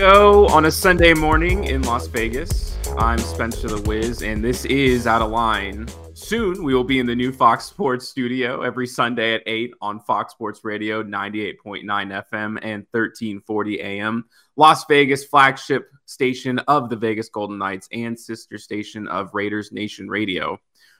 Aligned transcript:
go 0.00 0.46
on 0.46 0.64
a 0.64 0.70
Sunday 0.70 1.12
morning 1.12 1.64
in 1.64 1.82
Las 1.82 2.06
Vegas. 2.06 2.74
I'm 2.96 3.18
Spencer 3.18 3.68
the 3.68 3.82
Wiz, 3.82 4.22
and 4.22 4.42
this 4.42 4.64
is 4.64 5.06
Outta 5.06 5.26
Line. 5.26 5.86
Soon 6.14 6.64
we 6.64 6.74
will 6.74 6.84
be 6.84 7.00
in 7.00 7.04
the 7.04 7.14
new 7.14 7.30
Fox 7.30 7.66
Sports 7.66 8.08
studio 8.08 8.62
every 8.62 8.86
Sunday 8.86 9.34
at 9.34 9.42
8 9.44 9.74
on 9.82 10.00
Fox 10.00 10.32
Sports 10.32 10.64
Radio 10.64 11.02
98.9 11.02 11.84
FM 11.84 12.58
and 12.62 12.86
1340 12.92 13.80
AM. 13.82 14.24
Las 14.56 14.86
Vegas 14.86 15.26
flagship 15.26 15.90
station 16.06 16.58
of 16.60 16.88
the 16.88 16.96
Vegas 16.96 17.28
Golden 17.28 17.58
Knights 17.58 17.86
and 17.92 18.18
sister 18.18 18.56
station 18.56 19.06
of 19.06 19.34
Raiders 19.34 19.70
Nation 19.70 20.08
Radio. 20.08 20.58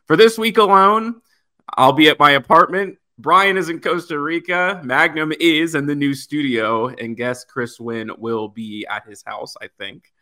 For 0.09 0.17
this 0.17 0.37
week 0.37 0.59
alone, 0.59 1.23
I'll 1.75 1.95
be 1.95 2.11
at 2.11 2.19
my 2.19 2.33
apartment 2.33 2.99
Brian 3.21 3.57
is 3.57 3.69
in 3.69 3.81
Costa 3.81 4.19
Rica. 4.19 4.81
Magnum 4.83 5.33
is 5.39 5.75
in 5.75 5.87
the 5.87 5.95
new 5.95 6.15
studio, 6.15 6.89
and 6.89 7.17
guest 7.17 7.49
Chris 7.49 7.79
Wynn 7.79 8.11
will 8.19 8.49
be 8.49 8.87
at 8.89 9.07
his 9.07 9.23
house, 9.23 9.55
I 9.61 9.69
think. 9.79 10.13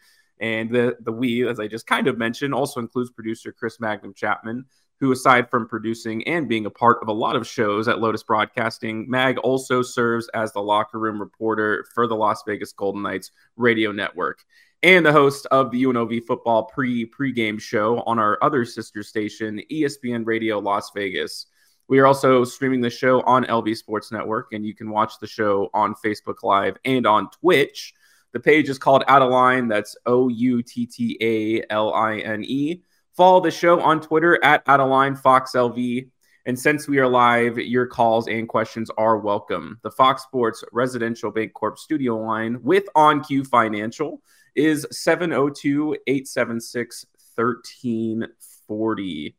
And 0.41 0.71
the 0.71 0.97
the 1.01 1.13
we, 1.13 1.49
as 1.49 1.61
I 1.61 1.69
just 1.69 1.87
kind 1.87 2.09
of 2.09 2.19
mentioned, 2.19 2.55
also 2.55 2.81
includes 2.81 3.11
producer 3.11 3.53
Chris 3.53 3.79
Magnum 3.79 4.15
Chapman, 4.15 4.65
who, 4.99 5.13
aside 5.13 5.49
from 5.49 5.69
producing 5.69 6.27
and 6.27 6.49
being 6.49 6.67
a 6.67 6.71
part 6.71 6.99
of 7.01 7.09
a 7.09 7.13
lot 7.13 7.37
of 7.37 7.47
shows 7.47 7.87
at 7.87 8.01
Lotus 8.01 8.25
Broadcasting, 8.25 9.09
Mag 9.09 9.39
also 9.39 9.81
serves 9.83 10.29
as 10.35 10.53
the 10.53 10.63
locker 10.63 10.99
room 10.99 11.21
reporter 11.21 11.87
for 11.95 12.07
the 12.07 12.17
Las 12.17 12.43
Vegas 12.47 12.73
Golden 12.73 13.03
Knights 13.03 13.31
radio 13.57 13.93
network 13.93 14.45
and 14.83 15.05
the 15.05 15.13
host 15.13 15.47
of 15.47 15.71
the 15.71 15.83
UNLV 15.85 16.25
football 16.25 16.65
pre 16.65 17.09
pregame 17.09 17.61
show 17.61 18.01
on 18.01 18.19
our 18.19 18.39
other 18.43 18.65
sister 18.65 19.03
station, 19.03 19.61
ESPN 19.71 20.27
Radio 20.27 20.59
Las 20.59 20.91
Vegas. 20.95 21.47
We 21.89 21.99
are 22.01 22.07
also 22.07 22.45
streaming 22.45 22.83
the 22.83 22.91
show 22.91 23.23
on 23.23 23.47
LV 23.47 23.75
Sports 23.79 24.13
Network, 24.13 24.53
and 24.53 24.65
you 24.65 24.75
can 24.75 24.91
watch 24.91 25.19
the 25.19 25.27
show 25.27 25.71
on 25.73 25.95
Facebook 25.95 26.43
Live 26.43 26.77
and 26.85 27.07
on 27.07 27.31
Twitch. 27.31 27.95
The 28.33 28.41
page 28.41 28.69
is 28.69 28.79
called 28.79 29.05
Outta 29.09 29.25
Line. 29.25 29.69
That's 29.69 29.97
O 30.05 30.29
U 30.29 30.63
T 30.63 30.85
T 30.85 31.17
A 31.23 31.65
L 31.73 31.95
I 31.95 32.19
N 32.19 32.45
E. 32.45 32.83
Follow 33.17 33.41
the 33.41 33.51
show 33.51 33.81
on 33.81 34.03
Twitter 34.03 34.39
at 34.45 34.63
Outta 34.67 34.85
Line 34.85 35.17
Fox 35.17 35.53
LV. 35.53 36.11
And 36.45 36.59
since 36.59 36.89
we 36.89 36.99
are 36.99 37.09
live, 37.09 37.59
your 37.59 37.87
calls 37.87 38.29
and 38.29 38.47
questions 38.47 38.91
are 38.99 39.17
welcome. 39.17 39.81
The 39.83 39.91
Fox 39.91 40.25
Sports 40.25 40.63
Residential 40.73 41.33
Bancorp 41.33 41.79
studio 41.79 42.19
line 42.19 42.59
with 42.63 42.85
OnCue 42.97 43.47
Financial 43.47 44.21
is 44.55 44.87
702 44.91 45.97
876 46.07 47.07
1340. 47.35 49.35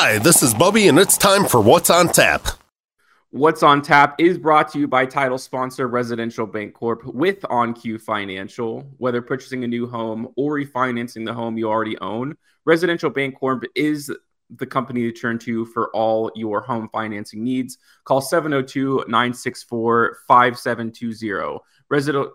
Hi, 0.00 0.16
this 0.16 0.44
is 0.44 0.54
Bubby, 0.54 0.86
and 0.86 0.96
it's 0.96 1.18
time 1.18 1.44
for 1.44 1.60
What's 1.60 1.90
on 1.90 2.06
Tap. 2.06 2.46
What's 3.30 3.64
on 3.64 3.82
Tap 3.82 4.14
is 4.20 4.38
brought 4.38 4.70
to 4.70 4.78
you 4.78 4.86
by 4.86 5.04
title 5.04 5.38
sponsor 5.38 5.88
Residential 5.88 6.46
Bancorp 6.46 7.04
with 7.04 7.40
OnCue 7.40 8.00
Financial. 8.00 8.88
Whether 8.98 9.20
purchasing 9.20 9.64
a 9.64 9.66
new 9.66 9.88
home 9.88 10.28
or 10.36 10.54
refinancing 10.54 11.26
the 11.26 11.34
home 11.34 11.58
you 11.58 11.68
already 11.68 11.98
own, 11.98 12.36
Residential 12.64 13.10
Bancorp 13.10 13.64
is 13.74 14.08
the 14.50 14.66
company 14.66 15.00
to 15.00 15.10
turn 15.10 15.36
to 15.40 15.66
for 15.66 15.90
all 15.90 16.30
your 16.36 16.60
home 16.60 16.88
financing 16.92 17.42
needs. 17.42 17.78
Call 18.04 18.20
702 18.20 18.98
964 19.08 20.18
5720. 20.28 21.58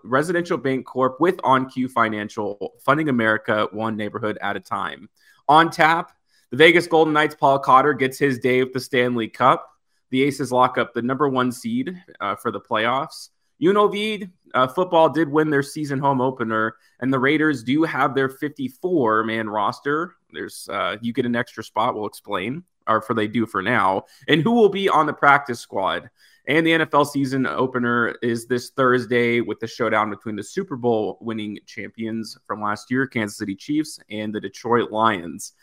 Residential 0.04 0.58
Bancorp 0.58 1.18
with 1.18 1.38
OnCue 1.38 1.90
Financial, 1.90 2.74
funding 2.84 3.08
America 3.08 3.68
one 3.72 3.96
neighborhood 3.96 4.36
at 4.42 4.54
a 4.54 4.60
time. 4.60 5.08
On 5.48 5.70
tap, 5.70 6.12
the 6.50 6.56
Vegas 6.56 6.86
Golden 6.86 7.14
Knights, 7.14 7.34
Paul 7.34 7.58
Cotter 7.58 7.94
gets 7.94 8.18
his 8.18 8.38
day 8.38 8.62
with 8.62 8.72
the 8.72 8.80
Stanley 8.80 9.28
Cup. 9.28 9.68
The 10.10 10.22
Aces 10.22 10.52
lock 10.52 10.78
up 10.78 10.94
the 10.94 11.02
number 11.02 11.28
one 11.28 11.50
seed 11.50 11.96
uh, 12.20 12.36
for 12.36 12.50
the 12.50 12.60
playoffs. 12.60 13.30
UNLV 13.62 14.30
uh, 14.54 14.66
football 14.68 15.08
did 15.08 15.28
win 15.28 15.50
their 15.50 15.62
season 15.62 15.98
home 15.98 16.20
opener, 16.20 16.76
and 17.00 17.12
the 17.12 17.18
Raiders 17.18 17.62
do 17.62 17.82
have 17.84 18.14
their 18.14 18.28
54 18.28 19.24
man 19.24 19.48
roster. 19.48 20.14
There's 20.32 20.68
uh, 20.70 20.96
you 21.00 21.12
get 21.12 21.26
an 21.26 21.36
extra 21.36 21.64
spot. 21.64 21.94
We'll 21.94 22.06
explain, 22.06 22.64
or 22.86 23.00
for 23.02 23.14
they 23.14 23.26
do 23.26 23.46
for 23.46 23.62
now, 23.62 24.04
and 24.28 24.42
who 24.42 24.52
will 24.52 24.68
be 24.68 24.88
on 24.88 25.06
the 25.06 25.12
practice 25.12 25.60
squad. 25.60 26.10
And 26.46 26.66
the 26.66 26.72
NFL 26.72 27.06
season 27.06 27.46
opener 27.46 28.16
is 28.20 28.46
this 28.46 28.70
Thursday 28.70 29.40
with 29.40 29.60
the 29.60 29.66
showdown 29.66 30.10
between 30.10 30.36
the 30.36 30.42
Super 30.42 30.76
Bowl 30.76 31.16
winning 31.22 31.58
champions 31.64 32.36
from 32.46 32.60
last 32.60 32.90
year, 32.90 33.06
Kansas 33.06 33.38
City 33.38 33.56
Chiefs, 33.56 33.98
and 34.10 34.34
the 34.34 34.40
Detroit 34.40 34.90
Lions. 34.90 35.54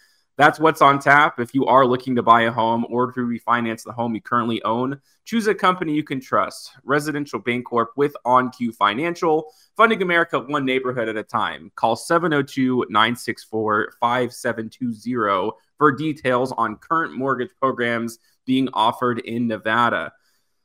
That's 0.42 0.60
what's 0.60 0.82
on 0.82 0.98
tap. 0.98 1.40
If 1.40 1.54
you 1.54 1.68
are 1.68 1.86
looking 1.86 2.16
to 2.16 2.24
buy 2.24 2.42
a 2.42 2.52
home 2.52 2.84
or 2.90 3.12
to 3.12 3.20
refinance 3.20 3.84
the 3.84 3.92
home 3.92 4.16
you 4.16 4.22
currently 4.22 4.60
own, 4.64 5.00
choose 5.24 5.46
a 5.46 5.54
company 5.54 5.94
you 5.94 6.02
can 6.02 6.20
trust. 6.20 6.72
Residential 6.84 7.40
Bancorp 7.40 7.90
with 7.96 8.16
OnCue 8.26 8.74
Financial, 8.74 9.54
funding 9.78 10.02
America 10.02 10.40
one 10.40 10.66
neighborhood 10.66 11.08
at 11.08 11.16
a 11.16 11.22
time. 11.22 11.72
Call 11.76 11.96
702 11.96 12.88
964 12.90 13.94
5720 14.00 15.52
for 15.78 15.92
details 15.92 16.52
on 16.54 16.76
current 16.78 17.16
mortgage 17.16 17.52
programs 17.60 18.18
being 18.48 18.68
offered 18.74 19.20
in 19.20 19.48
Nevada. 19.48 20.12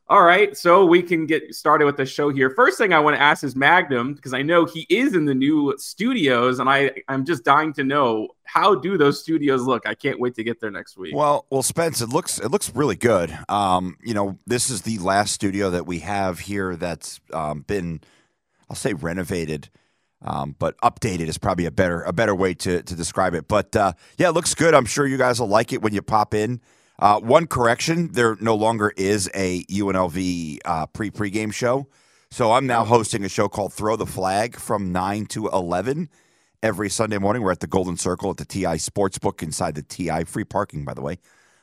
All 0.09 0.23
right, 0.23 0.57
so 0.57 0.87
we 0.87 1.03
can 1.03 1.27
get 1.27 1.53
started 1.53 1.85
with 1.85 1.97
the 1.97 2.07
show 2.07 2.31
here. 2.31 2.49
First 2.51 2.79
thing 2.79 2.93
I 2.93 3.01
want 3.01 3.17
to 3.17 3.21
ask 3.21 3.43
is 3.43 3.57
Magnum 3.57 4.15
because 4.15 4.33
I 4.33 4.41
know 4.41 4.65
he 4.65 4.87
is 4.89 5.17
in 5.17 5.25
the 5.25 5.35
new 5.35 5.75
studios, 5.79 6.61
and 6.61 6.71
I 6.71 6.93
I'm 7.09 7.25
just 7.25 7.45
dying 7.45 7.73
to 7.73 7.83
know 7.83 8.29
how 8.45 8.77
do 8.77 8.97
those 8.97 9.21
studios 9.21 9.63
look. 9.63 9.85
I 9.85 9.95
can't 9.95 10.21
wait 10.21 10.37
to 10.37 10.45
get 10.45 10.61
there 10.61 10.71
next 10.71 10.97
week. 10.97 11.13
Well, 11.13 11.45
well, 11.51 11.65
Spence, 11.65 12.01
it 12.01 12.09
looks 12.09 12.39
it 12.39 12.53
looks 12.53 12.73
really 12.73 12.95
good. 12.95 13.37
Um, 13.49 13.97
you 14.01 14.15
know, 14.15 14.39
this 14.47 14.71
is 14.71 14.83
the 14.83 14.99
last 14.99 15.33
studio 15.33 15.71
that 15.71 15.87
we 15.87 15.99
have 15.99 16.39
here 16.39 16.77
that's 16.77 17.19
um, 17.33 17.63
been, 17.63 18.01
I'll 18.71 18.77
say, 18.77 18.95
renovated. 18.95 19.71
Um, 20.23 20.55
but 20.57 20.79
updated 20.83 21.27
is 21.27 21.37
probably 21.37 21.67
a 21.67 21.73
better 21.73 22.03
a 22.03 22.13
better 22.13 22.35
way 22.35 22.55
to 22.55 22.81
to 22.81 22.95
describe 22.95 23.35
it. 23.35 23.49
But 23.49 23.75
uh, 23.75 23.95
yeah, 24.19 24.29
it 24.29 24.35
looks 24.35 24.55
good. 24.55 24.73
I'm 24.73 24.87
sure 24.87 25.05
you 25.05 25.19
guys 25.19 25.41
will 25.41 25.49
like 25.49 25.73
it 25.73 25.83
when 25.83 25.93
you 25.93 26.01
pop 26.01 26.33
in. 26.33 26.61
Uh, 26.99 27.21
one 27.21 27.47
correction: 27.47 28.13
there 28.13 28.37
no 28.41 28.55
longer 28.55 28.93
is 28.97 29.31
a 29.35 29.65
UNLV 29.65 30.59
uh, 30.65 30.87
pre 30.87 31.11
pregame 31.11 31.53
show, 31.53 31.87
so 32.31 32.53
I'm 32.53 32.67
now 32.67 32.85
hosting 32.85 33.25
a 33.25 33.29
show 33.29 33.49
called 33.49 33.73
Throw 33.73 33.97
the 33.97 34.07
Flag 34.07 34.57
from 34.57 34.93
nine 34.93 35.27
to 35.27 35.49
eleven 35.49 36.09
every 36.63 36.89
Sunday 36.89 37.19
morning. 37.19 37.43
We're 37.43 37.53
at 37.53 37.61
the 37.61 37.67
Golden 37.67 37.97
Circle 37.97 38.31
at 38.31 38.37
the 38.39 38.45
TI 38.45 38.77
Sportsbook 38.79 39.43
inside 39.43 39.75
the 39.75 39.83
TI 39.83 40.25
free 40.25 40.45
parking, 40.45 40.85
by 40.85 40.95
the 40.95 41.03
way, 41.03 41.19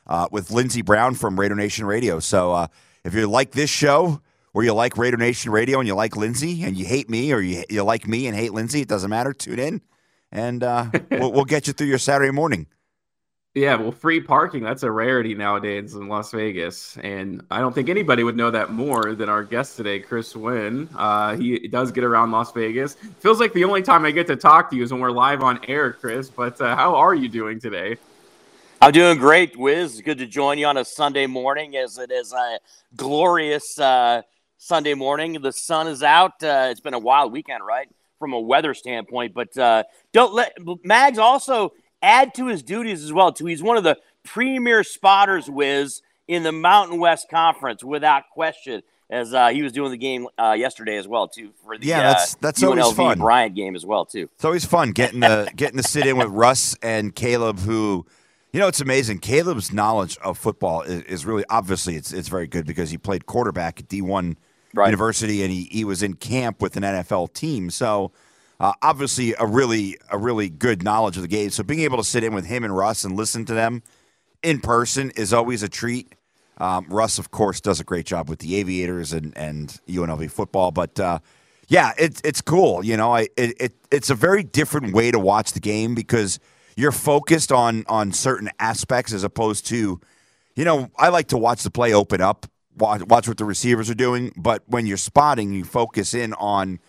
uh, 0.06 0.28
with 0.30 0.50
Lindsey 0.50 0.82
Brown 0.82 1.14
from 1.14 1.38
Raider 1.38 1.56
Nation 1.56 1.84
Radio. 1.84 2.20
So 2.20 2.52
uh, 2.52 2.66
if 3.04 3.12
you 3.14 3.26
like 3.26 3.52
this 3.52 3.70
show, 3.70 4.20
or 4.52 4.62
you 4.62 4.72
like 4.72 4.96
Raider 4.96 5.16
Nation 5.16 5.50
Radio 5.50 5.80
and 5.80 5.88
you 5.88 5.94
like 5.94 6.16
Lindsey, 6.16 6.62
and 6.62 6.76
you 6.76 6.86
hate 6.86 7.10
me, 7.10 7.32
or 7.32 7.40
you 7.40 7.64
you 7.68 7.82
like 7.82 8.06
me 8.06 8.26
and 8.28 8.36
hate 8.36 8.52
Lindsey, 8.52 8.82
it 8.82 8.88
doesn't 8.88 9.10
matter. 9.10 9.32
Tune 9.32 9.58
in, 9.58 9.80
and 10.30 10.62
uh, 10.62 10.90
we'll, 11.10 11.32
we'll 11.32 11.44
get 11.44 11.66
you 11.66 11.72
through 11.72 11.88
your 11.88 11.98
Saturday 11.98 12.30
morning. 12.30 12.66
Yeah, 13.54 13.76
well, 13.76 13.92
free 13.92 14.20
parking, 14.20 14.64
that's 14.64 14.82
a 14.82 14.90
rarity 14.90 15.32
nowadays 15.32 15.94
in 15.94 16.08
Las 16.08 16.32
Vegas. 16.32 16.98
And 17.04 17.40
I 17.52 17.60
don't 17.60 17.72
think 17.72 17.88
anybody 17.88 18.24
would 18.24 18.36
know 18.36 18.50
that 18.50 18.72
more 18.72 19.14
than 19.14 19.28
our 19.28 19.44
guest 19.44 19.76
today, 19.76 20.00
Chris 20.00 20.34
Wynn. 20.34 20.88
Uh, 20.96 21.36
he 21.36 21.68
does 21.68 21.92
get 21.92 22.02
around 22.02 22.32
Las 22.32 22.50
Vegas. 22.50 22.94
Feels 23.20 23.38
like 23.38 23.52
the 23.52 23.62
only 23.62 23.80
time 23.80 24.04
I 24.04 24.10
get 24.10 24.26
to 24.26 24.34
talk 24.34 24.70
to 24.70 24.76
you 24.76 24.82
is 24.82 24.90
when 24.90 25.00
we're 25.00 25.12
live 25.12 25.44
on 25.44 25.60
air, 25.68 25.92
Chris. 25.92 26.28
But 26.28 26.60
uh, 26.60 26.74
how 26.74 26.96
are 26.96 27.14
you 27.14 27.28
doing 27.28 27.60
today? 27.60 27.96
I'm 28.82 28.90
doing 28.90 29.18
great, 29.18 29.56
Wiz. 29.56 30.00
Good 30.00 30.18
to 30.18 30.26
join 30.26 30.58
you 30.58 30.66
on 30.66 30.76
a 30.76 30.84
Sunday 30.84 31.28
morning 31.28 31.76
as 31.76 31.96
it 31.96 32.10
is 32.10 32.32
a 32.32 32.58
glorious 32.96 33.78
uh, 33.78 34.22
Sunday 34.58 34.94
morning. 34.94 35.40
The 35.40 35.52
sun 35.52 35.86
is 35.86 36.02
out. 36.02 36.42
Uh, 36.42 36.70
it's 36.72 36.80
been 36.80 36.92
a 36.92 36.98
wild 36.98 37.30
weekend, 37.30 37.64
right? 37.64 37.86
From 38.18 38.32
a 38.32 38.40
weather 38.40 38.74
standpoint. 38.74 39.32
But 39.32 39.56
uh, 39.56 39.84
don't 40.12 40.34
let 40.34 40.54
Mags 40.82 41.18
also– 41.18 41.70
add 42.04 42.34
to 42.34 42.46
his 42.46 42.62
duties 42.62 43.02
as 43.02 43.12
well. 43.12 43.32
Too, 43.32 43.46
he's 43.46 43.62
one 43.62 43.76
of 43.76 43.84
the 43.84 43.98
premier 44.24 44.84
spotters, 44.84 45.48
Wiz, 45.48 46.02
in 46.28 46.42
the 46.42 46.52
Mountain 46.52 46.98
West 46.98 47.28
Conference, 47.30 47.82
without 47.82 48.24
question. 48.32 48.82
As 49.10 49.34
uh, 49.34 49.48
he 49.48 49.62
was 49.62 49.72
doing 49.72 49.90
the 49.90 49.98
game 49.98 50.26
uh, 50.38 50.56
yesterday 50.58 50.96
as 50.96 51.06
well, 51.06 51.28
too, 51.28 51.50
for 51.62 51.76
the 51.76 51.86
yeah, 51.86 52.00
that's 52.00 52.34
that's 52.36 52.62
uh, 52.62 52.68
always 52.68 52.92
fun. 52.92 53.18
Bryant 53.18 53.54
game 53.54 53.76
as 53.76 53.84
well, 53.84 54.06
too. 54.06 54.30
It's 54.34 54.44
always 54.44 54.64
fun 54.64 54.92
getting 54.92 55.20
to 55.20 55.48
getting 55.56 55.76
to 55.76 55.82
sit 55.82 56.06
in 56.06 56.16
with 56.16 56.28
Russ 56.28 56.74
and 56.82 57.14
Caleb, 57.14 57.58
who, 57.58 58.06
you 58.52 58.60
know, 58.60 58.66
it's 58.66 58.80
amazing. 58.80 59.18
Caleb's 59.18 59.72
knowledge 59.72 60.16
of 60.18 60.38
football 60.38 60.80
is, 60.82 61.02
is 61.02 61.26
really 61.26 61.44
obviously 61.50 61.96
it's 61.96 62.14
it's 62.14 62.28
very 62.28 62.46
good 62.46 62.66
because 62.66 62.90
he 62.90 62.96
played 62.96 63.26
quarterback 63.26 63.78
at 63.78 63.88
D 63.88 64.00
one 64.00 64.38
right. 64.72 64.86
University 64.86 65.42
and 65.42 65.52
he 65.52 65.64
he 65.64 65.84
was 65.84 66.02
in 66.02 66.14
camp 66.14 66.62
with 66.62 66.74
an 66.78 66.82
NFL 66.82 67.34
team, 67.34 67.68
so 67.68 68.10
uh, 68.64 68.72
obviously, 68.80 69.34
a 69.38 69.46
really 69.46 69.98
a 70.10 70.16
really 70.16 70.48
good 70.48 70.82
knowledge 70.82 71.16
of 71.16 71.22
the 71.22 71.28
game. 71.28 71.50
So 71.50 71.62
being 71.62 71.80
able 71.80 71.98
to 71.98 72.04
sit 72.04 72.24
in 72.24 72.32
with 72.32 72.46
him 72.46 72.64
and 72.64 72.74
Russ 72.74 73.04
and 73.04 73.14
listen 73.14 73.44
to 73.44 73.52
them 73.52 73.82
in 74.42 74.58
person 74.58 75.10
is 75.16 75.34
always 75.34 75.62
a 75.62 75.68
treat. 75.68 76.14
Um, 76.56 76.86
Russ, 76.88 77.18
of 77.18 77.30
course, 77.30 77.60
does 77.60 77.78
a 77.78 77.84
great 77.84 78.06
job 78.06 78.30
with 78.30 78.38
the 78.38 78.56
Aviators 78.56 79.12
and, 79.12 79.36
and 79.36 79.78
UNLV 79.86 80.30
football, 80.30 80.70
but 80.70 80.98
uh, 80.98 81.18
yeah, 81.68 81.92
it's 81.98 82.22
it's 82.24 82.40
cool. 82.40 82.82
You 82.82 82.96
know, 82.96 83.14
I 83.14 83.28
it, 83.36 83.54
it 83.60 83.72
it's 83.90 84.08
a 84.08 84.14
very 84.14 84.42
different 84.42 84.94
way 84.94 85.10
to 85.10 85.18
watch 85.18 85.52
the 85.52 85.60
game 85.60 85.94
because 85.94 86.40
you're 86.74 86.90
focused 86.90 87.52
on 87.52 87.84
on 87.86 88.12
certain 88.12 88.48
aspects 88.58 89.12
as 89.12 89.24
opposed 89.24 89.66
to, 89.66 90.00
you 90.56 90.64
know, 90.64 90.90
I 90.96 91.10
like 91.10 91.28
to 91.28 91.36
watch 91.36 91.64
the 91.64 91.70
play 91.70 91.92
open 91.92 92.22
up 92.22 92.46
watch, 92.78 93.02
watch 93.02 93.28
what 93.28 93.36
the 93.36 93.44
receivers 93.44 93.90
are 93.90 93.94
doing. 93.94 94.32
But 94.38 94.62
when 94.66 94.86
you're 94.86 94.96
spotting, 94.96 95.52
you 95.52 95.64
focus 95.64 96.14
in 96.14 96.32
on 96.32 96.80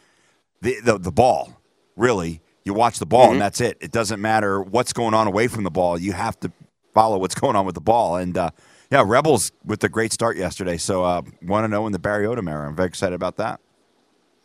the 0.62 0.80
the, 0.80 0.98
the 0.98 1.12
ball. 1.12 1.62
Really, 1.96 2.42
you 2.64 2.74
watch 2.74 3.00
the 3.00 3.06
ball, 3.06 3.30
Mhm. 3.30 3.32
and 3.34 3.42
that's 3.42 3.62
it. 3.62 3.78
It 3.82 3.92
doesn't 3.92 4.22
matter 4.22 4.62
what's 4.62 4.94
going 4.94 5.14
on 5.14 5.28
away 5.28 5.48
from 5.48 5.64
the 5.64 5.72
ball. 5.72 5.98
You 6.00 6.14
have 6.14 6.40
to 6.42 6.52
follow 6.94 7.18
what's 7.18 7.36
going 7.36 7.56
on 7.56 7.66
with 7.66 7.76
the 7.76 7.82
ball. 7.82 8.16
And 8.18 8.38
uh, 8.38 8.52
yeah, 8.92 9.04
Rebels 9.06 9.52
with 9.66 9.80
the 9.80 9.90
great 9.90 10.12
start 10.14 10.38
yesterday. 10.38 10.78
So 10.78 11.04
uh, 11.04 11.22
want 11.42 11.64
to 11.64 11.68
know 11.68 11.86
in 11.88 11.94
the 11.94 12.00
Barry 12.00 12.26
Odom 12.26 12.50
era. 12.50 12.68
I'm 12.68 12.76
very 12.76 12.88
excited 12.88 13.16
about 13.16 13.38
that. 13.38 13.60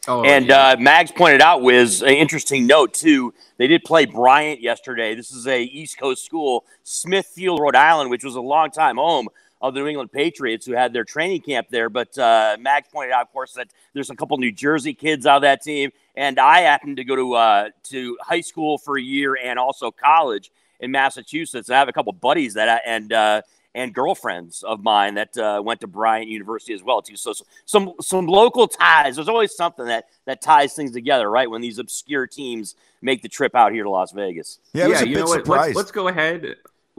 Oh, 0.09 0.25
And 0.25 0.47
yeah. 0.47 0.69
uh, 0.71 0.77
Mags 0.79 1.13
pointed 1.13 1.43
out, 1.43 1.61
Wiz, 1.61 2.03
an 2.03 2.09
interesting 2.15 2.67
note 2.67 2.95
too. 2.95 3.35
They 3.59 3.67
did 3.67 3.85
play 3.85 4.07
Bryant 4.07 4.63
yesterday. 4.63 5.15
This 5.15 5.31
is 5.31 5.47
a 5.47 5.63
East 5.63 5.99
Coast 5.99 6.25
school, 6.25 6.65
Smithfield, 6.85 7.61
Rhode 7.61 7.77
Island, 7.77 8.11
which 8.11 8.25
was 8.25 8.35
a 8.35 8.41
long 8.41 8.71
time 8.71 8.97
home 8.97 9.29
of 9.61 9.75
the 9.75 9.81
New 9.81 9.87
England 9.87 10.13
Patriots, 10.13 10.67
who 10.67 10.73
had 10.73 10.93
their 10.93 11.05
training 11.05 11.43
camp 11.43 11.69
there. 11.71 11.91
But 11.91 12.17
uh, 12.19 12.57
Mags 12.61 12.89
pointed 12.93 13.13
out, 13.13 13.23
of 13.23 13.33
course, 13.33 13.53
that 13.53 13.69
there's 13.93 14.11
a 14.11 14.17
couple 14.17 14.37
New 14.39 14.53
Jersey 14.53 14.95
kids 14.95 15.27
out 15.27 15.37
of 15.37 15.43
that 15.43 15.63
team, 15.63 15.91
and 16.17 16.39
I 16.39 16.61
happened 16.61 16.97
to 16.97 17.05
go 17.05 17.17
to 17.17 17.35
uh, 17.35 17.69
to 17.85 18.19
high 18.23 18.41
school 18.41 18.79
for 18.79 18.99
a 18.99 19.03
year 19.03 19.37
and 19.43 19.59
also 19.59 19.91
college 19.91 20.51
in 20.81 20.91
Massachusetts. 20.91 21.69
And 21.69 21.77
I 21.77 21.79
have 21.79 21.89
a 21.89 21.93
couple 21.93 22.13
buddies 22.13 22.55
that 22.55 22.69
I, 22.69 22.81
and 22.87 23.13
uh, 23.13 23.43
and 23.75 23.95
girlfriends 23.95 24.63
of 24.63 24.83
mine 24.83 25.15
that 25.15 25.37
uh, 25.37 25.63
went 25.65 25.81
to 25.81 25.87
Bryant 25.87 26.29
University 26.29 26.75
as 26.75 26.83
well 26.83 27.03
too. 27.03 27.17
So, 27.17 27.33
so 27.33 27.45
some 27.67 27.93
some 28.01 28.27
local 28.27 28.67
ties. 28.67 29.17
There's 29.17 29.29
always 29.29 29.55
something 29.55 29.87
that 29.87 30.07
that 30.25 30.41
ties 30.41 30.75
things 30.75 30.93
together, 30.93 31.31
right? 31.31 31.49
When 31.51 31.61
these 31.61 31.79
obscure 31.79 32.27
teams 32.27 32.75
make 33.03 33.23
the 33.23 33.29
trip 33.29 33.55
out 33.55 33.73
here 33.73 33.85
to 33.85 33.91
Las 33.91 34.13
Vegas. 34.13 34.59
Yeah, 34.73 34.87
it 34.87 34.89
was 34.89 35.03
a 35.03 35.09
you 35.09 35.17
know 35.17 35.25
what? 35.27 35.47
Let's, 35.47 35.77
let's 35.77 35.91
go 35.91 36.09
ahead 36.09 36.57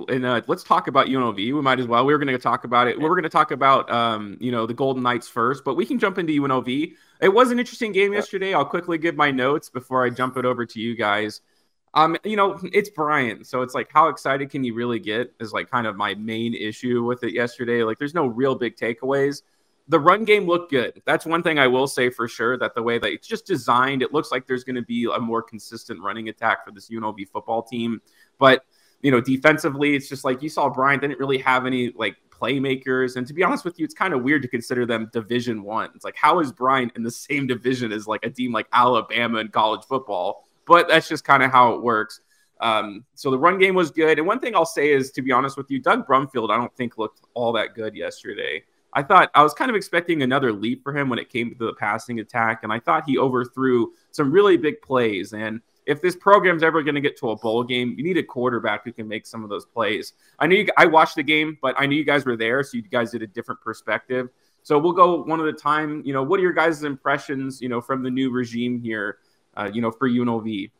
and 0.10 0.26
uh, 0.26 0.42
let's 0.48 0.64
talk 0.64 0.88
about 0.88 1.08
UNLV. 1.08 1.36
We 1.36 1.54
might 1.54 1.80
as 1.80 1.88
well. 1.88 2.06
We 2.06 2.14
were 2.14 2.20
going 2.20 2.28
to 2.34 2.38
talk 2.38 2.64
about 2.64 2.88
it. 2.88 2.98
We 2.98 3.08
were 3.08 3.16
going 3.16 3.24
to 3.24 3.30
talk 3.30 3.52
about 3.52 3.90
um, 3.92 4.38
you 4.40 4.52
know 4.52 4.66
the 4.66 4.74
Golden 4.74 5.04
Knights 5.04 5.28
first, 5.28 5.64
but 5.64 5.76
we 5.76 5.86
can 5.86 6.00
jump 6.00 6.18
into 6.18 6.34
UNLV. 6.42 6.94
It 7.22 7.30
was 7.30 7.52
an 7.52 7.60
interesting 7.60 7.92
game 7.92 8.14
yesterday. 8.14 8.54
I'll 8.54 8.66
quickly 8.66 8.98
give 8.98 9.16
my 9.16 9.32
notes 9.32 9.70
before 9.70 10.06
I 10.06 10.10
jump 10.10 10.38
it 10.38 10.46
over 10.46 10.66
to 10.66 10.80
you 10.80 10.96
guys. 10.96 11.42
Um, 11.94 12.16
you 12.24 12.38
know, 12.38 12.60
it's 12.72 12.90
Bryant, 12.90 13.48
so 13.48 13.62
it's 13.62 13.74
like 13.74 13.90
how 13.92 14.08
excited 14.08 14.50
can 14.50 14.64
you 14.64 14.74
really 14.74 15.00
get? 15.00 15.34
Is 15.40 15.52
like 15.52 15.70
kind 15.70 15.86
of 15.86 15.96
my 15.96 16.16
main 16.16 16.54
issue 16.54 17.04
with 17.04 17.24
it 17.24 17.34
yesterday. 17.34 17.84
Like, 17.84 17.98
there's 17.98 18.14
no 18.14 18.28
real 18.28 18.56
big 18.56 18.78
takeaways. 18.78 19.42
The 19.88 20.00
run 20.00 20.24
game 20.24 20.46
looked 20.46 20.72
good. 20.72 21.02
That's 21.06 21.26
one 21.26 21.44
thing 21.44 21.60
I 21.60 21.68
will 21.68 21.88
say 21.88 22.10
for 22.10 22.28
sure. 22.28 22.58
That 22.58 22.76
the 22.76 22.84
way 22.84 22.98
that 22.98 23.12
it's 23.12 23.28
just 23.28 23.46
designed, 23.46 24.02
it 24.02 24.14
looks 24.14 24.32
like 24.32 24.48
there's 24.48 24.64
going 24.64 24.78
to 24.78 24.82
be 24.84 25.12
a 25.14 25.20
more 25.20 25.42
consistent 25.42 26.02
running 26.02 26.30
attack 26.30 26.64
for 26.64 26.72
this 26.72 26.90
UNLV 26.90 27.28
football 27.28 27.62
team. 27.62 28.02
But 28.40 28.64
you 29.02 29.12
know, 29.12 29.22
defensively, 29.22 29.96
it's 29.96 30.10
just 30.10 30.24
like 30.24 30.42
you 30.42 30.50
saw 30.50 30.70
Bryant 30.70 31.02
didn't 31.02 31.20
really 31.20 31.40
have 31.40 31.66
any 31.66 31.92
like 31.92 32.16
playmakers. 32.30 33.16
And 33.16 33.28
to 33.28 33.34
be 33.34 33.44
honest 33.44 33.66
with 33.66 33.80
you, 33.80 33.86
it's 33.86 33.94
kind 33.94 34.14
of 34.14 34.24
weird 34.24 34.42
to 34.42 34.48
consider 34.48 34.86
them 34.86 35.10
Division 35.14 35.64
One. 35.64 35.90
It's 35.96 36.06
like 36.06 36.16
how 36.16 36.40
is 36.40 36.52
Bryant 36.52 36.94
in 36.96 37.04
the 37.04 37.12
same 37.28 37.48
division 37.48 37.92
as 37.92 38.08
like 38.08 38.26
a 38.26 38.30
team 38.30 38.52
like 38.52 38.68
Alabama 38.74 39.40
in 39.40 39.50
college 39.50 39.84
football? 39.86 40.48
But 40.66 40.88
that's 40.88 41.08
just 41.08 41.24
kind 41.24 41.44
of 41.44 41.52
how 41.52 41.74
it 41.74 41.82
works. 41.82 42.22
Um, 42.62 43.06
so 43.16 43.32
the 43.32 43.40
run 43.40 43.58
game 43.58 43.74
was 43.74 43.90
good. 43.90 44.20
And 44.20 44.28
one 44.28 44.40
thing 44.40 44.56
I'll 44.56 44.66
say 44.66 44.92
is, 44.92 45.12
to 45.14 45.24
be 45.24 45.32
honest 45.32 45.58
with 45.58 45.72
you, 45.72 45.80
Doug 45.80 46.08
Brumfield, 46.08 46.52
I 46.52 46.58
don't 46.58 46.74
think 46.76 46.98
looked 46.98 47.22
all 47.34 47.52
that 47.54 47.74
good 47.74 47.96
yesterday. 47.96 48.64
I 48.94 49.02
thought 49.02 49.32
I 49.34 49.42
was 49.42 49.54
kind 49.54 49.70
of 49.70 49.76
expecting 49.76 50.22
another 50.22 50.52
leap 50.52 50.84
for 50.84 50.96
him 50.96 51.10
when 51.10 51.18
it 51.18 51.30
came 51.30 51.50
to 51.50 51.58
the 51.58 51.74
passing 51.74 52.20
attack, 52.20 52.64
and 52.64 52.72
I 52.72 52.80
thought 52.80 53.04
he 53.08 53.18
overthrew 53.18 53.94
some 54.12 54.32
really 54.32 54.58
big 54.58 54.82
plays. 54.82 55.34
And 55.34 55.62
if 55.86 56.02
this 56.02 56.16
program's 56.16 56.64
ever 56.64 56.84
going 56.84 56.96
to 56.96 57.02
get 57.02 57.18
to 57.18 57.32
a 57.32 57.36
bowl 57.36 57.64
game, 57.64 57.96
you 57.98 58.04
need 58.04 58.18
a 58.18 58.24
quarterback 58.24 58.86
who 58.86 58.92
can 58.92 59.08
make 59.08 59.26
some 59.26 59.44
of 59.44 59.50
those 59.50 59.66
plays. 59.66 60.14
I 60.40 60.48
knew 60.48 60.58
you, 60.58 60.68
I 60.78 60.86
watched 60.86 61.16
the 61.16 61.24
game, 61.24 61.58
but 61.62 61.76
I 61.78 61.86
knew 61.86 61.96
you 61.96 62.06
guys 62.06 62.26
were 62.26 62.38
there, 62.38 62.64
so 62.64 62.78
you 62.78 62.84
guys 62.84 63.12
did 63.12 63.22
a 63.22 63.28
different 63.28 63.62
perspective. 63.62 64.30
So 64.64 64.78
we'll 64.78 64.94
go 64.94 65.24
one 65.24 65.42
at 65.42 65.48
a 65.48 65.54
time. 65.54 66.04
You 66.06 66.14
know, 66.14 66.24
what 66.24 66.40
are 66.40 66.44
your 66.44 66.54
guys' 66.54 66.84
impressions? 66.84 67.62
You 67.62 67.70
know, 67.70 67.82
from 67.82 68.04
the 68.04 68.12
new 68.12 68.30
regime 68.30 68.80
here. 68.80 69.18
Uh, 69.56 69.70
you 69.74 69.82
know, 69.82 69.92
for 69.92 70.08
UNLV. 70.10 70.72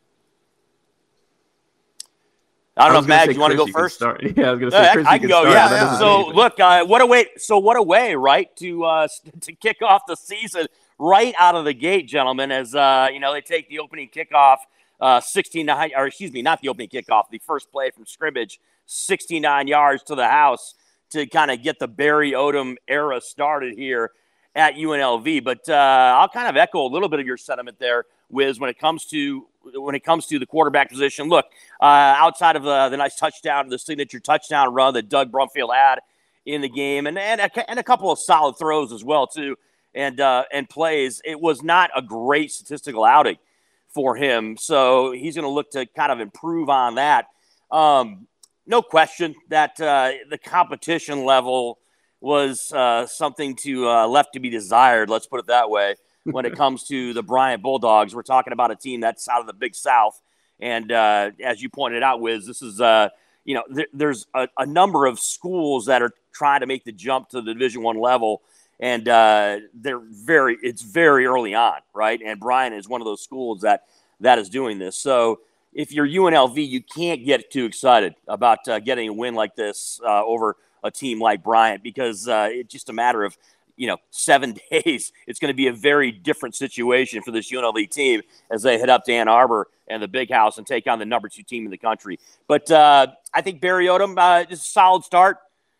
I 2.74 2.84
don't 2.84 2.92
know 2.92 2.98
was 3.00 3.04
if 3.04 3.08
gonna 3.10 3.32
you 3.32 3.40
want 3.40 3.50
to 3.50 3.56
go 3.58 3.66
first? 3.66 4.00
Yeah, 4.00 4.06
I 4.06 4.50
was 4.52 4.60
going 4.60 4.60
to 4.60 4.70
say 4.70 4.88
I, 4.88 4.92
Chris, 4.94 5.06
I 5.06 5.18
can 5.18 5.28
go. 5.28 5.42
start. 5.42 5.54
Yeah. 5.54 5.68
Doesn't 5.68 5.98
So 5.98 6.28
look, 6.28 6.58
uh, 6.58 6.86
what 6.86 7.02
a 7.02 7.06
way! 7.06 7.26
So 7.36 7.58
what 7.58 7.76
a 7.76 7.82
way, 7.82 8.14
right, 8.14 8.54
to 8.56 8.84
uh, 8.84 9.08
to 9.42 9.52
kick 9.52 9.82
off 9.82 10.02
the 10.08 10.16
season 10.16 10.66
right 10.98 11.34
out 11.38 11.54
of 11.54 11.66
the 11.66 11.74
gate, 11.74 12.08
gentlemen. 12.08 12.50
As 12.50 12.74
uh, 12.74 13.08
you 13.12 13.20
know, 13.20 13.32
they 13.34 13.42
take 13.42 13.68
the 13.68 13.78
opening 13.78 14.08
kickoff, 14.08 14.58
uh, 15.02 15.20
sixteen 15.20 15.66
nine, 15.66 15.90
or 15.96 16.06
excuse 16.06 16.32
me, 16.32 16.40
not 16.40 16.62
the 16.62 16.68
opening 16.68 16.88
kickoff, 16.88 17.24
the 17.30 17.38
first 17.38 17.70
play 17.70 17.90
from 17.90 18.06
scrimmage, 18.06 18.60
sixty 18.86 19.40
nine 19.40 19.66
yards 19.66 20.02
to 20.04 20.14
the 20.14 20.28
house 20.28 20.74
to 21.10 21.26
kind 21.26 21.50
of 21.50 21.62
get 21.62 21.78
the 21.78 21.88
Barry 21.88 22.32
Odom 22.32 22.76
era 22.88 23.20
started 23.20 23.76
here 23.76 24.12
at 24.54 24.74
UNLV. 24.76 25.44
But 25.44 25.68
uh, 25.68 26.16
I'll 26.18 26.28
kind 26.28 26.48
of 26.48 26.56
echo 26.56 26.86
a 26.86 26.88
little 26.88 27.08
bit 27.08 27.20
of 27.20 27.26
your 27.26 27.36
sentiment 27.36 27.78
there, 27.78 28.04
Wiz, 28.30 28.60
when 28.60 28.70
it 28.70 28.78
comes 28.78 29.04
to 29.06 29.46
when 29.74 29.94
it 29.94 30.04
comes 30.04 30.26
to 30.26 30.38
the 30.38 30.46
quarterback 30.46 30.88
position. 30.88 31.28
Look, 31.28 31.46
uh, 31.80 31.84
outside 31.84 32.56
of 32.56 32.62
the, 32.62 32.88
the 32.88 32.96
nice 32.96 33.16
touchdown, 33.16 33.68
the 33.68 33.78
signature 33.78 34.20
touchdown 34.20 34.72
run 34.72 34.94
that 34.94 35.08
Doug 35.08 35.32
Brumfield 35.32 35.74
had 35.74 35.98
in 36.46 36.60
the 36.60 36.68
game, 36.68 37.08
and 37.08 37.18
and 37.18 37.40
a, 37.40 37.70
and 37.70 37.78
a 37.78 37.82
couple 37.82 38.10
of 38.10 38.20
solid 38.20 38.56
throws 38.56 38.92
as 38.92 39.02
well 39.02 39.26
too, 39.26 39.56
and 39.94 40.20
uh, 40.20 40.44
and 40.52 40.68
plays. 40.68 41.20
It 41.24 41.40
was 41.40 41.62
not 41.62 41.90
a 41.96 42.02
great 42.02 42.52
statistical 42.52 43.04
outing 43.04 43.38
for 43.94 44.16
him, 44.16 44.56
so 44.56 45.12
he's 45.12 45.34
going 45.34 45.44
to 45.44 45.50
look 45.50 45.70
to 45.72 45.86
kind 45.86 46.12
of 46.12 46.20
improve 46.20 46.68
on 46.68 46.96
that. 46.96 47.26
Um, 47.70 48.26
no 48.66 48.82
question 48.82 49.34
that 49.48 49.80
uh, 49.80 50.12
the 50.30 50.38
competition 50.38 51.24
level 51.24 51.78
was 52.20 52.72
uh, 52.72 53.06
something 53.06 53.56
to 53.56 53.88
uh, 53.88 54.06
left 54.06 54.34
to 54.34 54.40
be 54.40 54.48
desired. 54.48 55.10
Let's 55.10 55.26
put 55.26 55.40
it 55.40 55.46
that 55.46 55.70
way. 55.70 55.96
When 56.24 56.46
it 56.46 56.54
comes 56.54 56.84
to 56.84 57.12
the 57.14 57.22
Bryant 57.24 57.64
Bulldogs, 57.64 58.14
we're 58.14 58.22
talking 58.22 58.52
about 58.52 58.70
a 58.70 58.76
team 58.76 59.00
that's 59.00 59.28
out 59.28 59.40
of 59.40 59.48
the 59.48 59.52
Big 59.52 59.74
South, 59.74 60.22
and 60.60 60.92
uh, 60.92 61.32
as 61.44 61.60
you 61.60 61.68
pointed 61.68 62.04
out, 62.04 62.20
Wiz, 62.20 62.46
this 62.46 62.62
is 62.62 62.80
uh, 62.80 63.08
you 63.44 63.54
know 63.54 63.64
th- 63.74 63.88
there's 63.92 64.28
a, 64.32 64.46
a 64.56 64.64
number 64.64 65.06
of 65.06 65.18
schools 65.18 65.86
that 65.86 66.00
are 66.00 66.12
trying 66.32 66.60
to 66.60 66.66
make 66.66 66.84
the 66.84 66.92
jump 66.92 67.30
to 67.30 67.40
the 67.40 67.52
Division 67.52 67.82
One 67.82 67.98
level, 67.98 68.42
and 68.80 69.08
uh, 69.08 69.58
they're 69.74 70.00
very 70.00 70.58
it's 70.62 70.82
very 70.82 71.26
early 71.26 71.54
on, 71.54 71.80
right? 71.94 72.20
And 72.24 72.40
Bryant 72.40 72.74
is 72.74 72.88
one 72.88 73.00
of 73.00 73.04
those 73.04 73.22
schools 73.22 73.60
that 73.62 73.84
that 74.20 74.38
is 74.38 74.48
doing 74.48 74.78
this. 74.78 74.96
So 74.96 75.40
if 75.72 75.92
you're 75.92 76.06
UNLV, 76.06 76.68
you 76.68 76.82
can't 76.82 77.24
get 77.24 77.50
too 77.50 77.64
excited 77.64 78.14
about 78.28 78.66
uh, 78.68 78.78
getting 78.80 79.08
a 79.08 79.12
win 79.12 79.34
like 79.34 79.56
this 79.56 80.00
uh, 80.04 80.24
over 80.24 80.56
a 80.84 80.90
team 80.90 81.20
like 81.20 81.42
Bryant 81.42 81.82
because 81.82 82.28
uh, 82.28 82.48
it's 82.50 82.72
just 82.72 82.88
a 82.88 82.92
matter 82.92 83.24
of 83.24 83.36
you 83.76 83.86
know 83.86 83.98
seven 84.10 84.58
days. 84.70 85.12
It's 85.26 85.38
going 85.38 85.52
to 85.52 85.56
be 85.56 85.68
a 85.68 85.72
very 85.72 86.10
different 86.10 86.54
situation 86.54 87.22
for 87.22 87.30
this 87.30 87.50
UNLV 87.50 87.90
team 87.90 88.22
as 88.50 88.62
they 88.62 88.78
head 88.78 88.90
up 88.90 89.04
to 89.04 89.12
Ann 89.12 89.28
Arbor 89.28 89.68
and 89.88 90.02
the 90.02 90.08
Big 90.08 90.30
House 90.30 90.58
and 90.58 90.66
take 90.66 90.86
on 90.86 90.98
the 90.98 91.04
number 91.04 91.28
two 91.28 91.42
team 91.42 91.64
in 91.64 91.70
the 91.70 91.78
country. 91.78 92.18
But 92.48 92.70
uh, 92.70 93.08
I 93.34 93.42
think 93.42 93.60
Barry 93.60 93.86
Odom 93.86 94.16
uh, 94.18 94.44
is 94.48 94.60
a 94.60 94.64
solid 94.64 95.04
start 95.04 95.38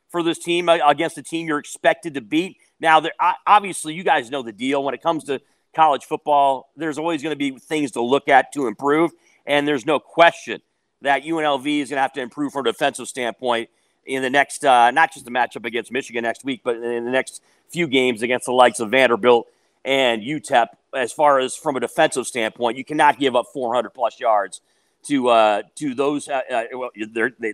for 0.09 0.23
this 0.23 0.39
team 0.39 0.69
against 0.69 1.17
the 1.17 1.23
team 1.23 1.47
you're 1.47 1.59
expected 1.59 2.15
to 2.15 2.21
beat. 2.21 2.59
Now, 2.83 2.99
there, 2.99 3.13
obviously, 3.47 3.95
you 3.95 4.03
guys 4.03 4.29
know 4.29 4.43
the 4.43 4.53
deal 4.53 4.83
when 4.83 4.93
it 4.93 5.01
comes 5.01 5.25
to 5.25 5.41
college 5.73 6.05
football. 6.05 6.71
There's 6.77 6.99
always 6.99 7.23
going 7.23 7.33
to 7.33 7.37
be 7.37 7.57
things 7.57 7.93
to 7.93 8.03
look 8.03 8.29
at 8.29 8.53
to 8.55 8.67
improve, 8.67 9.13
and 9.47 9.67
there's 9.67 9.87
no 9.87 10.01
question 10.01 10.61
that 11.01 11.23
UNLV 11.23 11.65
is 11.81 11.89
going 11.89 11.97
to 11.97 12.03
have 12.03 12.13
to 12.15 12.21
improve 12.21 12.53
from 12.53 12.67
a 12.67 12.73
defensive 12.73 13.07
standpoint 13.07 13.71
in 14.05 14.23
the 14.23 14.31
next, 14.31 14.65
uh, 14.65 14.91
not 14.91 15.13
just 15.13 15.25
the 15.25 15.31
matchup 15.31 15.65
against 15.65 15.93
Michigan 15.93 16.25
next 16.25 16.45
week, 16.45 16.63
but 16.65 16.77
in 16.77 17.05
the 17.05 17.11
next 17.11 17.41
few 17.69 17.87
games 17.87 18.21
against 18.23 18.47
the 18.47 18.53
likes 18.53 18.81
of 18.81 18.91
Vanderbilt 18.91 19.47
and 19.85 20.21
UTEP. 20.23 20.67
As 20.95 21.13
far 21.13 21.39
as 21.39 21.55
from 21.55 21.77
a 21.77 21.81
defensive 21.81 22.27
standpoint, 22.27 22.77
you 22.77 22.85
cannot 22.85 23.19
give 23.19 23.37
up 23.37 23.47
400 23.53 23.91
plus 23.91 24.19
yards 24.19 24.61
to 25.05 25.29
uh, 25.29 25.63
to 25.77 25.95
those. 25.95 26.29
Uh, 26.29 26.43
uh, 26.51 26.65
well, 26.73 26.91
they, 26.97 27.53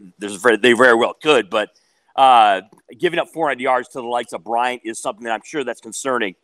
they 0.56 0.72
very 0.72 0.94
well 0.94 1.14
could, 1.14 1.48
but 1.50 1.70
uh, 2.18 2.62
giving 2.98 3.20
up 3.20 3.28
400 3.28 3.60
yards 3.60 3.88
to 3.90 4.00
the 4.00 4.06
likes 4.06 4.32
of 4.32 4.42
Bryant 4.42 4.82
is 4.84 4.98
something 4.98 5.24
that 5.24 5.32
I'm 5.32 5.42
sure 5.44 5.62
that's 5.62 5.80
concerning 5.80 6.34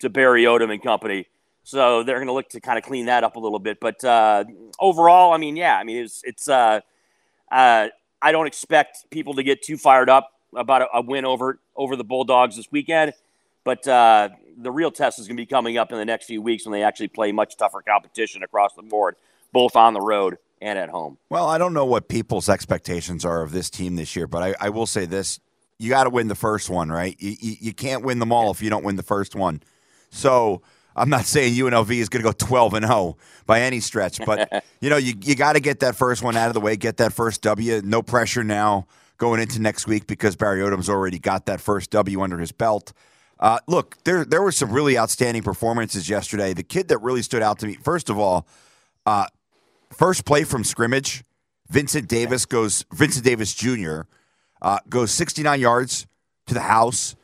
to 0.00 0.10
Barry 0.10 0.44
Odom 0.44 0.70
and 0.70 0.82
company. 0.82 1.26
So 1.64 2.02
they're 2.02 2.16
going 2.16 2.26
to 2.26 2.34
look 2.34 2.50
to 2.50 2.60
kind 2.60 2.76
of 2.76 2.84
clean 2.84 3.06
that 3.06 3.24
up 3.24 3.36
a 3.36 3.40
little 3.40 3.58
bit. 3.58 3.80
But 3.80 4.04
uh, 4.04 4.44
overall, 4.78 5.32
I 5.32 5.38
mean, 5.38 5.56
yeah, 5.56 5.76
I 5.76 5.84
mean, 5.84 6.04
it's 6.04 6.20
it's. 6.24 6.48
Uh, 6.48 6.80
uh, 7.50 7.88
I 8.20 8.32
don't 8.32 8.46
expect 8.46 9.10
people 9.10 9.34
to 9.34 9.42
get 9.42 9.62
too 9.62 9.76
fired 9.76 10.10
up 10.10 10.32
about 10.54 10.82
a, 10.82 10.98
a 10.98 11.02
win 11.02 11.24
over 11.24 11.58
over 11.76 11.96
the 11.96 12.04
Bulldogs 12.04 12.56
this 12.56 12.70
weekend, 12.70 13.14
but 13.64 13.86
uh, 13.88 14.28
the 14.58 14.70
real 14.70 14.90
test 14.90 15.18
is 15.18 15.26
going 15.28 15.36
to 15.36 15.40
be 15.40 15.46
coming 15.46 15.78
up 15.78 15.92
in 15.92 15.98
the 15.98 16.04
next 16.04 16.26
few 16.26 16.42
weeks 16.42 16.66
when 16.66 16.72
they 16.72 16.82
actually 16.82 17.08
play 17.08 17.32
much 17.32 17.56
tougher 17.56 17.80
competition 17.80 18.42
across 18.42 18.74
the 18.74 18.82
board, 18.82 19.16
both 19.52 19.76
on 19.76 19.94
the 19.94 20.00
road 20.00 20.36
and 20.62 20.78
at 20.78 20.88
home. 20.88 21.18
Well, 21.28 21.48
I 21.48 21.58
don't 21.58 21.74
know 21.74 21.84
what 21.84 22.08
people's 22.08 22.48
expectations 22.48 23.24
are 23.24 23.42
of 23.42 23.52
this 23.52 23.68
team 23.68 23.96
this 23.96 24.16
year, 24.16 24.26
but 24.26 24.42
I, 24.42 24.66
I 24.66 24.68
will 24.70 24.86
say 24.86 25.04
this: 25.04 25.40
you 25.78 25.90
got 25.90 26.04
to 26.04 26.10
win 26.10 26.28
the 26.28 26.34
first 26.34 26.70
one, 26.70 26.90
right? 26.90 27.16
You, 27.18 27.36
you, 27.40 27.56
you 27.60 27.72
can't 27.74 28.04
win 28.04 28.20
them 28.20 28.32
all 28.32 28.50
if 28.50 28.62
you 28.62 28.70
don't 28.70 28.84
win 28.84 28.96
the 28.96 29.02
first 29.02 29.34
one. 29.34 29.62
So 30.10 30.62
I'm 30.94 31.10
not 31.10 31.24
saying 31.24 31.54
UNLV 31.54 31.90
is 31.90 32.08
going 32.08 32.22
to 32.24 32.28
go 32.28 32.32
12 32.32 32.74
and 32.74 32.86
0 32.86 33.16
by 33.46 33.62
any 33.62 33.80
stretch, 33.80 34.20
but 34.24 34.64
you 34.80 34.88
know 34.88 34.96
you 34.96 35.14
you 35.20 35.34
got 35.34 35.54
to 35.54 35.60
get 35.60 35.80
that 35.80 35.96
first 35.96 36.22
one 36.22 36.36
out 36.36 36.48
of 36.48 36.54
the 36.54 36.60
way, 36.60 36.76
get 36.76 36.98
that 36.98 37.12
first 37.12 37.42
W. 37.42 37.82
No 37.84 38.02
pressure 38.02 38.44
now 38.44 38.86
going 39.18 39.40
into 39.40 39.60
next 39.60 39.86
week 39.86 40.06
because 40.06 40.36
Barry 40.36 40.60
Odom's 40.60 40.88
already 40.88 41.18
got 41.18 41.46
that 41.46 41.60
first 41.60 41.90
W 41.90 42.22
under 42.22 42.38
his 42.38 42.52
belt. 42.52 42.92
Uh, 43.40 43.58
look, 43.66 43.96
there 44.04 44.24
there 44.24 44.42
were 44.42 44.52
some 44.52 44.70
really 44.70 44.96
outstanding 44.96 45.42
performances 45.42 46.08
yesterday. 46.08 46.54
The 46.54 46.62
kid 46.62 46.88
that 46.88 46.98
really 46.98 47.22
stood 47.22 47.42
out 47.42 47.58
to 47.60 47.66
me, 47.66 47.74
first 47.74 48.08
of 48.08 48.18
all, 48.18 48.46
uh, 49.04 49.26
first 49.92 50.24
play 50.24 50.44
from 50.44 50.64
scrimmage, 50.64 51.24
Vincent 51.68 52.08
Davis 52.08 52.46
goes. 52.46 52.84
Vincent 52.92 53.24
Davis 53.24 53.54
Jr. 53.54 54.02
Uh, 54.60 54.78
goes 54.88 55.10
69 55.10 55.60
yards 55.60 56.06
to 56.46 56.54
the 56.54 56.60
house. 56.60 57.16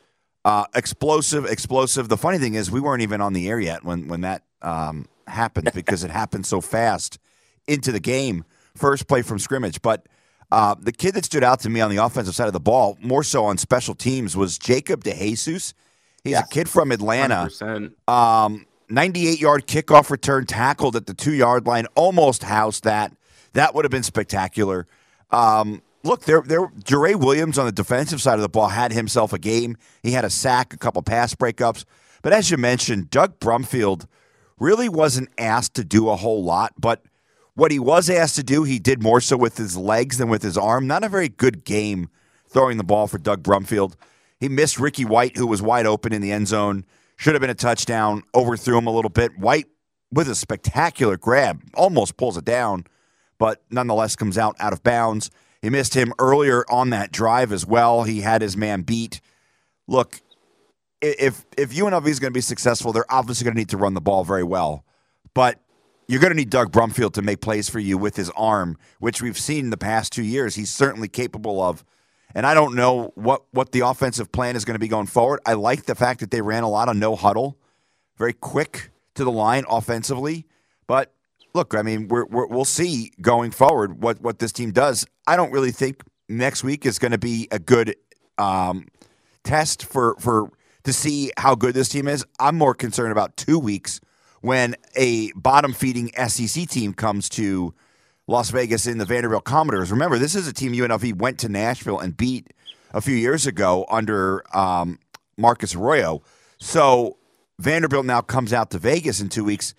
Uh, 0.44 0.64
explosive, 0.74 1.44
explosive. 1.44 2.08
The 2.08 2.16
funny 2.16 2.38
thing 2.38 2.54
is, 2.54 2.70
we 2.70 2.80
weren't 2.80 3.02
even 3.02 3.20
on 3.20 3.32
the 3.32 3.48
air 3.48 3.60
yet 3.60 3.84
when 3.84 4.08
when 4.08 4.22
that 4.22 4.42
um, 4.62 5.06
happened 5.26 5.70
because 5.74 6.04
it 6.04 6.10
happened 6.10 6.46
so 6.46 6.60
fast 6.60 7.18
into 7.66 7.92
the 7.92 8.00
game. 8.00 8.44
First 8.74 9.08
play 9.08 9.22
from 9.22 9.38
scrimmage, 9.38 9.82
but 9.82 10.06
uh, 10.50 10.74
the 10.80 10.92
kid 10.92 11.14
that 11.14 11.24
stood 11.24 11.44
out 11.44 11.60
to 11.60 11.68
me 11.68 11.80
on 11.80 11.90
the 11.90 12.02
offensive 12.02 12.34
side 12.34 12.46
of 12.46 12.52
the 12.52 12.60
ball, 12.60 12.96
more 13.00 13.22
so 13.22 13.44
on 13.44 13.58
special 13.58 13.94
teams, 13.94 14.36
was 14.36 14.58
Jacob 14.58 15.04
DeJesus. 15.04 15.74
He's 16.24 16.36
a 16.36 16.46
kid 16.50 16.68
from 16.68 16.92
Atlanta. 16.92 17.48
Um, 18.06 18.66
98 18.90 19.40
yard 19.40 19.66
kickoff 19.66 20.10
return, 20.10 20.46
tackled 20.46 20.96
at 20.96 21.06
the 21.06 21.14
two 21.14 21.32
yard 21.32 21.66
line, 21.66 21.86
almost 21.94 22.42
housed 22.42 22.84
that. 22.84 23.12
That 23.52 23.74
would 23.74 23.84
have 23.84 23.90
been 23.90 24.02
spectacular. 24.02 24.86
Um, 25.30 25.82
look, 26.04 26.24
there, 26.24 26.42
there. 26.42 26.70
Jure 26.84 27.16
Williams 27.16 27.58
on 27.58 27.66
the 27.66 27.72
defensive 27.72 28.22
side 28.22 28.34
of 28.34 28.42
the 28.42 28.48
ball 28.48 28.68
had 28.68 28.92
himself 28.92 29.32
a 29.32 29.38
game. 29.38 29.76
He 30.02 30.12
had 30.12 30.24
a 30.24 30.30
sack, 30.30 30.72
a 30.72 30.76
couple 30.76 31.02
pass 31.02 31.34
breakups. 31.34 31.84
But 32.22 32.32
as 32.32 32.50
you 32.50 32.56
mentioned, 32.56 33.10
Doug 33.10 33.38
Brumfield 33.38 34.06
really 34.58 34.88
wasn't 34.88 35.28
asked 35.38 35.74
to 35.74 35.84
do 35.84 36.08
a 36.08 36.16
whole 36.16 36.42
lot. 36.42 36.72
But 36.78 37.02
what 37.54 37.70
he 37.70 37.78
was 37.78 38.10
asked 38.10 38.36
to 38.36 38.42
do, 38.42 38.64
he 38.64 38.78
did 38.78 39.02
more 39.02 39.20
so 39.20 39.36
with 39.36 39.56
his 39.56 39.76
legs 39.76 40.18
than 40.18 40.28
with 40.28 40.42
his 40.42 40.58
arm. 40.58 40.86
Not 40.86 41.04
a 41.04 41.08
very 41.08 41.28
good 41.28 41.64
game 41.64 42.08
throwing 42.48 42.78
the 42.78 42.84
ball 42.84 43.06
for 43.06 43.18
Doug 43.18 43.42
Brumfield. 43.42 43.94
He 44.40 44.48
missed 44.48 44.78
Ricky 44.78 45.04
White, 45.04 45.36
who 45.36 45.46
was 45.46 45.60
wide 45.60 45.86
open 45.86 46.12
in 46.12 46.22
the 46.22 46.32
end 46.32 46.48
zone. 46.48 46.84
Should 47.18 47.34
have 47.34 47.40
been 47.40 47.50
a 47.50 47.54
touchdown. 47.54 48.22
Overthrew 48.32 48.78
him 48.78 48.86
a 48.86 48.92
little 48.92 49.10
bit. 49.10 49.36
White 49.36 49.66
with 50.12 50.28
a 50.28 50.36
spectacular 50.36 51.16
grab, 51.16 51.60
almost 51.74 52.16
pulls 52.16 52.36
it 52.36 52.44
down, 52.44 52.86
but 53.38 53.60
nonetheless 53.70 54.14
comes 54.14 54.38
out 54.38 54.54
out 54.60 54.72
of 54.72 54.84
bounds. 54.84 55.28
He 55.60 55.68
missed 55.68 55.94
him 55.94 56.12
earlier 56.20 56.64
on 56.70 56.90
that 56.90 57.10
drive 57.10 57.52
as 57.52 57.66
well. 57.66 58.04
He 58.04 58.20
had 58.20 58.40
his 58.40 58.56
man 58.56 58.82
beat. 58.82 59.20
Look, 59.88 60.20
if 61.02 61.44
if 61.56 61.72
UNLV 61.72 62.06
is 62.06 62.20
going 62.20 62.30
to 62.30 62.36
be 62.36 62.40
successful, 62.40 62.92
they're 62.92 63.12
obviously 63.12 63.44
going 63.44 63.54
to 63.54 63.58
need 63.58 63.70
to 63.70 63.76
run 63.76 63.94
the 63.94 64.00
ball 64.00 64.22
very 64.22 64.44
well. 64.44 64.84
But 65.34 65.60
you're 66.06 66.20
going 66.20 66.30
to 66.30 66.36
need 66.36 66.50
Doug 66.50 66.70
Brumfield 66.70 67.14
to 67.14 67.22
make 67.22 67.40
plays 67.40 67.68
for 67.68 67.80
you 67.80 67.98
with 67.98 68.14
his 68.14 68.30
arm, 68.30 68.78
which 69.00 69.20
we've 69.20 69.36
seen 69.36 69.64
in 69.64 69.70
the 69.70 69.76
past 69.76 70.12
two 70.12 70.22
years. 70.22 70.54
He's 70.54 70.70
certainly 70.70 71.08
capable 71.08 71.60
of. 71.60 71.84
And 72.38 72.46
I 72.46 72.54
don't 72.54 72.76
know 72.76 73.10
what, 73.16 73.42
what 73.50 73.72
the 73.72 73.80
offensive 73.80 74.30
plan 74.30 74.54
is 74.54 74.64
going 74.64 74.76
to 74.76 74.78
be 74.78 74.86
going 74.86 75.08
forward. 75.08 75.40
I 75.44 75.54
like 75.54 75.86
the 75.86 75.96
fact 75.96 76.20
that 76.20 76.30
they 76.30 76.40
ran 76.40 76.62
a 76.62 76.68
lot 76.68 76.88
of 76.88 76.96
no 76.96 77.16
huddle, 77.16 77.58
very 78.16 78.32
quick 78.32 78.92
to 79.16 79.24
the 79.24 79.32
line 79.32 79.64
offensively. 79.68 80.46
But 80.86 81.12
look, 81.52 81.74
I 81.74 81.82
mean, 81.82 82.06
we're, 82.06 82.26
we'll 82.26 82.64
see 82.64 83.10
going 83.20 83.50
forward 83.50 84.00
what, 84.00 84.20
what 84.20 84.38
this 84.38 84.52
team 84.52 84.70
does. 84.70 85.04
I 85.26 85.34
don't 85.34 85.50
really 85.50 85.72
think 85.72 86.04
next 86.28 86.62
week 86.62 86.86
is 86.86 87.00
going 87.00 87.10
to 87.10 87.18
be 87.18 87.48
a 87.50 87.58
good 87.58 87.96
um, 88.38 88.86
test 89.42 89.84
for, 89.84 90.14
for 90.20 90.48
to 90.84 90.92
see 90.92 91.32
how 91.38 91.56
good 91.56 91.74
this 91.74 91.88
team 91.88 92.06
is. 92.06 92.24
I'm 92.38 92.54
more 92.54 92.72
concerned 92.72 93.10
about 93.10 93.36
two 93.36 93.58
weeks 93.58 94.00
when 94.42 94.76
a 94.94 95.32
bottom 95.32 95.72
feeding 95.72 96.12
SEC 96.28 96.68
team 96.68 96.94
comes 96.94 97.28
to 97.30 97.74
Las 98.28 98.50
Vegas 98.50 98.86
in 98.86 98.98
the 98.98 99.06
Vanderbilt 99.06 99.44
Commodores. 99.44 99.90
Remember, 99.90 100.18
this 100.18 100.34
is 100.34 100.46
a 100.46 100.52
team 100.52 100.72
UNLV 100.72 101.16
went 101.16 101.38
to 101.40 101.48
Nashville 101.48 101.98
and 101.98 102.16
beat 102.16 102.52
a 102.92 103.00
few 103.00 103.16
years 103.16 103.46
ago 103.46 103.86
under 103.88 104.44
um, 104.56 104.98
Marcus 105.38 105.74
Arroyo. 105.74 106.22
So 106.58 107.16
Vanderbilt 107.58 108.04
now 108.04 108.20
comes 108.20 108.52
out 108.52 108.70
to 108.70 108.78
Vegas 108.78 109.20
in 109.20 109.30
two 109.30 109.44
weeks. 109.44 109.74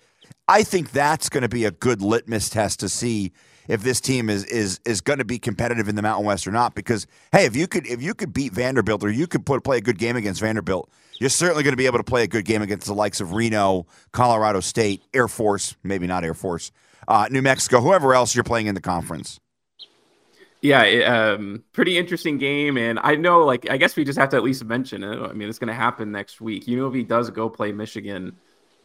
I 0.48 0.64
think 0.64 0.90
that's 0.90 1.28
going 1.28 1.42
to 1.42 1.48
be 1.48 1.64
a 1.64 1.70
good 1.70 2.02
litmus 2.02 2.50
test 2.50 2.80
to 2.80 2.88
see 2.88 3.32
if 3.68 3.82
this 3.82 4.00
team 4.00 4.28
is 4.28 4.44
is 4.46 4.80
is 4.84 5.00
going 5.00 5.20
to 5.20 5.24
be 5.24 5.38
competitive 5.38 5.88
in 5.88 5.94
the 5.94 6.02
Mountain 6.02 6.26
West 6.26 6.44
or 6.48 6.50
not. 6.50 6.74
Because 6.74 7.06
hey, 7.30 7.44
if 7.44 7.54
you 7.54 7.68
could 7.68 7.86
if 7.86 8.02
you 8.02 8.14
could 8.14 8.32
beat 8.32 8.52
Vanderbilt 8.52 9.04
or 9.04 9.10
you 9.10 9.28
could 9.28 9.46
put 9.46 9.62
play 9.62 9.78
a 9.78 9.80
good 9.80 9.98
game 9.98 10.16
against 10.16 10.40
Vanderbilt, 10.40 10.90
you're 11.20 11.30
certainly 11.30 11.62
going 11.62 11.72
to 11.72 11.76
be 11.76 11.86
able 11.86 11.98
to 11.98 12.04
play 12.04 12.24
a 12.24 12.26
good 12.26 12.44
game 12.44 12.62
against 12.62 12.88
the 12.88 12.94
likes 12.94 13.20
of 13.20 13.32
Reno, 13.32 13.86
Colorado 14.10 14.58
State, 14.58 15.02
Air 15.14 15.28
Force, 15.28 15.76
maybe 15.84 16.08
not 16.08 16.24
Air 16.24 16.34
Force, 16.34 16.72
uh, 17.08 17.28
New 17.30 17.42
Mexico, 17.42 17.80
whoever 17.80 18.14
else 18.14 18.34
you're 18.34 18.44
playing 18.44 18.66
in 18.66 18.74
the 18.74 18.80
conference. 18.80 19.40
Yeah, 20.62 20.82
it, 20.82 21.04
um, 21.04 21.64
pretty 21.72 21.96
interesting 21.96 22.36
game, 22.36 22.76
and 22.76 22.98
I 23.02 23.14
know, 23.16 23.44
like, 23.44 23.70
I 23.70 23.78
guess 23.78 23.96
we 23.96 24.04
just 24.04 24.18
have 24.18 24.28
to 24.30 24.36
at 24.36 24.42
least 24.42 24.62
mention 24.64 25.02
it. 25.02 25.18
I 25.18 25.32
mean, 25.32 25.48
it's 25.48 25.58
going 25.58 25.68
to 25.68 25.74
happen 25.74 26.12
next 26.12 26.40
week. 26.40 26.66
UNLV 26.66 27.08
does 27.08 27.30
go 27.30 27.48
play 27.48 27.72
Michigan, 27.72 28.36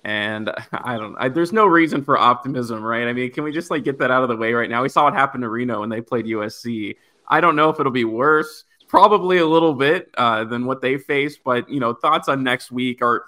and 0.05 0.50
I 0.72 0.98
don't. 0.98 1.15
I, 1.17 1.27
there's 1.27 1.51
no 1.51 1.65
reason 1.65 2.01
for 2.01 2.17
optimism, 2.17 2.81
right? 2.81 3.07
I 3.07 3.13
mean, 3.13 3.29
can 3.31 3.43
we 3.43 3.51
just 3.51 3.69
like 3.69 3.84
get 3.84 4.00
that 4.00 4.10
out 4.10 4.24
of 4.24 4.29
the 4.29 4.38
way 4.38 4.53
right 4.53 4.69
now? 4.69 4.84
We 4.84 4.89
saw 4.89 5.03
what 5.03 5.13
happened 5.13 5.41
to 5.41 5.50
Reno 5.50 5.81
when 5.81 5.89
they 5.89 6.00
played 6.00 6.25
USC. 6.25 6.95
I 7.27 7.41
don't 7.41 7.57
know 7.57 7.69
if 7.69 7.79
it'll 7.79 7.91
be 7.91 8.05
worse. 8.05 8.63
Probably 8.88 9.39
a 9.39 9.48
little 9.48 9.74
bit 9.74 10.10
uh, 10.17 10.45
than 10.45 10.65
what 10.65 10.81
they 10.81 10.98
faced, 10.98 11.43
but 11.43 11.69
you 11.69 11.81
know, 11.81 11.93
thoughts 11.93 12.29
on 12.29 12.43
next 12.43 12.72
week 12.72 13.01
are 13.01 13.25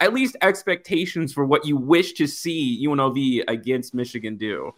at 0.00 0.12
least 0.12 0.36
expectations 0.42 1.32
for 1.32 1.44
what 1.44 1.66
you 1.66 1.76
wish 1.76 2.12
to 2.14 2.26
see 2.26 2.86
UNLV 2.86 3.44
against 3.48 3.94
Michigan 3.94 4.36
do. 4.36 4.74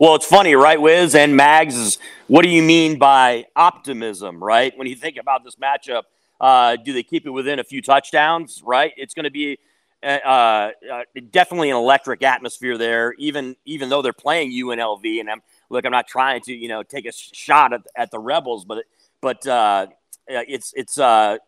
Well, 0.00 0.16
it's 0.16 0.26
funny, 0.26 0.54
right, 0.54 0.80
Wiz 0.80 1.14
and 1.14 1.36
Mags? 1.36 1.98
What 2.26 2.42
do 2.42 2.48
you 2.48 2.62
mean 2.62 2.98
by 2.98 3.46
optimism, 3.54 4.42
right? 4.42 4.76
When 4.76 4.88
you 4.88 4.96
think 4.96 5.16
about 5.16 5.44
this 5.44 5.54
matchup, 5.56 6.02
uh, 6.40 6.76
do 6.76 6.92
they 6.92 7.04
keep 7.04 7.26
it 7.26 7.30
within 7.30 7.60
a 7.60 7.64
few 7.64 7.80
touchdowns, 7.80 8.60
right? 8.64 8.92
It's 8.96 9.14
going 9.14 9.24
to 9.24 9.30
be 9.30 9.58
uh, 10.02 10.06
uh, 10.06 10.70
definitely 11.30 11.70
an 11.70 11.76
electric 11.76 12.22
atmosphere 12.22 12.78
there, 12.78 13.12
even 13.14 13.56
even 13.64 13.88
though 13.88 14.02
they're 14.02 14.12
playing 14.12 14.52
UNLV. 14.52 15.20
And 15.20 15.30
I'm 15.30 15.42
look, 15.70 15.84
I'm 15.84 15.92
not 15.92 16.06
trying 16.06 16.40
to 16.42 16.52
you 16.52 16.68
know 16.68 16.82
take 16.82 17.06
a 17.06 17.12
shot 17.12 17.72
at, 17.72 17.82
at 17.96 18.10
the 18.10 18.18
Rebels, 18.18 18.64
but 18.64 18.84
but 19.20 19.44
uh, 19.46 19.88
it's 20.28 20.72
it's 20.76 20.98
uh, 20.98 21.38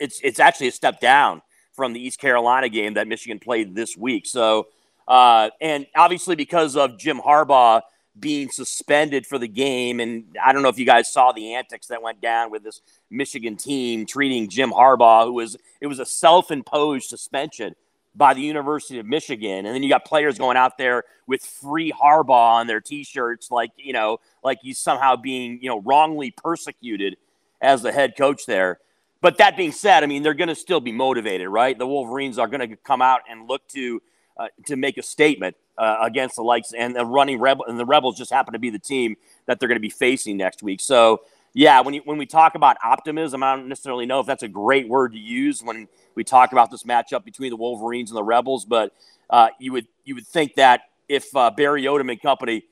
it's 0.00 0.20
it's 0.22 0.40
actually 0.40 0.68
a 0.68 0.72
step 0.72 1.00
down 1.00 1.42
from 1.72 1.92
the 1.92 2.00
East 2.00 2.18
Carolina 2.18 2.68
game 2.68 2.94
that 2.94 3.08
Michigan 3.08 3.38
played 3.38 3.74
this 3.74 3.96
week. 3.96 4.26
So. 4.26 4.68
Uh, 5.08 5.50
and 5.60 5.84
obviously, 5.96 6.36
because 6.36 6.76
of 6.76 6.96
Jim 6.96 7.18
Harbaugh 7.18 7.82
being 8.18 8.50
suspended 8.50 9.26
for 9.26 9.38
the 9.38 9.48
game, 9.48 10.00
and 10.00 10.24
I 10.42 10.52
don't 10.52 10.62
know 10.62 10.68
if 10.68 10.78
you 10.78 10.86
guys 10.86 11.12
saw 11.12 11.32
the 11.32 11.54
antics 11.54 11.86
that 11.88 12.02
went 12.02 12.20
down 12.20 12.50
with 12.50 12.62
this 12.62 12.80
Michigan 13.10 13.56
team 13.56 14.06
treating 14.06 14.48
Jim 14.48 14.70
Harbaugh, 14.70 15.24
who 15.24 15.32
was 15.32 15.56
it 15.80 15.86
was 15.86 15.98
a 15.98 16.06
self-imposed 16.06 17.08
suspension 17.08 17.74
by 18.14 18.34
the 18.34 18.42
University 18.42 18.98
of 18.98 19.06
Michigan, 19.06 19.64
and 19.64 19.74
then 19.74 19.82
you 19.82 19.88
got 19.88 20.04
players 20.04 20.38
going 20.38 20.56
out 20.56 20.76
there 20.76 21.04
with 21.26 21.42
free 21.42 21.90
Harbaugh 21.90 22.60
on 22.60 22.66
their 22.66 22.80
T-shirts, 22.80 23.50
like 23.50 23.70
you 23.76 23.94
know, 23.94 24.18
like 24.44 24.58
he's 24.62 24.78
somehow 24.78 25.16
being 25.16 25.58
you 25.62 25.68
know 25.68 25.80
wrongly 25.80 26.30
persecuted 26.30 27.16
as 27.60 27.82
the 27.82 27.92
head 27.92 28.14
coach 28.16 28.44
there. 28.46 28.78
But 29.22 29.38
that 29.38 29.56
being 29.56 29.72
said, 29.72 30.04
I 30.04 30.06
mean 30.06 30.22
they're 30.22 30.34
going 30.34 30.48
to 30.48 30.54
still 30.54 30.80
be 30.80 30.92
motivated, 30.92 31.48
right? 31.48 31.78
The 31.78 31.86
Wolverines 31.86 32.38
are 32.38 32.48
going 32.48 32.68
to 32.68 32.76
come 32.76 33.00
out 33.00 33.22
and 33.30 33.48
look 33.48 33.66
to 33.68 34.02
uh, 34.36 34.48
to 34.66 34.76
make 34.76 34.98
a 34.98 35.02
statement 35.02 35.56
uh, 35.78 35.98
against 36.02 36.36
the 36.36 36.42
likes 36.42 36.72
and 36.72 36.94
the 36.94 37.06
running 37.06 37.40
rebel 37.40 37.64
and 37.66 37.78
the 37.78 37.86
rebels 37.86 38.18
just 38.18 38.30
happen 38.30 38.52
to 38.52 38.58
be 38.58 38.68
the 38.68 38.78
team 38.78 39.16
that 39.46 39.58
they're 39.58 39.68
going 39.68 39.76
to 39.76 39.80
be 39.80 39.90
facing 39.90 40.36
next 40.36 40.62
week. 40.62 40.80
So 40.80 41.22
yeah, 41.54 41.80
when 41.80 41.94
you, 41.94 42.02
when 42.04 42.18
we 42.18 42.26
talk 42.26 42.54
about 42.54 42.76
optimism, 42.82 43.42
I 43.42 43.54
don't 43.54 43.68
necessarily 43.68 44.06
know 44.06 44.20
if 44.20 44.26
that's 44.26 44.42
a 44.42 44.48
great 44.48 44.88
word 44.88 45.12
to 45.12 45.18
use 45.18 45.62
when 45.62 45.86
we 46.14 46.24
talk 46.24 46.52
about 46.52 46.70
this 46.70 46.82
matchup 46.82 47.24
between 47.24 47.50
the 47.50 47.56
Wolverines 47.56 48.10
and 48.10 48.16
the 48.16 48.22
Rebels, 48.24 48.64
but 48.64 48.92
uh, 49.30 49.48
you 49.58 49.72
would 49.72 49.86
you 50.04 50.14
would 50.14 50.26
think 50.26 50.54
that 50.54 50.82
if 51.08 51.34
uh, 51.36 51.50
Barry 51.50 51.84
Odom 51.84 52.10
and 52.10 52.20
company 52.20 52.64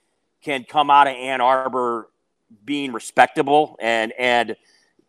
can 0.42 0.64
come 0.64 0.90
out 0.90 1.06
of 1.06 1.14
Ann 1.14 1.40
Arbor 1.40 2.08
being 2.64 2.92
respectable 2.92 3.76
and 3.80 4.12
and 4.18 4.56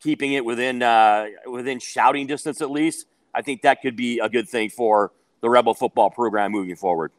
keeping 0.01 0.34
it 0.34 0.43
within 0.43 0.81
uh, 0.84 1.27
within 1.50 1.79
shouting 1.79 2.27
distance 2.27 2.62
at 2.62 2.72
least, 2.72 3.05
I 3.34 3.41
think 3.41 3.62
that 3.62 3.81
could 3.81 3.96
be 3.96 4.20
a 4.20 4.29
good 4.29 4.50
thing 4.50 4.70
for 4.70 5.12
the 5.41 5.50
Rebel 5.50 5.74
football 5.74 6.10
program 6.10 6.51
moving 6.51 6.75
forward. 6.75 7.12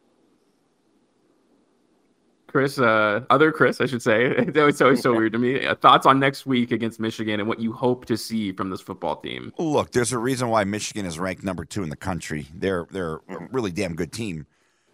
Chris, 2.52 2.78
uh, 2.78 3.24
other 3.30 3.50
Chris, 3.50 3.80
I 3.80 3.86
should 3.86 4.02
say. 4.02 4.26
it's 4.36 4.82
always 4.82 5.00
so 5.00 5.16
weird 5.16 5.32
to 5.32 5.38
me. 5.38 5.64
Uh, 5.64 5.74
thoughts 5.74 6.04
on 6.04 6.20
next 6.20 6.44
week 6.44 6.70
against 6.70 7.00
Michigan 7.00 7.40
and 7.40 7.48
what 7.48 7.58
you 7.58 7.72
hope 7.72 8.04
to 8.04 8.16
see 8.18 8.52
from 8.52 8.68
this 8.68 8.82
football 8.82 9.16
team? 9.16 9.54
Look, 9.56 9.92
there's 9.92 10.12
a 10.12 10.18
reason 10.18 10.50
why 10.50 10.64
Michigan 10.64 11.06
is 11.06 11.18
ranked 11.18 11.42
number 11.42 11.64
two 11.64 11.82
in 11.82 11.88
the 11.88 11.96
country. 11.96 12.46
They're 12.54 12.86
they're 12.90 13.20
a 13.28 13.48
really 13.50 13.72
damn 13.72 13.94
good 13.94 14.12
team. 14.12 14.46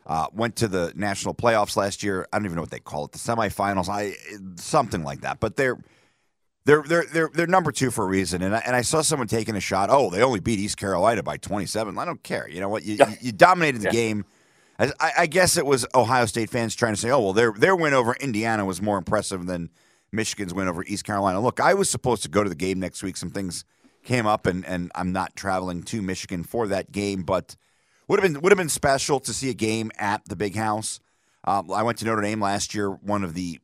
Uh, 0.06 0.28
went 0.32 0.54
to 0.56 0.68
the 0.68 0.92
national 0.94 1.34
playoffs 1.34 1.76
last 1.76 2.02
year. 2.04 2.28
I 2.32 2.38
don't 2.38 2.46
even 2.46 2.54
know 2.54 2.62
what 2.62 2.70
they 2.70 2.78
call 2.78 3.06
it, 3.06 3.12
the 3.12 3.18
semifinals, 3.18 3.88
I 3.88 4.14
something 4.54 5.02
like 5.02 5.22
that. 5.22 5.40
But 5.40 5.56
they're 5.56 5.78
they're 6.68 6.82
they're 6.82 7.04
they're 7.10 7.30
they're 7.32 7.46
number 7.46 7.72
two 7.72 7.90
for 7.90 8.04
a 8.04 8.06
reason. 8.08 8.42
And 8.42 8.54
I, 8.54 8.58
and 8.66 8.76
I 8.76 8.82
saw 8.82 9.00
someone 9.00 9.26
taking 9.26 9.56
a 9.56 9.60
shot. 9.60 9.88
Oh, 9.90 10.10
they 10.10 10.22
only 10.22 10.38
beat 10.40 10.58
East 10.58 10.76
Carolina 10.76 11.22
by 11.22 11.38
27. 11.38 11.98
I 11.98 12.04
don't 12.04 12.22
care. 12.22 12.46
You 12.46 12.60
know 12.60 12.68
what? 12.68 12.84
You 12.84 12.96
you, 12.96 13.16
you 13.22 13.32
dominated 13.32 13.80
the 13.80 13.86
Yeah. 13.86 13.90
game. 13.92 14.24
I, 14.78 15.12
I 15.20 15.26
guess 15.26 15.56
it 15.56 15.64
was 15.66 15.86
Ohio 15.94 16.26
State 16.26 16.50
fans 16.50 16.74
trying 16.74 16.94
to 16.94 17.00
say, 17.00 17.10
oh 17.10 17.20
well, 17.20 17.32
their 17.32 17.52
their 17.52 17.74
win 17.74 17.94
over 17.94 18.14
Indiana 18.20 18.66
was 18.66 18.82
more 18.82 18.98
impressive 18.98 19.46
than 19.46 19.70
Michigan's 20.12 20.52
win 20.52 20.68
over 20.68 20.84
East 20.84 21.04
Carolina. 21.04 21.40
Look, 21.40 21.58
I 21.58 21.72
was 21.72 21.88
supposed 21.88 22.22
to 22.24 22.28
go 22.28 22.44
to 22.44 22.50
the 22.50 22.54
game 22.54 22.78
next 22.78 23.02
week. 23.02 23.16
Some 23.16 23.30
things 23.30 23.64
came 24.04 24.26
up, 24.26 24.46
and 24.46 24.64
and 24.66 24.92
I'm 24.94 25.10
not 25.10 25.34
traveling 25.36 25.82
to 25.84 26.02
Michigan 26.02 26.44
for 26.44 26.66
that 26.68 26.92
game, 26.92 27.22
but 27.22 27.56
would 28.08 28.22
have 28.22 28.30
been 28.30 28.42
would 28.42 28.52
have 28.52 28.58
been 28.58 28.68
special 28.68 29.20
to 29.20 29.32
see 29.32 29.48
a 29.48 29.54
game 29.54 29.90
at 29.98 30.22
the 30.28 30.36
Big 30.36 30.54
House. 30.54 31.00
Um, 31.44 31.72
I 31.72 31.82
went 31.82 31.96
to 31.98 32.04
Notre 32.04 32.20
Dame 32.20 32.42
last 32.42 32.74
year, 32.74 32.90
one 32.90 33.24
of 33.24 33.32
the 33.32 33.58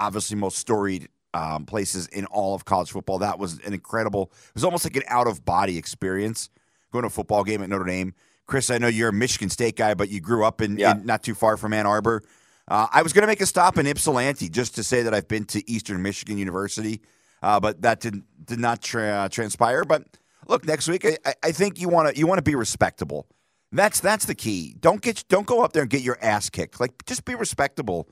obviously 0.00 0.36
most 0.36 0.58
storied 0.58 1.08
um, 1.38 1.64
places 1.66 2.06
in 2.08 2.24
all 2.26 2.54
of 2.54 2.64
college 2.64 2.90
football. 2.90 3.18
That 3.18 3.38
was 3.38 3.58
an 3.60 3.72
incredible. 3.74 4.30
It 4.48 4.54
was 4.54 4.64
almost 4.64 4.84
like 4.84 4.96
an 4.96 5.02
out 5.08 5.26
of 5.26 5.44
body 5.44 5.78
experience 5.78 6.50
going 6.92 7.02
to 7.02 7.06
a 7.08 7.10
football 7.10 7.44
game 7.44 7.62
at 7.62 7.68
Notre 7.68 7.84
Dame. 7.84 8.14
Chris, 8.46 8.70
I 8.70 8.78
know 8.78 8.88
you're 8.88 9.10
a 9.10 9.12
Michigan 9.12 9.50
State 9.50 9.76
guy, 9.76 9.92
but 9.94 10.08
you 10.08 10.20
grew 10.20 10.44
up 10.44 10.60
in, 10.62 10.78
Yeah. 10.78 10.92
in 10.96 11.04
not 11.06 11.22
too 11.22 11.34
far 11.34 11.56
from 11.58 11.72
Ann 11.74 11.86
Arbor. 11.86 12.22
Uh, 12.66 12.86
I 12.90 13.02
was 13.02 13.12
going 13.12 13.22
to 13.22 13.26
make 13.26 13.40
a 13.42 13.46
stop 13.46 13.78
in 13.78 13.86
Ypsilanti 13.86 14.48
just 14.48 14.74
to 14.76 14.82
say 14.82 15.02
that 15.02 15.14
I've 15.14 15.28
been 15.28 15.44
to 15.46 15.70
Eastern 15.70 16.02
Michigan 16.02 16.38
University, 16.38 17.00
uh, 17.42 17.60
but 17.60 17.82
that 17.82 18.00
did 18.00 18.22
did 18.44 18.58
not 18.58 18.82
tra- 18.82 19.28
transpire. 19.30 19.84
But 19.84 20.04
look, 20.46 20.66
next 20.66 20.88
week 20.88 21.04
I, 21.04 21.16
I- 21.24 21.34
I 21.44 21.52
think 21.52 21.80
you 21.80 21.88
want 21.88 22.08
to 22.14 22.18
you 22.18 22.26
want 22.26 22.38
to 22.38 22.42
be 22.42 22.54
respectable. 22.54 23.26
That's 23.72 24.00
that's 24.00 24.24
the 24.24 24.34
key. 24.34 24.74
Don't 24.80 25.00
get 25.02 25.24
don't 25.28 25.46
go 25.46 25.62
up 25.62 25.72
there 25.74 25.82
and 25.82 25.90
get 25.90 26.00
your 26.02 26.16
ass 26.22 26.48
kicked. 26.50 26.80
Like 26.80 27.04
just 27.06 27.24
be 27.26 27.34
respectable. 27.34 28.08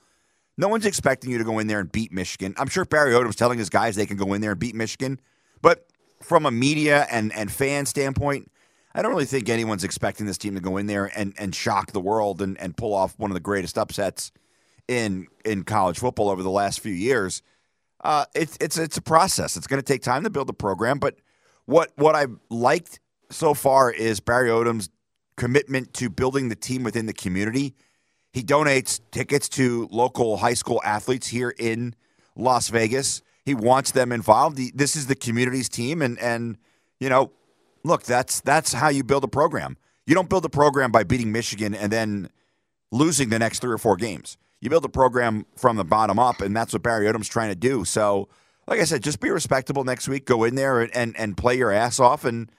No 0.58 0.68
one's 0.68 0.86
expecting 0.86 1.30
you 1.30 1.38
to 1.38 1.44
go 1.44 1.58
in 1.58 1.66
there 1.66 1.80
and 1.80 1.90
beat 1.90 2.12
Michigan. 2.12 2.54
I'm 2.56 2.68
sure 2.68 2.84
Barry 2.84 3.12
Odom's 3.12 3.36
telling 3.36 3.58
his 3.58 3.68
guys 3.68 3.96
they 3.96 4.06
can 4.06 4.16
go 4.16 4.32
in 4.32 4.40
there 4.40 4.52
and 4.52 4.60
beat 4.60 4.74
Michigan, 4.74 5.20
but 5.60 5.86
from 6.22 6.46
a 6.46 6.50
media 6.50 7.06
and 7.10 7.32
and 7.34 7.50
fan 7.50 7.86
standpoint, 7.86 8.50
I 8.94 9.02
don't 9.02 9.10
really 9.10 9.26
think 9.26 9.48
anyone's 9.48 9.84
expecting 9.84 10.26
this 10.26 10.38
team 10.38 10.54
to 10.54 10.60
go 10.60 10.78
in 10.78 10.86
there 10.86 11.10
and, 11.14 11.34
and 11.38 11.54
shock 11.54 11.92
the 11.92 12.00
world 12.00 12.40
and, 12.40 12.58
and 12.58 12.74
pull 12.76 12.94
off 12.94 13.14
one 13.18 13.30
of 13.30 13.34
the 13.34 13.40
greatest 13.40 13.76
upsets 13.76 14.32
in 14.88 15.26
in 15.44 15.64
college 15.64 15.98
football 15.98 16.30
over 16.30 16.42
the 16.42 16.50
last 16.50 16.80
few 16.80 16.92
years. 16.92 17.42
Uh, 18.02 18.24
it's 18.34 18.56
it's 18.60 18.78
it's 18.78 18.96
a 18.96 19.02
process. 19.02 19.56
It's 19.56 19.66
going 19.66 19.80
to 19.80 19.86
take 19.86 20.02
time 20.02 20.24
to 20.24 20.30
build 20.30 20.46
the 20.46 20.54
program, 20.54 20.98
but 20.98 21.16
what 21.66 21.92
what 21.96 22.14
I 22.14 22.26
liked 22.48 23.00
so 23.30 23.52
far 23.52 23.90
is 23.90 24.20
Barry 24.20 24.48
Odom's 24.48 24.88
commitment 25.36 25.92
to 25.94 26.08
building 26.08 26.48
the 26.48 26.56
team 26.56 26.82
within 26.82 27.06
the 27.06 27.12
community. 27.12 27.74
He 28.36 28.42
donates 28.42 29.00
tickets 29.12 29.48
to 29.48 29.88
local 29.90 30.36
high 30.36 30.52
school 30.52 30.82
athletes 30.84 31.28
here 31.28 31.54
in 31.58 31.94
Las 32.36 32.68
Vegas. 32.68 33.22
He 33.46 33.54
wants 33.54 33.92
them 33.92 34.12
involved. 34.12 34.58
He- 34.58 34.70
This 34.74 34.94
is 34.94 35.06
the 35.06 35.14
community's 35.14 35.70
team, 35.70 36.02
and 36.02 36.18
and 36.18 36.58
you 37.00 37.08
know, 37.08 37.32
look, 37.82 38.02
that's 38.02 38.42
that's 38.42 38.74
how 38.74 38.90
you 38.90 39.02
build 39.04 39.24
a 39.24 39.28
program. 39.28 39.78
You 40.06 40.14
don't 40.14 40.28
build 40.28 40.44
a 40.44 40.50
program 40.50 40.92
by 40.92 41.02
beating 41.02 41.32
Michigan 41.32 41.74
and 41.74 41.90
then 41.90 42.28
losing 42.92 43.30
the 43.30 43.38
next 43.38 43.60
three 43.60 43.72
or 43.72 43.78
four 43.78 43.96
games. 43.96 44.36
You 44.60 44.68
build 44.68 44.84
a 44.84 44.90
program 44.90 45.46
from 45.56 45.76
the 45.78 45.84
bottom 45.84 46.18
up, 46.18 46.42
and 46.42 46.54
that's 46.54 46.74
what 46.74 46.82
Barry 46.82 47.06
Odom's 47.06 47.28
trying 47.28 47.48
to 47.48 47.54
do. 47.56 47.86
So, 47.86 48.28
like 48.66 48.80
I 48.80 48.84
said, 48.84 49.02
just 49.02 49.18
be 49.20 49.30
respectable 49.30 49.82
next 49.84 50.08
week. 50.08 50.26
Go 50.26 50.44
in 50.44 50.56
there 50.56 50.82
and 50.82 50.94
and, 50.94 51.16
and 51.16 51.38
play 51.38 51.56
your 51.56 51.72
ass 51.72 51.98
off. 51.98 52.26
And 52.26 52.52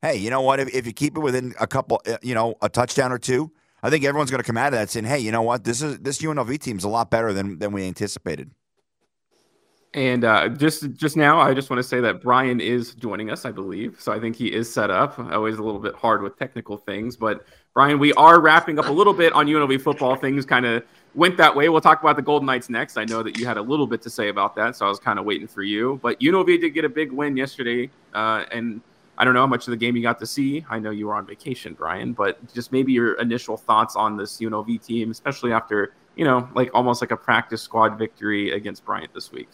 hey, 0.00 0.14
you 0.14 0.30
know 0.30 0.42
what? 0.42 0.60
If, 0.60 0.72
if 0.72 0.86
you 0.86 0.92
keep 0.92 1.16
it 1.16 1.20
within 1.20 1.54
a 1.58 1.66
couple, 1.66 2.00
uh, 2.06 2.18
you 2.22 2.36
know, 2.36 2.54
a 2.62 2.68
touchdown 2.68 3.10
or 3.10 3.18
two, 3.18 3.50
I 3.84 3.90
think 3.90 4.02
everyone's 4.02 4.30
going 4.30 4.42
to 4.42 4.46
come 4.46 4.56
out 4.56 4.72
of 4.72 4.78
that 4.78 4.88
saying, 4.88 5.04
hey, 5.04 5.18
you 5.18 5.30
know 5.30 5.42
what? 5.42 5.64
This 5.64 5.82
is 5.82 5.98
this 5.98 6.22
UNLV 6.22 6.58
team's 6.58 6.84
a 6.84 6.88
lot 6.88 7.10
better 7.10 7.34
than 7.34 7.58
than 7.58 7.70
we 7.70 7.86
anticipated. 7.86 8.50
And 9.92 10.24
uh, 10.24 10.48
just 10.48 10.90
just 10.94 11.18
now, 11.18 11.38
I 11.38 11.52
just 11.52 11.68
want 11.68 11.80
to 11.80 11.86
say 11.86 12.00
that 12.00 12.22
Brian 12.22 12.62
is 12.62 12.94
joining 12.94 13.30
us, 13.30 13.44
I 13.44 13.52
believe. 13.52 14.00
So 14.00 14.10
I 14.10 14.18
think 14.18 14.36
he 14.36 14.50
is 14.50 14.72
set 14.72 14.90
up. 14.90 15.18
Always 15.18 15.58
a 15.58 15.62
little 15.62 15.80
bit 15.80 15.94
hard 15.94 16.22
with 16.22 16.38
technical 16.38 16.78
things, 16.78 17.14
but 17.14 17.44
Brian, 17.74 17.98
we 17.98 18.14
are 18.14 18.40
wrapping 18.40 18.78
up 18.78 18.86
a 18.86 18.92
little 18.92 19.12
bit 19.12 19.34
on 19.34 19.46
UNLV 19.46 19.82
football. 19.82 20.16
Things 20.16 20.46
kind 20.46 20.64
of 20.64 20.82
went 21.14 21.36
that 21.36 21.54
way. 21.54 21.68
We'll 21.68 21.82
talk 21.82 22.00
about 22.00 22.16
the 22.16 22.22
Golden 22.22 22.46
Knights 22.46 22.70
next. 22.70 22.96
I 22.96 23.04
know 23.04 23.22
that 23.22 23.36
you 23.36 23.44
had 23.44 23.58
a 23.58 23.62
little 23.62 23.86
bit 23.86 24.00
to 24.02 24.10
say 24.10 24.30
about 24.30 24.56
that, 24.56 24.76
so 24.76 24.86
I 24.86 24.88
was 24.88 24.98
kind 24.98 25.18
of 25.18 25.26
waiting 25.26 25.46
for 25.46 25.62
you. 25.62 26.00
But 26.02 26.18
UNLV 26.20 26.58
did 26.58 26.70
get 26.70 26.86
a 26.86 26.88
big 26.88 27.12
win 27.12 27.36
yesterday, 27.36 27.90
uh, 28.14 28.46
and 28.50 28.80
I 29.16 29.24
don't 29.24 29.34
know 29.34 29.40
how 29.40 29.46
much 29.46 29.66
of 29.66 29.70
the 29.70 29.76
game 29.76 29.96
you 29.96 30.02
got 30.02 30.18
to 30.20 30.26
see. 30.26 30.64
I 30.68 30.78
know 30.78 30.90
you 30.90 31.06
were 31.06 31.14
on 31.14 31.26
vacation, 31.26 31.74
Brian, 31.74 32.12
but 32.12 32.52
just 32.52 32.72
maybe 32.72 32.92
your 32.92 33.14
initial 33.20 33.56
thoughts 33.56 33.96
on 33.96 34.16
this 34.16 34.38
UNLV 34.38 34.84
team, 34.84 35.10
especially 35.10 35.52
after 35.52 35.94
you 36.16 36.24
know, 36.24 36.48
like 36.54 36.70
almost 36.74 37.00
like 37.00 37.10
a 37.10 37.16
practice 37.16 37.62
squad 37.62 37.98
victory 37.98 38.52
against 38.52 38.84
Bryant 38.84 39.12
this 39.14 39.32
week. 39.32 39.48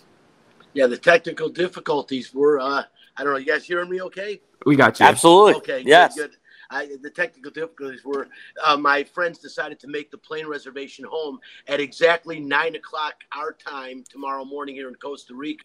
Yeah, 0.72 0.86
the 0.86 0.98
technical 0.98 1.48
difficulties 1.48 2.32
were. 2.34 2.60
Uh, 2.60 2.84
I 3.16 3.24
don't 3.24 3.32
know. 3.32 3.38
You 3.38 3.46
guys 3.46 3.64
hearing 3.64 3.90
me? 3.90 4.00
Okay. 4.02 4.40
We 4.66 4.76
got 4.76 5.00
you. 5.00 5.06
Absolutely. 5.06 5.54
Okay. 5.54 5.82
Yes. 5.84 6.14
Good. 6.14 6.30
good. 6.30 6.36
I, 6.72 6.88
the 7.02 7.10
technical 7.10 7.50
difficulties 7.50 8.04
were 8.04 8.28
uh, 8.64 8.76
my 8.76 9.02
friends 9.02 9.40
decided 9.40 9.80
to 9.80 9.88
make 9.88 10.12
the 10.12 10.18
plane 10.18 10.46
reservation 10.46 11.04
home 11.04 11.40
at 11.66 11.80
exactly 11.80 12.38
nine 12.38 12.76
o'clock 12.76 13.14
our 13.36 13.52
time 13.52 14.04
tomorrow 14.08 14.44
morning 14.44 14.76
here 14.76 14.88
in 14.88 14.94
Costa 14.94 15.34
Rica. 15.34 15.64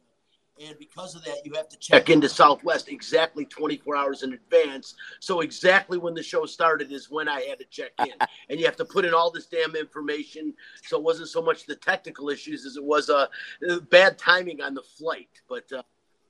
And 0.63 0.77
because 0.79 1.15
of 1.15 1.23
that, 1.25 1.45
you 1.45 1.53
have 1.53 1.67
to 1.67 1.77
check 1.77 2.09
into 2.09 2.29
Southwest 2.29 2.87
exactly 2.87 3.45
24 3.45 3.95
hours 3.95 4.23
in 4.23 4.33
advance. 4.33 4.95
So 5.19 5.41
exactly 5.41 5.97
when 5.97 6.13
the 6.13 6.23
show 6.23 6.45
started 6.45 6.93
is 6.93 7.11
when 7.11 7.27
I 7.27 7.41
had 7.41 7.59
to 7.59 7.65
check 7.65 7.91
in, 7.99 8.13
and 8.49 8.59
you 8.59 8.65
have 8.65 8.77
to 8.77 8.85
put 8.85 9.03
in 9.03 9.13
all 9.13 9.31
this 9.31 9.47
damn 9.47 9.75
information. 9.75 10.53
So 10.83 10.97
it 10.97 11.03
wasn't 11.03 11.27
so 11.27 11.41
much 11.41 11.65
the 11.65 11.75
technical 11.75 12.29
issues 12.29 12.65
as 12.65 12.77
it 12.77 12.83
was 12.83 13.09
uh, 13.09 13.27
uh, 13.69 13.79
bad 13.91 14.17
timing 14.17 14.61
on 14.61 14.73
the 14.73 14.81
flight. 14.81 15.29
But 15.49 15.69
uh, 15.73 15.83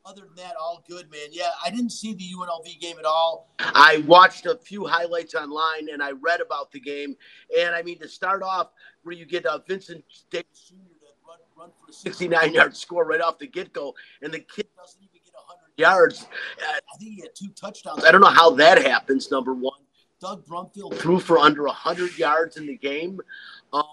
other 0.06 0.22
than 0.22 0.36
that, 0.38 0.56
all 0.60 0.84
good, 0.88 1.12
man. 1.12 1.30
Yeah, 1.32 1.50
I 1.64 1.70
didn't 1.70 1.92
see 1.92 2.14
the 2.14 2.26
UNLV 2.36 2.80
game 2.80 2.98
at 2.98 3.06
all. 3.06 3.50
I 3.60 4.04
watched 4.08 4.48
a 4.48 4.56
few 4.56 4.86
highlights 4.86 5.36
online 5.36 5.90
and 5.92 6.02
I 6.02 6.12
read 6.12 6.42
about 6.42 6.72
the 6.72 6.80
game. 6.80 7.16
And 7.60 7.76
I 7.76 7.84
mean, 7.84 8.00
to 8.00 8.08
start 8.08 8.42
off, 8.42 8.72
where 9.04 9.16
you 9.16 9.26
get 9.26 9.46
uh, 9.46 9.60
Vincent 9.68 10.04
Davis 10.32 10.70
Jr. 10.70 10.95
run 11.58 11.70
for 11.80 11.90
a 11.90 11.94
69 11.94 12.54
yard 12.54 12.76
score 12.76 13.06
right 13.06 13.22
off 13.22 13.40
the 13.40 13.48
get 13.48 13.74
go, 13.74 13.94
and 14.22 14.34
the 14.34 14.40
kid 14.40 14.68
doesn't 14.78 15.02
even 15.02 15.14
get 15.14 15.34
100 15.34 15.60
yards. 15.78 16.24
Uh, 16.24 16.80
I 16.94 16.98
think 16.98 17.16
he 17.16 17.22
had 17.22 17.36
two 17.36 17.50
touchdowns. 17.50 18.04
I 18.04 18.12
don't 18.12 18.22
know 18.22 18.28
how 18.28 18.52
that 18.52 18.82
happens, 18.82 19.32
number 19.32 19.54
one. 19.54 19.80
Doug 20.22 20.46
Brumfield 20.46 20.96
threw 20.96 21.20
for 21.20 21.38
under 21.38 21.64
100 21.64 22.18
yards 22.18 22.58
in 22.58 22.68
the 22.68 22.78
game. 22.78 23.20
Um, 23.74 23.84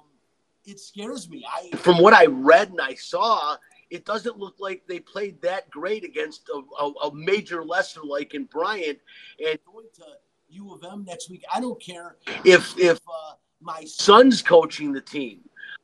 it 0.65 0.79
scares 0.79 1.29
me. 1.29 1.45
I, 1.49 1.77
from 1.77 1.99
what 1.99 2.15
I 2.15 2.27
read 2.27 2.71
and 2.71 2.81
I 2.81 2.95
saw, 2.95 3.57
it 3.91 4.05
doesn't 4.05 4.39
look 4.39 4.55
like 4.59 4.87
they 4.87 5.01
played 5.01 5.43
that 5.43 5.69
great 5.71 6.05
against 6.05 6.49
a, 6.49 6.83
a, 6.83 6.91
a 7.09 7.15
major 7.15 7.65
lesser 7.65 8.01
like 8.03 8.35
in 8.35 8.45
Bryant. 8.45 8.99
And 9.45 9.59
going 9.67 9.87
to 9.97 10.05
U 10.51 10.73
of 10.73 10.85
M 10.85 11.05
next 11.05 11.29
week, 11.29 11.45
I 11.53 11.61
don't 11.61 11.81
care 11.81 12.17
if 12.45 12.79
if 12.79 12.99
uh, 13.09 13.35
my 13.61 13.85
son's 13.85 14.41
coaching 14.41 14.93
the 14.93 15.01
team. 15.01 15.41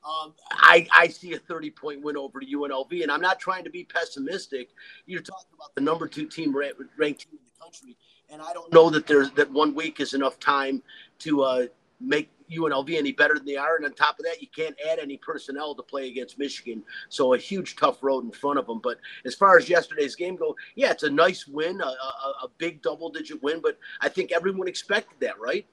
Um, 0.09 0.35
I, 0.51 0.87
I 0.92 1.09
see 1.09 1.35
a 1.35 1.38
30 1.38 1.71
point 1.71 2.03
win 2.03 2.16
over 2.16 2.40
UNLV, 2.40 3.03
and 3.03 3.12
I'm 3.12 3.21
not 3.21 3.38
trying 3.38 3.64
to 3.64 3.71
be 3.71 3.85
pessimistic. 3.85 4.71
You're 5.07 5.21
talking 5.21 5.49
about 5.55 5.75
the 5.75 5.83
number 5.83 6.09
two 6.09 6.27
team 6.27 6.57
ra- 6.57 6.68
ranked 6.97 7.23
team 7.23 7.33
in 7.33 7.38
the 7.44 7.62
country, 7.62 7.97
and 8.31 8.40
I 8.40 8.53
don't 8.55 8.73
know 8.73 8.88
that 8.90 9.07
there's 9.07 9.31
that 9.33 9.51
one 9.51 9.75
week 9.75 10.01
is 10.01 10.14
enough 10.14 10.40
time 10.40 10.83
to 11.21 11.42
uh, 11.42 11.66
make 12.01 12.31
UNLV 12.51 12.97
any 12.97 13.12
better 13.12 13.35
than 13.35 13.44
they 13.44 13.57
are. 13.57 13.77
And 13.77 13.85
on 13.85 13.92
top 13.92 14.18
of 14.18 14.25
that, 14.25 14.40
you 14.40 14.49
can't 14.55 14.77
add 14.90 14.99
any 14.99 15.18
personnel 15.18 15.75
to 15.75 15.83
play 15.83 16.09
against 16.09 16.38
Michigan. 16.38 16.83
So 17.11 17.35
a 17.35 17.38
huge 17.38 17.77
tough 17.77 18.03
road 18.03 18.25
in 18.25 18.31
front 18.31 18.59
of 18.59 18.66
them. 18.66 18.81
But 18.83 18.99
as 19.27 19.35
far 19.35 19.59
as 19.59 19.68
yesterday's 19.68 20.14
game 20.14 20.37
go, 20.37 20.57
yeah, 20.75 20.90
it's 20.92 21.03
a 21.03 21.11
nice 21.11 21.47
win, 21.47 21.81
a, 21.83 21.85
a, 21.85 22.35
a 22.44 22.49
big 22.57 22.81
double 22.81 23.11
digit 23.11 23.42
win. 23.42 23.61
But 23.61 23.79
I 24.01 24.09
think 24.09 24.33
everyone 24.33 24.68
expected 24.68 25.21
that, 25.21 25.38
right? 25.38 25.66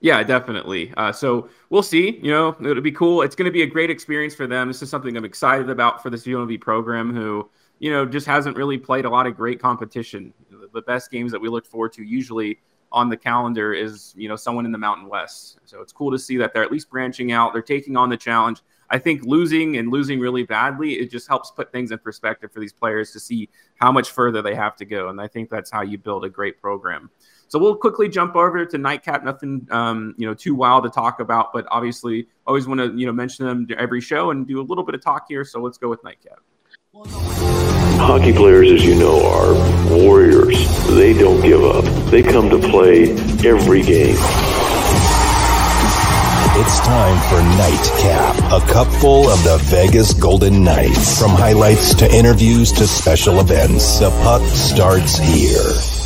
Yeah, 0.00 0.22
definitely. 0.22 0.92
Uh, 0.96 1.10
so 1.10 1.48
we'll 1.70 1.82
see. 1.82 2.18
You 2.22 2.30
know, 2.30 2.56
it'll 2.60 2.82
be 2.82 2.92
cool. 2.92 3.22
It's 3.22 3.34
going 3.34 3.46
to 3.46 3.52
be 3.52 3.62
a 3.62 3.66
great 3.66 3.90
experience 3.90 4.34
for 4.34 4.46
them. 4.46 4.68
This 4.68 4.80
is 4.80 4.90
something 4.90 5.16
I'm 5.16 5.24
excited 5.24 5.70
about 5.70 6.02
for 6.02 6.10
this 6.10 6.24
UNLV 6.24 6.60
program, 6.60 7.12
who 7.12 7.48
you 7.80 7.90
know 7.90 8.06
just 8.06 8.26
hasn't 8.26 8.56
really 8.56 8.78
played 8.78 9.04
a 9.04 9.10
lot 9.10 9.26
of 9.26 9.36
great 9.36 9.60
competition. 9.60 10.32
The 10.72 10.82
best 10.82 11.10
games 11.10 11.32
that 11.32 11.40
we 11.40 11.48
look 11.48 11.66
forward 11.66 11.92
to 11.94 12.04
usually 12.04 12.60
on 12.92 13.08
the 13.08 13.16
calendar 13.16 13.74
is 13.74 14.14
you 14.16 14.28
know 14.28 14.36
someone 14.36 14.64
in 14.66 14.72
the 14.72 14.78
Mountain 14.78 15.08
West. 15.08 15.58
So 15.64 15.80
it's 15.80 15.92
cool 15.92 16.12
to 16.12 16.18
see 16.18 16.36
that 16.36 16.52
they're 16.52 16.62
at 16.62 16.70
least 16.70 16.90
branching 16.90 17.32
out. 17.32 17.52
They're 17.52 17.60
taking 17.62 17.96
on 17.96 18.08
the 18.08 18.16
challenge. 18.16 18.62
I 18.90 18.98
think 18.98 19.22
losing 19.24 19.76
and 19.76 19.90
losing 19.90 20.18
really 20.18 20.44
badly, 20.44 20.94
it 20.94 21.10
just 21.10 21.28
helps 21.28 21.50
put 21.50 21.72
things 21.72 21.90
in 21.90 21.98
perspective 21.98 22.52
for 22.52 22.60
these 22.60 22.72
players 22.72 23.12
to 23.12 23.20
see 23.20 23.50
how 23.76 23.92
much 23.92 24.12
further 24.12 24.40
they 24.40 24.54
have 24.54 24.76
to 24.76 24.86
go. 24.86 25.10
And 25.10 25.20
I 25.20 25.28
think 25.28 25.50
that's 25.50 25.70
how 25.70 25.82
you 25.82 25.98
build 25.98 26.24
a 26.24 26.30
great 26.30 26.60
program. 26.60 27.10
So 27.48 27.58
we'll 27.58 27.76
quickly 27.76 28.08
jump 28.08 28.36
over 28.36 28.64
to 28.64 28.78
Nightcap. 28.78 29.24
Nothing, 29.24 29.66
um, 29.70 30.14
you 30.18 30.26
know, 30.26 30.34
too 30.34 30.54
wild 30.54 30.84
to 30.84 30.90
talk 30.90 31.18
about, 31.18 31.52
but 31.52 31.66
obviously 31.70 32.28
always 32.46 32.66
want 32.66 32.80
to, 32.80 32.92
you 32.94 33.06
know, 33.06 33.12
mention 33.12 33.46
them 33.46 33.66
every 33.76 34.02
show 34.02 34.30
and 34.30 34.46
do 34.46 34.60
a 34.60 34.62
little 34.62 34.84
bit 34.84 34.94
of 34.94 35.02
talk 35.02 35.26
here. 35.28 35.44
So 35.44 35.60
let's 35.60 35.78
go 35.78 35.88
with 35.88 36.04
Nightcap. 36.04 36.40
Hockey 38.00 38.32
players, 38.32 38.70
as 38.70 38.84
you 38.84 38.94
know, 38.94 39.26
are 39.26 39.54
warriors. 39.90 40.56
They 40.88 41.14
don't 41.14 41.40
give 41.40 41.64
up. 41.64 41.84
They 42.10 42.22
come 42.22 42.50
to 42.50 42.58
play 42.58 43.12
every 43.44 43.82
game. 43.82 44.16
It's 46.60 46.80
time 46.80 47.18
for 47.28 47.40
Nightcap, 47.56 48.62
a 48.62 48.72
cupful 48.72 49.28
of 49.30 49.42
the 49.44 49.58
Vegas 49.64 50.12
Golden 50.12 50.64
Knights. 50.64 51.20
From 51.20 51.30
highlights 51.30 51.94
to 51.96 52.12
interviews 52.12 52.72
to 52.72 52.86
special 52.86 53.40
events, 53.40 54.00
the 54.00 54.10
puck 54.10 54.42
starts 54.42 55.18
here. 55.18 55.97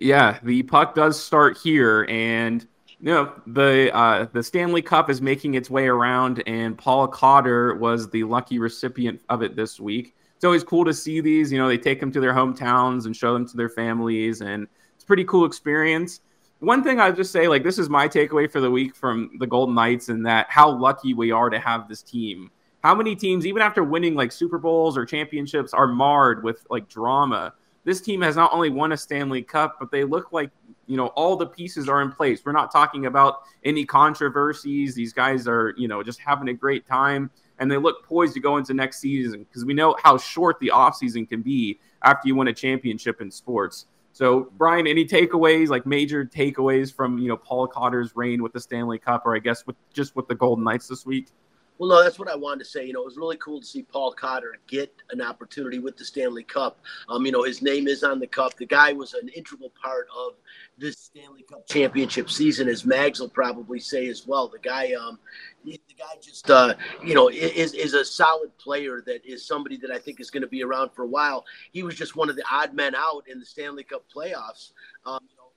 Yeah, 0.00 0.38
the 0.42 0.62
puck 0.64 0.94
does 0.94 1.22
start 1.22 1.56
here, 1.56 2.04
and 2.08 2.66
you 2.98 3.12
know 3.12 3.32
the 3.46 3.94
uh, 3.94 4.26
the 4.32 4.42
Stanley 4.42 4.82
Cup 4.82 5.08
is 5.08 5.22
making 5.22 5.54
its 5.54 5.70
way 5.70 5.86
around, 5.86 6.42
and 6.46 6.76
Paul 6.76 7.06
Cotter 7.06 7.74
was 7.76 8.10
the 8.10 8.24
lucky 8.24 8.58
recipient 8.58 9.20
of 9.28 9.42
it 9.42 9.54
this 9.54 9.78
week. 9.78 10.14
it's 10.34 10.44
always 10.44 10.64
cool 10.64 10.84
to 10.84 10.92
see 10.92 11.20
these. 11.20 11.52
You 11.52 11.58
know, 11.58 11.68
they 11.68 11.78
take 11.78 12.00
them 12.00 12.10
to 12.12 12.20
their 12.20 12.32
hometowns 12.32 13.06
and 13.06 13.16
show 13.16 13.32
them 13.32 13.46
to 13.48 13.56
their 13.56 13.68
families, 13.68 14.40
and 14.40 14.66
it's 14.94 15.04
a 15.04 15.06
pretty 15.06 15.24
cool 15.24 15.44
experience. 15.44 16.20
One 16.58 16.82
thing 16.82 16.98
I'll 16.98 17.12
just 17.12 17.30
say, 17.30 17.46
like, 17.46 17.62
this 17.62 17.78
is 17.78 17.88
my 17.90 18.08
takeaway 18.08 18.50
for 18.50 18.60
the 18.60 18.70
week 18.70 18.96
from 18.96 19.30
the 19.38 19.46
Golden 19.46 19.74
Knights, 19.74 20.08
and 20.08 20.26
that 20.26 20.46
how 20.50 20.70
lucky 20.70 21.14
we 21.14 21.30
are 21.30 21.50
to 21.50 21.60
have 21.60 21.88
this 21.88 22.02
team. 22.02 22.50
How 22.82 22.94
many 22.94 23.14
teams, 23.14 23.46
even 23.46 23.62
after 23.62 23.84
winning 23.84 24.14
like 24.14 24.32
Super 24.32 24.58
Bowls 24.58 24.96
or 24.96 25.06
championships, 25.06 25.72
are 25.72 25.86
marred 25.86 26.42
with 26.42 26.66
like 26.68 26.88
drama? 26.88 27.54
This 27.84 28.00
team 28.00 28.22
has 28.22 28.36
not 28.36 28.52
only 28.52 28.70
won 28.70 28.92
a 28.92 28.96
Stanley 28.96 29.42
Cup, 29.42 29.76
but 29.78 29.90
they 29.90 30.04
look 30.04 30.32
like 30.32 30.50
you 30.86 30.96
know 30.96 31.08
all 31.08 31.36
the 31.36 31.46
pieces 31.46 31.88
are 31.88 32.02
in 32.02 32.10
place. 32.10 32.42
We're 32.44 32.52
not 32.52 32.72
talking 32.72 33.06
about 33.06 33.42
any 33.64 33.84
controversies. 33.84 34.94
These 34.94 35.12
guys 35.12 35.46
are 35.46 35.74
you 35.76 35.88
know 35.88 36.02
just 36.02 36.18
having 36.18 36.48
a 36.48 36.54
great 36.54 36.86
time 36.86 37.30
and 37.58 37.70
they 37.70 37.76
look 37.76 38.04
poised 38.04 38.34
to 38.34 38.40
go 38.40 38.56
into 38.56 38.74
next 38.74 39.00
season 39.00 39.44
because 39.44 39.64
we 39.64 39.74
know 39.74 39.96
how 40.02 40.18
short 40.18 40.58
the 40.60 40.72
offseason 40.74 41.28
can 41.28 41.42
be 41.42 41.78
after 42.02 42.28
you 42.28 42.34
win 42.34 42.48
a 42.48 42.52
championship 42.52 43.20
in 43.20 43.30
sports. 43.30 43.86
So, 44.12 44.52
Brian, 44.56 44.86
any 44.86 45.04
takeaways, 45.04 45.68
like 45.68 45.86
major 45.86 46.24
takeaways 46.24 46.94
from 46.94 47.18
you 47.18 47.28
know 47.28 47.36
Paul 47.36 47.66
Cotter's 47.66 48.14
reign 48.14 48.42
with 48.42 48.52
the 48.52 48.60
Stanley 48.60 48.98
Cup, 48.98 49.26
or 49.26 49.34
I 49.34 49.40
guess 49.40 49.66
with 49.66 49.76
just 49.92 50.14
with 50.14 50.28
the 50.28 50.34
Golden 50.34 50.64
Knights 50.64 50.86
this 50.86 51.04
week? 51.04 51.28
Well, 51.78 51.88
no, 51.90 52.04
that's 52.04 52.20
what 52.20 52.30
I 52.30 52.36
wanted 52.36 52.60
to 52.60 52.70
say. 52.70 52.86
You 52.86 52.92
know, 52.92 53.02
it 53.02 53.06
was 53.06 53.16
really 53.16 53.36
cool 53.38 53.60
to 53.60 53.66
see 53.66 53.82
Paul 53.82 54.12
Cotter 54.12 54.58
get 54.68 54.94
an 55.10 55.20
opportunity 55.20 55.80
with 55.80 55.96
the 55.96 56.04
Stanley 56.04 56.44
Cup. 56.44 56.78
Um, 57.08 57.26
you 57.26 57.32
know, 57.32 57.42
his 57.42 57.62
name 57.62 57.88
is 57.88 58.04
on 58.04 58.20
the 58.20 58.28
cup. 58.28 58.56
The 58.56 58.66
guy 58.66 58.92
was 58.92 59.14
an 59.14 59.28
integral 59.30 59.70
part 59.70 60.06
of 60.16 60.34
this 60.78 60.96
Stanley 60.96 61.42
Cup 61.42 61.66
championship 61.66 62.30
season, 62.30 62.68
as 62.68 62.84
Mags 62.84 63.18
will 63.18 63.28
probably 63.28 63.80
say 63.80 64.06
as 64.06 64.24
well. 64.24 64.46
The 64.46 64.60
guy, 64.60 64.92
um, 64.92 65.18
the 65.64 65.80
guy 65.98 66.14
just, 66.20 66.48
uh, 66.48 66.74
you 67.02 67.14
know, 67.14 67.28
is 67.28 67.74
is 67.74 67.94
a 67.94 68.04
solid 68.04 68.56
player. 68.56 69.02
That 69.04 69.26
is 69.26 69.44
somebody 69.44 69.76
that 69.78 69.90
I 69.90 69.98
think 69.98 70.20
is 70.20 70.30
going 70.30 70.42
to 70.42 70.48
be 70.48 70.62
around 70.62 70.90
for 70.94 71.02
a 71.02 71.08
while. 71.08 71.44
He 71.72 71.82
was 71.82 71.96
just 71.96 72.14
one 72.14 72.30
of 72.30 72.36
the 72.36 72.44
odd 72.48 72.72
men 72.74 72.94
out 72.94 73.24
in 73.28 73.40
the 73.40 73.46
Stanley 73.46 73.82
Cup 73.82 74.04
playoffs. 74.14 74.70
Um, 75.04 75.18
you 75.28 75.36
know, 75.36 75.50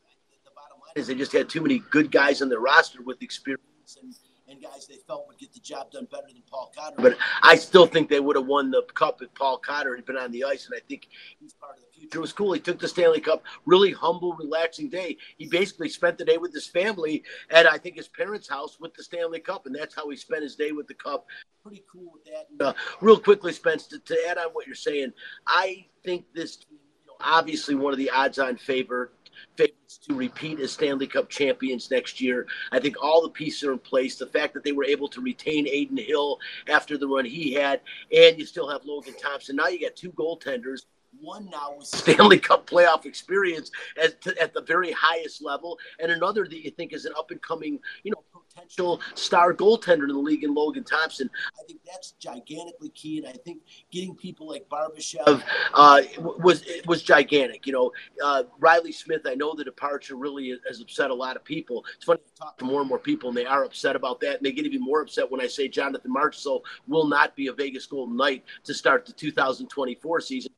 the 0.43 0.51
bottom 0.55 0.79
line 0.79 0.93
is 0.95 1.05
they 1.05 1.15
just 1.15 1.31
had 1.31 1.47
too 1.47 1.61
many 1.61 1.83
good 1.91 2.11
guys 2.11 2.41
on 2.41 2.49
their 2.49 2.59
roster 2.59 3.03
with 3.03 3.21
experience 3.21 3.61
and 4.01 4.15
and 4.49 4.61
guys 4.61 4.87
they 4.87 4.97
felt 5.07 5.27
would 5.27 5.37
get 5.37 5.53
the 5.53 5.59
job 5.59 5.91
done 5.91 6.07
better 6.11 6.27
than 6.27 6.41
Paul 6.49 6.71
Cotter. 6.75 6.95
But 6.97 7.17
I 7.43 7.55
still 7.55 7.85
think 7.85 8.09
they 8.09 8.19
would 8.19 8.35
have 8.35 8.45
won 8.45 8.71
the 8.71 8.83
cup 8.93 9.21
if 9.21 9.33
Paul 9.33 9.57
Cotter 9.57 9.95
had 9.95 10.05
been 10.05 10.17
on 10.17 10.31
the 10.31 10.43
ice, 10.43 10.65
and 10.65 10.75
I 10.75 10.81
think 10.87 11.09
he's 11.39 11.53
part 11.53 11.77
of 11.77 11.83
the 11.83 11.99
future. 11.99 12.17
It 12.17 12.21
was 12.21 12.33
cool. 12.33 12.53
He 12.53 12.59
took 12.59 12.79
the 12.79 12.87
Stanley 12.87 13.19
Cup, 13.19 13.43
really 13.65 13.91
humble, 13.91 14.33
relaxing 14.33 14.89
day. 14.89 15.17
He 15.37 15.47
basically 15.47 15.89
spent 15.89 16.17
the 16.17 16.25
day 16.25 16.37
with 16.37 16.53
his 16.53 16.67
family 16.67 17.23
at 17.49 17.65
I 17.65 17.77
think 17.77 17.95
his 17.95 18.07
parents' 18.07 18.47
house 18.47 18.79
with 18.79 18.93
the 18.93 19.03
Stanley 19.03 19.39
Cup, 19.39 19.65
and 19.65 19.75
that's 19.75 19.95
how 19.95 20.09
he 20.09 20.15
spent 20.15 20.43
his 20.43 20.55
day 20.55 20.71
with 20.71 20.87
the 20.87 20.93
cup. 20.93 21.27
Pretty 21.63 21.83
cool 21.91 22.11
with 22.13 22.23
that. 22.25 22.47
And, 22.49 22.61
uh, 22.61 22.73
real 23.01 23.19
quickly, 23.19 23.51
Spence, 23.51 23.87
to, 23.87 23.99
to 23.99 24.17
add 24.29 24.37
on 24.37 24.49
what 24.53 24.65
you're 24.65 24.75
saying, 24.75 25.13
I 25.45 25.85
think 26.03 26.25
this. 26.33 26.59
You 26.69 27.07
know, 27.07 27.13
obviously, 27.19 27.75
one 27.75 27.91
of 27.91 27.99
the 27.99 28.09
odds-on 28.09 28.57
favorite 28.57 29.11
favorites 29.55 29.97
to 30.07 30.13
repeat 30.13 30.59
as 30.59 30.71
Stanley 30.71 31.07
Cup 31.07 31.29
champions 31.29 31.89
next 31.91 32.19
year. 32.21 32.47
I 32.71 32.79
think 32.79 32.95
all 33.01 33.21
the 33.21 33.29
pieces 33.29 33.63
are 33.63 33.73
in 33.73 33.79
place. 33.79 34.17
The 34.17 34.27
fact 34.27 34.53
that 34.53 34.63
they 34.63 34.71
were 34.71 34.85
able 34.85 35.07
to 35.09 35.21
retain 35.21 35.67
Adin 35.67 35.97
Hill 35.97 36.39
after 36.67 36.97
the 36.97 37.07
run 37.07 37.25
he 37.25 37.53
had, 37.53 37.81
and 38.15 38.37
you 38.37 38.45
still 38.45 38.69
have 38.69 38.85
Logan 38.85 39.15
Thompson. 39.21 39.55
Now 39.55 39.67
you 39.67 39.79
got 39.79 39.95
two 39.95 40.11
goaltenders 40.11 40.85
one 41.19 41.49
now 41.49 41.75
with 41.77 41.87
Stanley 41.87 42.39
Cup 42.39 42.69
playoff 42.69 43.05
experience 43.05 43.71
at, 44.01 44.25
at 44.37 44.53
the 44.53 44.61
very 44.61 44.91
highest 44.91 45.43
level, 45.43 45.77
and 45.99 46.11
another 46.11 46.47
that 46.47 46.63
you 46.63 46.71
think 46.71 46.93
is 46.93 47.05
an 47.05 47.13
up 47.17 47.31
and 47.31 47.41
coming, 47.41 47.79
you 48.03 48.11
know, 48.11 48.23
potential 48.57 49.01
star 49.15 49.53
goaltender 49.53 50.03
in 50.03 50.15
the 50.15 50.19
league 50.19 50.43
in 50.43 50.53
Logan 50.53 50.83
Thompson. 50.83 51.29
I 51.59 51.63
think 51.65 51.79
that's 51.85 52.11
gigantically 52.13 52.89
key, 52.89 53.19
and 53.19 53.27
I 53.27 53.33
think 53.33 53.61
getting 53.91 54.15
people 54.15 54.47
like 54.47 54.67
Barbashev 54.69 55.43
uh, 55.73 56.01
was 56.17 56.63
was 56.85 57.03
gigantic. 57.03 57.65
You 57.65 57.73
know, 57.73 57.91
uh, 58.23 58.43
Reilly 58.59 58.91
Smith. 58.91 59.21
I 59.25 59.35
know 59.35 59.53
the 59.53 59.63
departure 59.63 60.15
really 60.15 60.57
has 60.67 60.81
upset 60.81 61.11
a 61.11 61.15
lot 61.15 61.35
of 61.35 61.43
people. 61.43 61.85
It's 61.95 62.05
funny 62.05 62.19
to 62.25 62.41
talk 62.41 62.57
to 62.57 62.65
more 62.65 62.81
and 62.81 62.89
more 62.89 62.99
people, 62.99 63.29
and 63.29 63.37
they 63.37 63.45
are 63.45 63.63
upset 63.63 63.95
about 63.95 64.19
that, 64.21 64.37
and 64.37 64.45
they 64.45 64.51
get 64.51 64.65
even 64.65 64.81
more 64.81 65.01
upset 65.01 65.29
when 65.29 65.41
I 65.41 65.47
say 65.47 65.67
Jonathan 65.67 66.13
Marchessault 66.13 66.61
will 66.87 67.07
not 67.07 67.35
be 67.35 67.47
a 67.47 67.53
Vegas 67.53 67.85
Golden 67.85 68.15
Knight 68.15 68.43
to 68.63 68.73
start 68.73 69.05
the 69.05 69.13
2024 69.13 70.21
season 70.21 70.51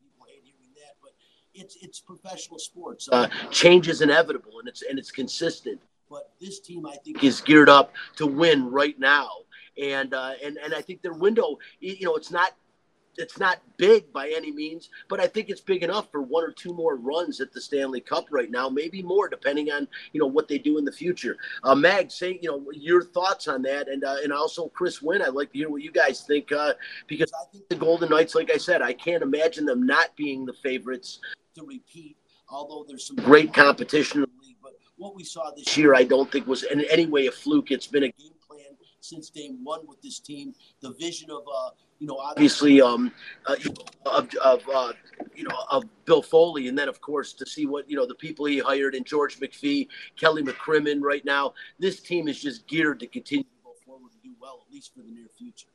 it's 1.60 1.78
it's 1.82 2.00
professional 2.00 2.60
sports. 2.60 3.10
Uh, 3.12 3.28
change 3.52 3.88
is 3.88 4.02
inevitable, 4.02 4.60
and 4.60 4.67
it's 4.67 4.82
and 4.82 4.98
it's 4.98 5.12
consistent. 5.12 5.80
But 6.10 6.32
this 6.41 6.60
team, 6.60 6.86
I 6.88 6.95
think, 6.95 7.24
is 7.24 7.41
geared 7.41 7.69
up 7.69 7.93
to 8.15 8.26
win 8.26 8.72
right 8.72 8.98
now, 9.00 9.30
and 9.82 10.13
uh, 10.13 10.34
and 10.43 10.58
and 10.58 10.74
I 10.74 10.82
think 10.82 11.02
their 11.02 11.13
window, 11.13 11.58
you 11.80 12.06
know, 12.06 12.15
it's 12.15 12.32
not 12.32 12.54
it's 13.17 13.39
not 13.39 13.60
big 13.78 14.12
by 14.13 14.32
any 14.36 14.52
means, 14.52 14.89
but 15.08 15.19
I 15.19 15.28
think 15.28 15.50
it's 15.50 15.62
big 15.62 15.84
enough 15.84 16.12
for 16.12 16.22
one 16.22 16.43
or 16.43 16.52
two 16.52 16.74
more 16.74 16.95
runs 16.95 17.41
at 17.41 17.52
the 17.52 17.62
Stanley 17.62 18.02
Cup 18.02 18.28
right 18.32 18.50
now, 18.50 18.69
maybe 18.69 19.02
more 19.02 19.28
depending 19.28 19.72
on 19.72 19.88
you 20.13 20.19
know 20.19 20.28
what 20.28 20.48
they 20.48 20.58
do 20.58 20.78
in 20.78 20.86
the 20.86 20.91
future. 20.91 21.38
Uh, 21.63 21.76
Mag, 21.76 22.12
say 22.12 22.39
you 22.41 22.50
know 22.50 22.65
your 22.74 23.04
thoughts 23.04 23.48
on 23.48 23.62
that, 23.63 23.88
and 23.88 24.04
uh, 24.04 24.17
and 24.24 24.32
also 24.32 24.67
Chris 24.69 25.02
Wynn. 25.02 25.22
I'd 25.22 25.34
like 25.34 25.52
to 25.52 25.58
hear 25.58 25.69
what 25.69 25.82
you 25.82 25.91
guys 25.91 26.22
think 26.22 26.52
uh, 26.52 26.74
because 27.08 27.32
I 27.34 27.45
think 27.52 27.67
the 27.69 27.76
Golden 27.76 28.10
Knights, 28.10 28.36
like 28.36 28.52
I 28.52 28.58
said, 28.58 28.82
I 28.82 28.93
can't 28.93 29.24
imagine 29.24 29.65
them 29.65 29.86
not 29.86 30.15
being 30.15 30.45
the 30.45 30.54
favorites 30.54 31.19
to 31.56 31.65
repeat. 31.65 32.17
Although 32.50 32.86
there's 32.88 33.06
some 33.06 33.17
great 33.17 33.54
competition 33.54 34.24
in 34.24 34.30
the 34.30 34.48
league, 34.48 34.58
but 34.62 34.74
what 34.98 35.15
we 35.15 35.24
saw 35.24 35.52
this 35.52 35.78
year, 35.78 35.93
I 35.93 36.04
don't 36.04 36.32
think 36.32 36.48
was 36.48 36.63
in 36.63 36.82
any 36.89 37.06
way 37.06 37.28
a 37.28 37.32
fluke. 37.32 37.72
It's 37.72 37.88
been 37.88 38.04
a 38.04 38.12
game 38.12 38.34
plan 38.48 38.76
since 39.02 39.30
day 39.30 39.52
one 39.63 39.88
with 39.88 40.02
this 40.02 40.19
team. 40.19 40.54
The 40.82 40.93
vision 40.93 41.30
of, 41.30 41.43
uh, 41.43 41.69
you 42.00 42.08
know, 42.08 42.18
obviously, 42.18 42.82
um, 42.82 43.12
uh, 43.46 43.56
of, 44.06 44.30
of 44.44 44.64
uh, 44.74 44.94
you 45.36 45.44
know, 45.44 45.56
of 45.70 45.84
Bill 46.06 46.22
Foley, 46.22 46.68
and 46.68 46.78
then 46.78 46.88
of 46.88 47.02
course 47.02 47.34
to 47.34 47.46
see 47.46 47.66
what 47.66 47.90
you 47.90 47.98
know 47.98 48.06
the 48.06 48.16
people 48.16 48.46
he 48.46 48.60
hired 48.60 48.96
and 48.96 49.06
George 49.06 49.40
McPhee, 49.40 49.88
Kelly 50.18 50.42
McCrimmon. 50.42 51.02
Right 51.02 51.24
now, 51.26 51.54
this 51.78 52.00
team 52.00 52.28
is 52.28 52.42
just 52.42 52.68
geared 52.68 53.00
to 53.02 53.08
continue 53.08 53.44
to 53.44 53.50
go 53.64 53.74
forward 53.86 54.12
and 54.14 54.24
do 54.24 54.32
well, 54.42 54.62
at 54.66 54.74
least 54.74 54.94
for 54.94 55.02
the 55.02 55.12
near 55.12 55.28
future. 55.38 55.68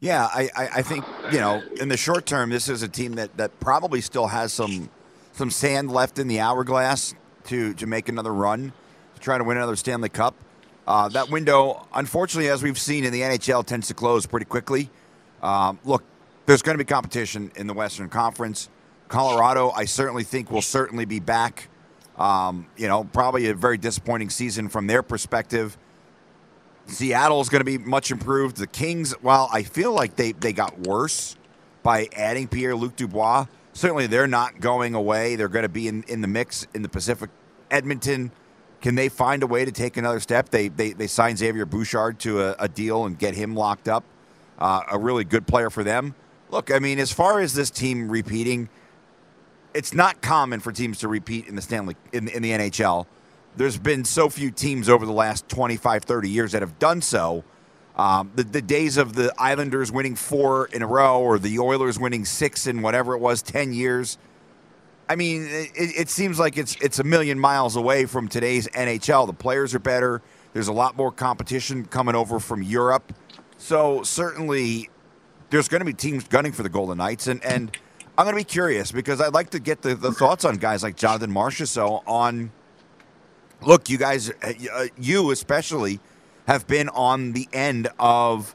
Yeah, 0.00 0.26
I, 0.26 0.50
I, 0.54 0.68
I 0.76 0.82
think 0.82 1.04
you 1.32 1.40
know 1.40 1.62
in 1.80 1.88
the 1.88 1.96
short 1.96 2.26
term, 2.26 2.50
this 2.50 2.68
is 2.68 2.82
a 2.82 2.88
team 2.88 3.14
that, 3.14 3.34
that 3.38 3.58
probably 3.60 4.02
still 4.02 4.26
has 4.26 4.52
some 4.52 4.90
some 5.32 5.50
sand 5.50 5.90
left 5.90 6.18
in 6.18 6.28
the 6.28 6.40
hourglass 6.40 7.14
to 7.44 7.72
to 7.74 7.86
make 7.86 8.10
another 8.10 8.32
run, 8.32 8.72
to 9.14 9.20
try 9.20 9.38
to 9.38 9.44
win 9.44 9.56
another 9.56 9.76
Stanley 9.76 10.10
Cup. 10.10 10.34
Uh, 10.86 11.08
that 11.08 11.30
window, 11.30 11.86
unfortunately, 11.94 12.50
as 12.50 12.62
we've 12.62 12.78
seen 12.78 13.04
in 13.04 13.12
the 13.12 13.22
NHL, 13.22 13.64
tends 13.64 13.88
to 13.88 13.94
close 13.94 14.26
pretty 14.26 14.44
quickly. 14.44 14.90
Um, 15.44 15.78
look, 15.84 16.02
there's 16.46 16.62
going 16.62 16.74
to 16.74 16.82
be 16.82 16.88
competition 16.88 17.52
in 17.54 17.66
the 17.66 17.74
Western 17.74 18.08
Conference. 18.08 18.70
Colorado, 19.08 19.70
I 19.70 19.84
certainly 19.84 20.24
think 20.24 20.50
will 20.50 20.62
certainly 20.62 21.04
be 21.04 21.20
back. 21.20 21.68
Um, 22.16 22.66
you 22.76 22.88
know, 22.88 23.04
probably 23.04 23.48
a 23.48 23.54
very 23.54 23.76
disappointing 23.76 24.30
season 24.30 24.68
from 24.68 24.86
their 24.86 25.02
perspective. 25.02 25.76
Seattle 26.86 27.40
is 27.40 27.48
going 27.48 27.60
to 27.60 27.64
be 27.64 27.78
much 27.78 28.10
improved. 28.10 28.56
The 28.56 28.66
Kings, 28.66 29.12
while 29.20 29.48
I 29.52 29.62
feel 29.62 29.92
like 29.92 30.16
they, 30.16 30.32
they 30.32 30.52
got 30.52 30.78
worse 30.80 31.36
by 31.82 32.08
adding 32.16 32.48
Pierre 32.48 32.74
Luc 32.74 32.96
Dubois, 32.96 33.46
certainly 33.72 34.06
they're 34.06 34.26
not 34.26 34.60
going 34.60 34.94
away. 34.94 35.36
They're 35.36 35.48
going 35.48 35.64
to 35.64 35.68
be 35.68 35.88
in, 35.88 36.04
in 36.04 36.20
the 36.20 36.28
mix 36.28 36.66
in 36.74 36.82
the 36.82 36.88
Pacific. 36.88 37.30
Edmonton, 37.70 38.30
can 38.80 38.94
they 38.94 39.08
find 39.08 39.42
a 39.42 39.46
way 39.46 39.64
to 39.64 39.72
take 39.72 39.96
another 39.96 40.20
step? 40.20 40.50
They 40.50 40.68
they, 40.68 40.92
they 40.92 41.06
signed 41.06 41.38
Xavier 41.38 41.66
Bouchard 41.66 42.18
to 42.20 42.42
a, 42.42 42.56
a 42.60 42.68
deal 42.68 43.06
and 43.06 43.18
get 43.18 43.34
him 43.34 43.54
locked 43.56 43.88
up. 43.88 44.04
Uh, 44.58 44.82
a 44.90 44.98
really 44.98 45.24
good 45.24 45.46
player 45.46 45.70
for 45.70 45.82
them. 45.82 46.14
Look, 46.50 46.72
I 46.72 46.78
mean, 46.78 46.98
as 46.98 47.12
far 47.12 47.40
as 47.40 47.54
this 47.54 47.70
team 47.70 48.08
repeating, 48.08 48.68
it's 49.74 49.92
not 49.92 50.22
common 50.22 50.60
for 50.60 50.70
teams 50.70 50.98
to 51.00 51.08
repeat 51.08 51.48
in 51.48 51.56
the 51.56 51.62
Stanley 51.62 51.96
in, 52.12 52.28
in 52.28 52.42
the 52.42 52.50
NHL 52.50 53.06
there's 53.56 53.78
been 53.78 54.04
so 54.04 54.28
few 54.28 54.50
teams 54.50 54.88
over 54.88 55.06
the 55.06 55.12
last 55.12 55.48
25, 55.48 56.04
30 56.04 56.28
years 56.28 56.52
that 56.52 56.62
have 56.62 56.78
done 56.78 57.00
so. 57.00 57.44
Um, 57.96 58.32
the, 58.34 58.42
the 58.42 58.62
days 58.62 58.96
of 58.96 59.14
the 59.14 59.32
Islanders 59.38 59.92
winning 59.92 60.16
four 60.16 60.66
in 60.66 60.82
a 60.82 60.86
row 60.86 61.22
or 61.22 61.38
the 61.38 61.58
Oilers 61.60 61.98
winning 61.98 62.24
six 62.24 62.66
in 62.66 62.82
whatever 62.82 63.14
it 63.14 63.18
was, 63.18 63.42
10 63.42 63.72
years. 63.72 64.18
I 65.08 65.16
mean, 65.16 65.46
it, 65.48 65.70
it 65.76 66.08
seems 66.08 66.38
like 66.38 66.56
it's 66.56 66.76
it's 66.80 66.98
a 66.98 67.04
million 67.04 67.38
miles 67.38 67.76
away 67.76 68.06
from 68.06 68.26
today's 68.26 68.66
NHL. 68.68 69.26
The 69.26 69.34
players 69.34 69.74
are 69.74 69.78
better. 69.78 70.22
There's 70.54 70.68
a 70.68 70.72
lot 70.72 70.96
more 70.96 71.12
competition 71.12 71.84
coming 71.84 72.14
over 72.14 72.40
from 72.40 72.62
Europe. 72.62 73.12
So 73.64 74.02
certainly 74.02 74.90
there's 75.48 75.68
going 75.68 75.80
to 75.80 75.86
be 75.86 75.94
teams 75.94 76.28
gunning 76.28 76.52
for 76.52 76.62
the 76.62 76.68
Golden 76.68 76.98
Knights. 76.98 77.28
And, 77.28 77.42
and 77.42 77.74
I'm 78.18 78.26
going 78.26 78.34
to 78.34 78.40
be 78.40 78.44
curious 78.44 78.92
because 78.92 79.22
I'd 79.22 79.32
like 79.32 79.50
to 79.50 79.58
get 79.58 79.80
the, 79.80 79.94
the 79.94 80.12
thoughts 80.12 80.44
on 80.44 80.56
guys 80.56 80.82
like 80.82 80.96
Jonathan 80.96 81.32
Marchessault 81.32 82.02
on– 82.06 82.52
look, 83.62 83.88
you 83.88 83.96
guys, 83.96 84.30
uh, 84.30 84.52
uh, 84.72 84.86
you 84.98 85.30
especially, 85.30 85.98
have 86.46 86.66
been 86.66 86.90
on 86.90 87.32
the 87.32 87.48
end 87.54 87.88
of 87.98 88.54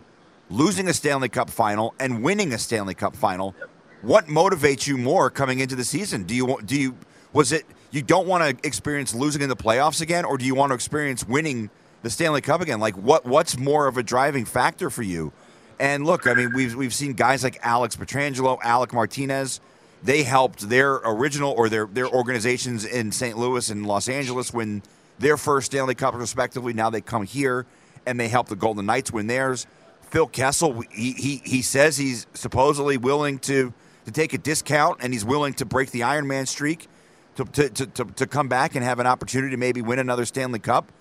losing 0.50 0.88
a 0.88 0.94
Stanley 0.94 1.30
Cup 1.30 1.50
final 1.50 1.96
and 2.00 2.22
winning 2.22 2.54
a 2.54 2.58
Stanley 2.60 2.94
Cup 2.94 3.16
final. 3.16 3.56
What 4.04 4.28
motivates 4.28 4.88
you 4.88 4.96
more 4.96 5.32
coming 5.32 5.60
into 5.60 5.76
the 5.76 5.84
season? 5.84 6.24
Do 6.24 6.36
you 6.36 6.60
do 6.64 6.80
you 6.80 6.96
was 7.34 7.52
it 7.52 7.66
you 7.92 8.02
don't 8.02 8.28
want 8.28 8.44
to 8.44 8.68
experience 8.68 9.16
losing 9.16 9.42
in 9.42 9.50
the 9.50 9.56
playoffs 9.56 10.02
again, 10.02 10.24
or 10.24 10.38
do 10.38 10.46
you 10.46 10.54
want 10.56 10.70
to 10.70 10.76
experience 10.76 11.28
winning 11.28 11.72
the 12.04 12.10
Stanley 12.10 12.42
Cup 12.42 12.62
again? 12.62 12.80
Like 12.80 12.96
what 12.96 13.26
what's 13.26 13.58
more 13.58 13.88
of 13.88 13.98
a 13.98 14.04
driving 14.04 14.46
factor 14.46 14.90
for 14.90 15.04
you 15.04 15.32
And 15.80 16.06
look, 16.06 16.28
I 16.28 16.34
mean, 16.34 16.52
we've 16.54 16.76
we've 16.76 16.94
seen 16.94 17.14
guys 17.14 17.44
like 17.44 17.58
Alex 17.64 17.96
Pietrangelo, 17.96 18.60
Alec 18.64 18.94
Martinez. 18.94 19.62
They 20.04 20.24
helped 20.24 20.70
their 20.70 20.96
original 20.96 21.54
or 21.54 21.70
their 21.70 21.86
their 21.86 22.08
organizations 22.10 22.86
in 22.86 23.12
St. 23.12 23.38
Louis 23.38 23.70
and 23.70 23.88
Los 23.88 24.10
Angeles 24.10 24.54
win 24.54 24.84
their 25.20 25.38
first 25.38 25.68
Stanley 25.68 25.96
Cup, 25.96 26.16
respectively. 26.16 26.74
Now 26.74 26.90
they 26.90 27.02
come 27.02 27.24
here 27.24 27.66
and 28.06 28.20
they 28.20 28.28
help 28.28 28.50
the 28.50 28.56
Golden 28.56 28.86
Knights 28.86 29.12
win 29.12 29.28
theirs. 29.28 29.68
Phil 30.04 30.28
Kessel, 30.28 30.82
he 30.92 31.14
he, 31.14 31.42
he 31.46 31.62
says 31.62 31.98
he's 31.98 32.28
supposedly 32.34 32.98
willing 32.98 33.40
to 33.40 33.74
to 34.06 34.12
take 34.12 34.34
a 34.34 34.38
discount 34.38 35.00
and 35.02 35.14
he's 35.14 35.26
willing 35.26 35.54
to 35.56 35.66
break 35.66 35.92
the 35.92 36.04
Iron 36.04 36.28
Man 36.28 36.46
streak 36.46 36.88
to, 37.36 37.46
to, 37.46 37.70
to, 37.70 37.86
to, 37.88 38.06
to 38.06 38.28
come 38.28 38.50
back 38.50 38.76
and 38.76 38.84
have 38.84 39.00
an 39.00 39.08
opportunity 39.08 39.52
to 39.52 39.58
maybe 39.58 39.82
win 39.82 40.00
another 40.00 40.26
Stanley 40.26 40.60
Cup. 40.60 40.92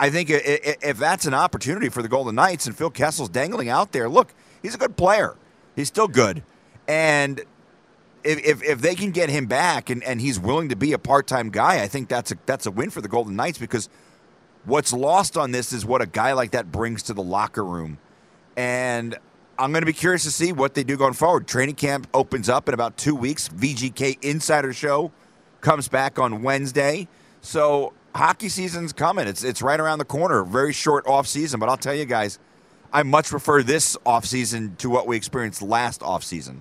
I 0.00 0.10
think 0.10 0.30
if 0.30 0.96
that's 0.98 1.26
an 1.26 1.34
opportunity 1.34 1.88
for 1.88 2.02
the 2.02 2.08
Golden 2.08 2.34
Knights 2.36 2.66
and 2.66 2.76
Phil 2.76 2.90
Kessel's 2.90 3.28
dangling 3.28 3.68
out 3.68 3.92
there, 3.92 4.08
look, 4.08 4.32
he's 4.62 4.74
a 4.74 4.78
good 4.78 4.96
player. 4.96 5.36
He's 5.74 5.88
still 5.88 6.08
good. 6.08 6.42
And 6.86 7.40
if, 8.22 8.38
if, 8.44 8.62
if 8.62 8.80
they 8.80 8.94
can 8.94 9.10
get 9.10 9.28
him 9.28 9.46
back 9.46 9.90
and, 9.90 10.02
and 10.04 10.20
he's 10.20 10.38
willing 10.38 10.68
to 10.68 10.76
be 10.76 10.92
a 10.92 10.98
part 10.98 11.26
time 11.26 11.50
guy, 11.50 11.82
I 11.82 11.88
think 11.88 12.08
that's 12.08 12.32
a, 12.32 12.38
that's 12.46 12.66
a 12.66 12.70
win 12.70 12.90
for 12.90 13.00
the 13.00 13.08
Golden 13.08 13.36
Knights 13.36 13.58
because 13.58 13.88
what's 14.64 14.92
lost 14.92 15.36
on 15.36 15.50
this 15.50 15.72
is 15.72 15.84
what 15.84 16.00
a 16.00 16.06
guy 16.06 16.32
like 16.32 16.52
that 16.52 16.70
brings 16.70 17.02
to 17.04 17.14
the 17.14 17.22
locker 17.22 17.64
room. 17.64 17.98
And 18.56 19.16
I'm 19.58 19.72
going 19.72 19.82
to 19.82 19.86
be 19.86 19.92
curious 19.92 20.22
to 20.24 20.30
see 20.30 20.52
what 20.52 20.74
they 20.74 20.84
do 20.84 20.96
going 20.96 21.14
forward. 21.14 21.48
Training 21.48 21.74
camp 21.74 22.06
opens 22.14 22.48
up 22.48 22.68
in 22.68 22.74
about 22.74 22.96
two 22.96 23.14
weeks. 23.14 23.48
VGK 23.48 24.22
Insider 24.22 24.72
Show 24.72 25.10
comes 25.60 25.88
back 25.88 26.18
on 26.18 26.42
Wednesday. 26.42 27.08
So 27.40 27.92
hockey 28.18 28.48
season's 28.48 28.92
coming. 28.92 29.26
It's 29.26 29.42
it's 29.42 29.62
right 29.62 29.80
around 29.80 29.98
the 29.98 30.04
corner. 30.04 30.44
Very 30.44 30.72
short 30.72 31.06
off 31.06 31.26
season, 31.26 31.58
but 31.58 31.68
I'll 31.68 31.76
tell 31.78 31.94
you 31.94 32.04
guys, 32.04 32.38
I 32.92 33.02
much 33.04 33.28
prefer 33.28 33.62
this 33.62 33.96
off 34.04 34.26
season 34.26 34.76
to 34.76 34.90
what 34.90 35.06
we 35.06 35.16
experienced 35.16 35.62
last 35.62 36.02
off 36.02 36.22
season. 36.22 36.60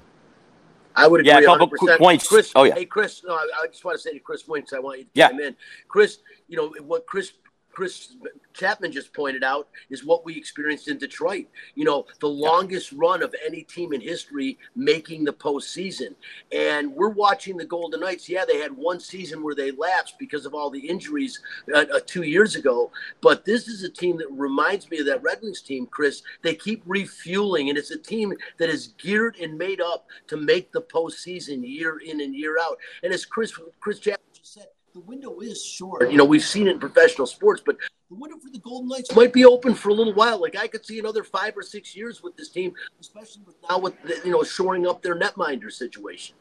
I 0.96 1.08
would 1.08 1.22
agree. 1.22 1.32
Yeah, 1.32 1.40
a 1.40 1.58
couple 1.58 1.68
100%. 1.68 1.78
quick 1.78 2.00
points. 2.00 2.28
Chris, 2.28 2.52
oh 2.56 2.64
yeah. 2.64 2.76
Hey 2.76 2.86
Chris, 2.86 3.24
no, 3.26 3.34
I, 3.34 3.48
I 3.64 3.68
just 3.68 3.84
want 3.84 3.98
to 3.98 4.02
say 4.02 4.14
to 4.14 4.20
Chris 4.20 4.48
Winks, 4.48 4.72
I 4.72 4.80
want 4.80 5.00
you 5.00 5.06
to 5.06 5.10
yeah. 5.14 5.30
come 5.30 5.40
in. 5.40 5.56
Chris, 5.88 6.20
you 6.48 6.58
know 6.58 6.74
what 6.86 7.06
Chris 7.06 7.34
Chris 7.78 8.16
Chapman 8.56 8.92
just 8.92 9.14
pointed 9.14 9.44
out 9.44 9.68
is 9.92 10.04
what 10.04 10.26
we 10.26 10.36
experienced 10.36 10.88
in 10.88 10.98
Detroit. 10.98 11.46
You 11.76 11.86
know, 11.86 12.08
the 12.20 12.28
longest 12.28 12.92
run 12.92 13.22
of 13.22 13.36
any 13.46 13.62
team 13.62 13.94
in 13.94 14.02
history 14.02 14.58
making 14.76 15.24
the 15.24 15.32
postseason. 15.32 16.16
And 16.52 16.92
we're 16.92 17.10
watching 17.10 17.56
the 17.56 17.66
Golden 17.66 18.00
Knights. 18.00 18.28
Yeah, 18.28 18.46
they 18.46 18.58
had 18.58 18.76
one 18.76 19.00
season 19.00 19.44
where 19.44 19.54
they 19.54 19.70
lapsed 19.70 20.18
because 20.18 20.48
of 20.48 20.56
all 20.56 20.72
the 20.72 20.80
injuries 20.80 21.40
uh, 21.72 21.86
uh, 21.94 22.00
two 22.04 22.24
years 22.24 22.56
ago. 22.56 22.90
But 23.22 23.46
this 23.46 23.68
is 23.68 23.84
a 23.84 23.90
team 23.90 24.18
that 24.18 24.32
reminds 24.32 24.90
me 24.90 24.98
of 24.98 25.06
that 25.06 25.22
Red 25.22 25.44
Wings 25.44 25.62
team, 25.62 25.86
Chris. 25.86 26.24
They 26.42 26.56
keep 26.56 26.82
refueling, 26.88 27.70
and 27.70 27.78
it's 27.78 27.92
a 27.92 28.00
team 28.00 28.34
that 28.58 28.70
is 28.70 28.96
geared 28.98 29.36
and 29.36 29.56
made 29.56 29.82
up 29.82 30.08
to 30.30 30.38
make 30.38 30.72
the 30.72 30.82
postseason 30.82 31.62
year 31.62 32.00
in 32.00 32.22
and 32.22 32.34
year 32.34 32.58
out. 32.60 32.80
And 33.04 33.14
as 33.14 33.24
Chris 33.24 33.54
Chris 33.80 34.00
Chapman 34.00 34.26
just 34.34 34.56
said, 34.56 34.66
the 34.98 35.04
window 35.04 35.40
is 35.40 35.64
short. 35.64 36.10
You 36.10 36.18
know, 36.18 36.26
we've 36.26 36.44
seen 36.44 36.68
it 36.68 36.72
in 36.72 36.80
professional 36.80 37.28
sports, 37.28 37.62
but 37.64 37.78
the 38.10 38.16
window 38.16 38.38
for 38.38 38.50
the 38.50 38.58
Golden 38.58 38.90
Knights 38.90 39.14
might 39.16 39.32
be 39.32 39.46
open 39.46 39.76
for 39.76 39.90
a 39.90 39.94
little 39.94 40.14
while. 40.14 40.42
Like 40.42 40.58
I 40.58 40.68
could 40.68 40.84
see 40.84 40.98
another 40.98 41.24
five 41.24 41.56
or 41.56 41.62
six 41.62 41.96
years 41.96 42.24
with 42.24 42.36
this 42.36 42.50
team, 42.50 42.74
especially 43.00 43.44
with 43.46 43.56
now 43.70 43.78
with 43.78 43.94
the, 44.02 44.20
you 44.26 44.32
know 44.32 44.42
shoring 44.42 44.88
up 44.88 45.04
their 45.04 45.16
netminder 45.16 45.72
situation. 45.72 46.36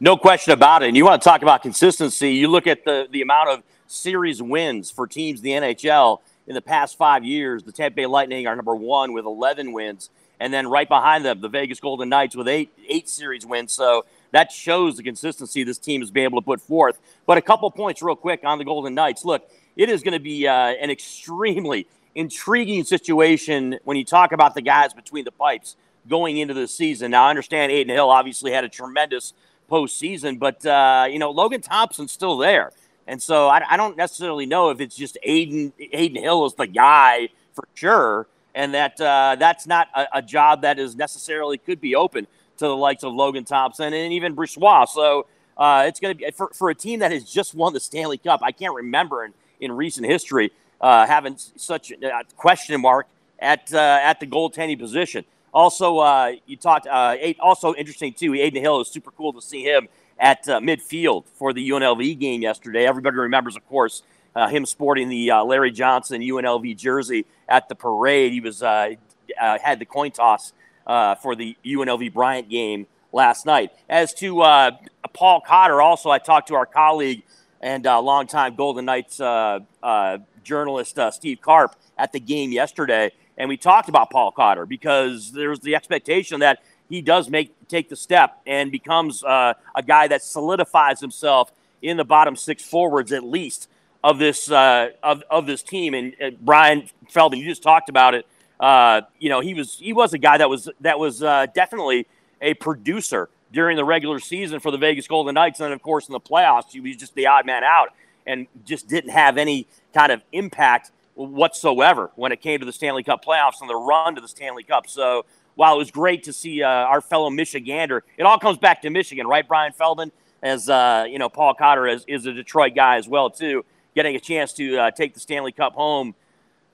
No 0.00 0.16
question 0.16 0.52
about 0.52 0.82
it. 0.82 0.88
And 0.88 0.96
you 0.96 1.04
want 1.04 1.22
to 1.22 1.28
talk 1.28 1.42
about 1.42 1.62
consistency? 1.62 2.32
You 2.32 2.48
look 2.48 2.66
at 2.66 2.84
the 2.84 3.06
the 3.08 3.22
amount 3.22 3.50
of 3.50 3.62
series 3.86 4.42
wins 4.42 4.90
for 4.90 5.06
teams 5.06 5.38
in 5.38 5.44
the 5.44 5.52
NHL 5.52 6.18
in 6.48 6.54
the 6.54 6.62
past 6.62 6.98
five 6.98 7.24
years. 7.24 7.62
The 7.62 7.72
Tampa 7.72 7.94
Bay 7.94 8.06
Lightning 8.06 8.48
are 8.48 8.56
number 8.56 8.74
one 8.74 9.12
with 9.12 9.26
11 9.26 9.72
wins, 9.72 10.10
and 10.40 10.52
then 10.52 10.66
right 10.66 10.88
behind 10.88 11.24
them, 11.24 11.40
the 11.40 11.48
Vegas 11.48 11.78
Golden 11.78 12.08
Knights 12.08 12.34
with 12.34 12.48
eight 12.48 12.72
eight 12.88 13.08
series 13.08 13.46
wins. 13.46 13.70
So 13.70 14.06
that 14.32 14.52
shows 14.52 14.96
the 14.96 15.02
consistency 15.02 15.64
this 15.64 15.78
team 15.78 16.00
has 16.00 16.10
been 16.10 16.24
able 16.24 16.40
to 16.40 16.44
put 16.44 16.60
forth. 16.60 17.00
But 17.26 17.38
a 17.38 17.42
couple 17.42 17.70
points, 17.70 18.02
real 18.02 18.16
quick, 18.16 18.40
on 18.44 18.58
the 18.58 18.64
Golden 18.64 18.94
Knights. 18.94 19.24
Look, 19.24 19.50
it 19.76 19.88
is 19.88 20.02
going 20.02 20.14
to 20.14 20.20
be 20.20 20.46
uh, 20.46 20.52
an 20.52 20.90
extremely 20.90 21.86
intriguing 22.14 22.84
situation 22.84 23.78
when 23.84 23.96
you 23.96 24.04
talk 24.04 24.32
about 24.32 24.54
the 24.54 24.62
guys 24.62 24.92
between 24.92 25.24
the 25.24 25.32
pipes 25.32 25.76
going 26.08 26.38
into 26.38 26.54
the 26.54 26.66
season. 26.66 27.10
Now, 27.12 27.24
I 27.24 27.30
understand 27.30 27.72
Adin 27.72 27.88
Hill 27.88 28.10
obviously 28.10 28.52
had 28.52 28.64
a 28.64 28.68
tremendous 28.68 29.32
postseason, 29.70 30.38
but 30.38 30.64
uh, 30.66 31.06
you 31.08 31.18
know 31.18 31.30
Logan 31.30 31.60
Thompson's 31.60 32.12
still 32.12 32.36
there, 32.36 32.72
and 33.06 33.22
so 33.22 33.48
I, 33.48 33.62
I, 33.70 33.76
don't 33.76 33.96
necessarily 33.96 34.44
know 34.44 34.70
if 34.70 34.80
it's 34.80 34.96
just 34.96 35.16
Aiden 35.26 35.72
Adin 35.92 36.20
Hill 36.20 36.44
is 36.46 36.54
the 36.54 36.66
guy 36.66 37.28
for 37.54 37.68
sure, 37.74 38.26
and 38.54 38.74
that 38.74 39.00
uh, 39.00 39.36
that's 39.38 39.66
not 39.66 39.88
a, 39.94 40.06
a, 40.14 40.22
job 40.22 40.62
that 40.62 40.78
is 40.80 40.96
necessarily 40.96 41.56
could 41.56 41.80
be 41.80 41.94
open 41.94 42.26
to 42.60 42.66
the 42.66 42.76
likes 42.76 43.02
of 43.02 43.12
Logan 43.12 43.44
Thompson 43.44 43.92
and 43.92 44.12
even 44.12 44.36
Brossoit. 44.36 44.88
So 44.88 45.26
uh, 45.56 45.84
it's 45.86 45.98
going 45.98 46.16
to 46.16 46.18
be 46.18 46.30
for, 46.30 46.50
for 46.54 46.70
a 46.70 46.74
team 46.74 47.00
that 47.00 47.10
has 47.10 47.24
just 47.24 47.54
won 47.54 47.72
the 47.72 47.80
Stanley 47.80 48.18
Cup. 48.18 48.40
I 48.42 48.52
can't 48.52 48.74
remember 48.74 49.24
in, 49.24 49.32
in 49.60 49.72
recent 49.72 50.06
history 50.06 50.52
uh, 50.80 51.06
having 51.06 51.36
such 51.36 51.90
a 51.90 52.22
question 52.36 52.80
mark 52.80 53.06
at 53.38 53.72
uh, 53.72 53.98
at 54.02 54.20
the 54.20 54.26
goaltending 54.26 54.78
position. 54.78 55.24
Also, 55.52 55.98
uh, 55.98 56.32
you 56.46 56.56
talked. 56.56 56.86
Uh, 56.86 57.16
also 57.40 57.74
interesting 57.74 58.12
too. 58.12 58.34
Adin 58.34 58.62
Hill 58.62 58.80
is 58.80 58.88
super 58.88 59.10
cool 59.10 59.32
to 59.32 59.42
see 59.42 59.62
him 59.64 59.88
at 60.18 60.48
uh, 60.48 60.60
midfield 60.60 61.24
for 61.34 61.52
the 61.52 61.70
UNLV 61.70 62.18
game 62.18 62.42
yesterday. 62.42 62.86
Everybody 62.86 63.16
remembers, 63.16 63.56
of 63.56 63.66
course, 63.68 64.02
him 64.36 64.64
sporting 64.64 65.08
the 65.08 65.32
Larry 65.44 65.70
Johnson 65.70 66.20
UNLV 66.20 66.76
jersey 66.76 67.26
at 67.48 67.68
the 67.68 67.74
parade. 67.74 68.32
He 68.32 68.40
was 68.40 68.60
had 68.60 69.78
the 69.78 69.86
coin 69.86 70.10
toss 70.10 70.52
uh, 70.90 71.14
for 71.14 71.36
the 71.36 71.56
UNLV 71.64 72.12
Bryant 72.12 72.48
game 72.48 72.88
last 73.12 73.46
night. 73.46 73.70
As 73.88 74.12
to 74.14 74.40
uh, 74.40 74.72
Paul 75.12 75.40
Cotter, 75.40 75.80
also, 75.80 76.10
I 76.10 76.18
talked 76.18 76.48
to 76.48 76.56
our 76.56 76.66
colleague 76.66 77.22
and 77.60 77.86
uh, 77.86 78.00
longtime 78.00 78.56
Golden 78.56 78.86
Knights 78.86 79.20
uh, 79.20 79.60
uh, 79.84 80.18
journalist 80.42 80.98
Steve 81.12 81.40
Carp 81.40 81.76
at 81.96 82.12
the 82.12 82.18
game 82.18 82.50
yesterday, 82.50 83.12
and 83.38 83.48
we 83.48 83.56
talked 83.56 83.88
about 83.88 84.10
Paul 84.10 84.32
Cotter 84.32 84.66
because 84.66 85.30
there's 85.30 85.60
the 85.60 85.76
expectation 85.76 86.40
that 86.40 86.58
he 86.88 87.00
does 87.00 87.30
make 87.30 87.54
take 87.68 87.88
the 87.88 87.94
step 87.94 88.40
and 88.44 88.72
becomes 88.72 89.22
a 89.22 89.54
guy 89.86 90.08
that 90.08 90.22
solidifies 90.22 91.00
himself 91.00 91.52
in 91.82 91.98
the 91.98 92.04
bottom 92.04 92.34
six 92.34 92.64
forwards 92.64 93.12
at 93.12 93.22
least 93.22 93.68
of 94.02 94.18
this 94.18 94.50
of, 94.50 95.22
of 95.30 95.46
this 95.46 95.62
team. 95.62 95.94
And 95.94 96.36
Brian 96.40 96.88
Feldman, 97.10 97.38
you 97.38 97.46
just 97.46 97.62
talked 97.62 97.88
about 97.88 98.14
it 98.14 98.26
uh, 98.60 99.00
you 99.18 99.30
know, 99.30 99.40
he 99.40 99.54
was 99.54 99.78
he 99.78 99.92
was 99.92 100.12
a 100.12 100.18
guy 100.18 100.36
that 100.38 100.48
was 100.48 100.68
that 100.80 100.98
was 100.98 101.22
uh, 101.22 101.46
definitely 101.54 102.06
a 102.42 102.54
producer 102.54 103.30
during 103.52 103.76
the 103.76 103.84
regular 103.84 104.20
season 104.20 104.60
for 104.60 104.70
the 104.70 104.78
Vegas 104.78 105.08
Golden 105.08 105.34
Knights, 105.34 105.58
and 105.58 105.66
then 105.66 105.72
of 105.72 105.82
course 105.82 106.08
in 106.08 106.12
the 106.12 106.20
playoffs, 106.20 106.70
he 106.70 106.80
was 106.80 106.96
just 106.96 107.14
the 107.14 107.26
odd 107.26 107.46
man 107.46 107.64
out 107.64 107.88
and 108.26 108.46
just 108.64 108.86
didn't 108.86 109.10
have 109.10 109.38
any 109.38 109.66
kind 109.94 110.12
of 110.12 110.22
impact 110.32 110.92
whatsoever 111.14 112.10
when 112.16 112.32
it 112.32 112.40
came 112.40 112.60
to 112.60 112.66
the 112.66 112.72
Stanley 112.72 113.02
Cup 113.02 113.24
playoffs 113.24 113.60
and 113.60 113.68
the 113.68 113.74
run 113.74 114.14
to 114.14 114.20
the 114.20 114.28
Stanley 114.28 114.62
Cup. 114.62 114.86
So 114.86 115.24
while 115.54 115.74
it 115.74 115.78
was 115.78 115.90
great 115.90 116.22
to 116.24 116.32
see 116.32 116.62
uh, 116.62 116.68
our 116.68 117.00
fellow 117.00 117.30
Michigander, 117.30 118.02
it 118.16 118.22
all 118.24 118.38
comes 118.38 118.58
back 118.58 118.82
to 118.82 118.90
Michigan, 118.90 119.26
right, 119.26 119.46
Brian 119.46 119.72
Feldman? 119.72 120.12
As 120.42 120.70
uh, 120.70 121.04
you 121.08 121.18
know, 121.18 121.28
Paul 121.28 121.54
Cotter 121.54 121.86
is, 121.86 122.04
is 122.06 122.24
a 122.26 122.32
Detroit 122.32 122.74
guy 122.74 122.96
as 122.96 123.08
well 123.08 123.28
too, 123.30 123.64
getting 123.94 124.16
a 124.16 124.20
chance 124.20 124.52
to 124.54 124.76
uh, 124.78 124.90
take 124.90 125.12
the 125.12 125.20
Stanley 125.20 125.52
Cup 125.52 125.74
home 125.74 126.14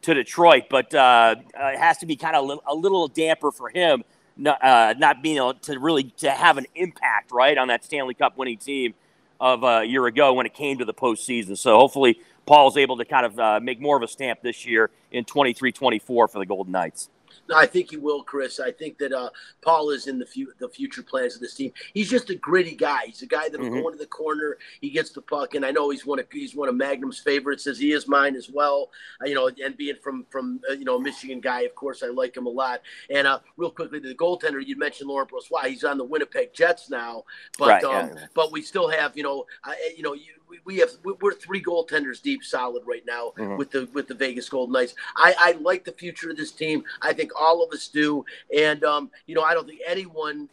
to 0.07 0.15
Detroit, 0.15 0.65
but 0.71 0.95
uh, 0.95 1.35
uh, 1.59 1.67
it 1.67 1.79
has 1.79 1.99
to 1.99 2.07
be 2.07 2.17
kind 2.17 2.37
of 2.37 2.61
a 2.67 2.75
little 2.75 3.09
damper 3.09 3.51
for 3.51 3.69
him 3.69 4.05
not, 4.37 4.63
uh, 4.63 4.95
not 4.99 5.23
being 5.23 5.37
able 5.37 5.55
to 5.55 5.79
really 5.79 6.05
to 6.19 6.31
have 6.31 6.59
an 6.59 6.67
impact 6.75 7.33
right 7.33 7.59
on 7.59 7.69
that 7.69 7.85
Stanley 7.85 8.15
Cup 8.15 8.37
winning 8.37 8.59
team 8.59 8.95
of 9.41 9.65
uh, 9.65 9.81
a 9.83 9.85
year 9.85 10.07
ago 10.07 10.33
when 10.35 10.47
it 10.47 10.55
came 10.55 10.79
to 10.79 10.85
the 10.85 10.95
postseason. 10.95 11.59
So 11.59 11.77
hopefully 11.77 12.21
Paul's 12.47 12.77
able 12.77 12.97
to 12.99 13.05
kind 13.05 13.27
of 13.27 13.39
uh, 13.39 13.61
make 13.61 13.81
more 13.81 13.97
of 13.97 14.03
a 14.03 14.09
stamp 14.09 14.43
this 14.43 14.65
year 14.65 14.91
in 15.11 15.25
23-24 15.25 16.03
for 16.03 16.29
the 16.35 16.47
Golden 16.47 16.73
Knights. 16.73 17.09
No, 17.49 17.57
I 17.57 17.67
think 17.67 17.91
he 17.91 17.97
will, 17.97 18.23
Chris. 18.23 18.61
I 18.61 18.73
think 18.73 18.99
that 18.99 19.13
uh, 19.13 19.31
Paul 19.63 19.91
is 19.91 20.07
in 20.07 20.19
the, 20.19 20.27
fu- 20.27 20.53
the 20.59 20.69
future 20.69 21.03
plans 21.03 21.35
of 21.35 21.41
this 21.41 21.55
team. 21.55 21.73
He's 21.95 22.11
just 22.11 22.31
a 22.31 22.35
gritty 22.35 22.75
guy. 22.75 23.03
He's 23.07 23.23
a 23.23 23.27
guy 23.27 23.49
that'll 23.49 23.67
mm-hmm. 23.67 23.81
go 23.81 23.89
into 23.89 23.99
the 23.99 24.07
corner. 24.07 24.59
He 24.81 24.91
gets 24.91 25.11
the 25.11 25.23
puck, 25.23 25.55
and 25.55 25.65
I 25.65 25.71
know 25.71 25.91
he's 25.91 26.07
one 26.07 26.19
of 26.19 26.27
he's 26.31 26.55
one 26.55 26.69
of 26.69 26.75
Magnum's 26.75 27.19
favorites, 27.19 27.67
as 27.67 27.79
he 27.79 27.93
is 27.93 28.09
mine 28.09 28.37
as 28.37 28.51
well. 28.51 28.91
Uh, 29.23 29.27
you 29.27 29.35
know, 29.35 29.51
and 29.65 29.77
being 29.77 29.97
from 30.03 30.27
from 30.31 30.61
uh, 30.71 30.75
you 30.75 30.85
know 30.85 30.97
a 30.97 31.03
Michigan 31.03 31.41
guy, 31.41 31.63
of 31.63 31.75
course, 31.75 32.03
I 32.03 32.09
like 32.09 32.37
him 32.37 32.47
a 32.47 32.51
lot. 32.51 32.83
And 33.11 33.27
uh, 33.27 33.41
real 33.57 33.71
quickly, 33.71 33.99
the 33.99 34.15
goaltender 34.15 34.65
you 34.65 34.77
mentioned, 34.77 35.09
Laurent 35.09 35.31
Brossoit. 35.31 35.67
He's 35.67 35.85
on 35.85 35.99
the 35.99 36.05
Winnipeg 36.05 36.53
Jets 36.53 36.91
now, 36.91 37.25
but 37.59 37.69
right, 37.69 37.85
um, 37.85 38.11
yeah. 38.15 38.27
but 38.35 38.53
we 38.53 38.63
still 38.63 38.89
have 38.89 39.17
you 39.17 39.23
know 39.23 39.47
you 39.97 40.03
know 40.03 40.15
you, 40.15 40.33
we, 40.49 40.59
we 40.65 40.77
have 40.79 40.91
we're 41.05 41.35
three 41.35 41.63
goaltenders 41.63 42.21
deep, 42.23 42.45
solid 42.45 42.83
right 42.87 43.05
now 43.07 43.33
mm-hmm. 43.39 43.57
with 43.57 43.71
the 43.71 43.89
with 43.93 44.09
the 44.09 44.15
Vegas 44.15 44.49
Golden 44.49 44.73
Knights. 44.73 44.95
I, 45.17 45.35
I 45.39 45.53
like 45.61 45.85
the 45.85 45.93
future 45.93 46.31
of 46.31 46.37
this 46.37 46.53
team. 46.53 46.85
I 47.03 47.13
think 47.13 47.33
all 47.39 47.63
of 47.63 47.73
us 47.73 47.89
do, 47.89 48.25
and 48.57 48.83
um, 48.85 49.11
you 49.27 49.35
know 49.35 49.43
I 49.43 49.55
don't 49.55 49.67
think 49.67 49.81
anyone 49.87 50.49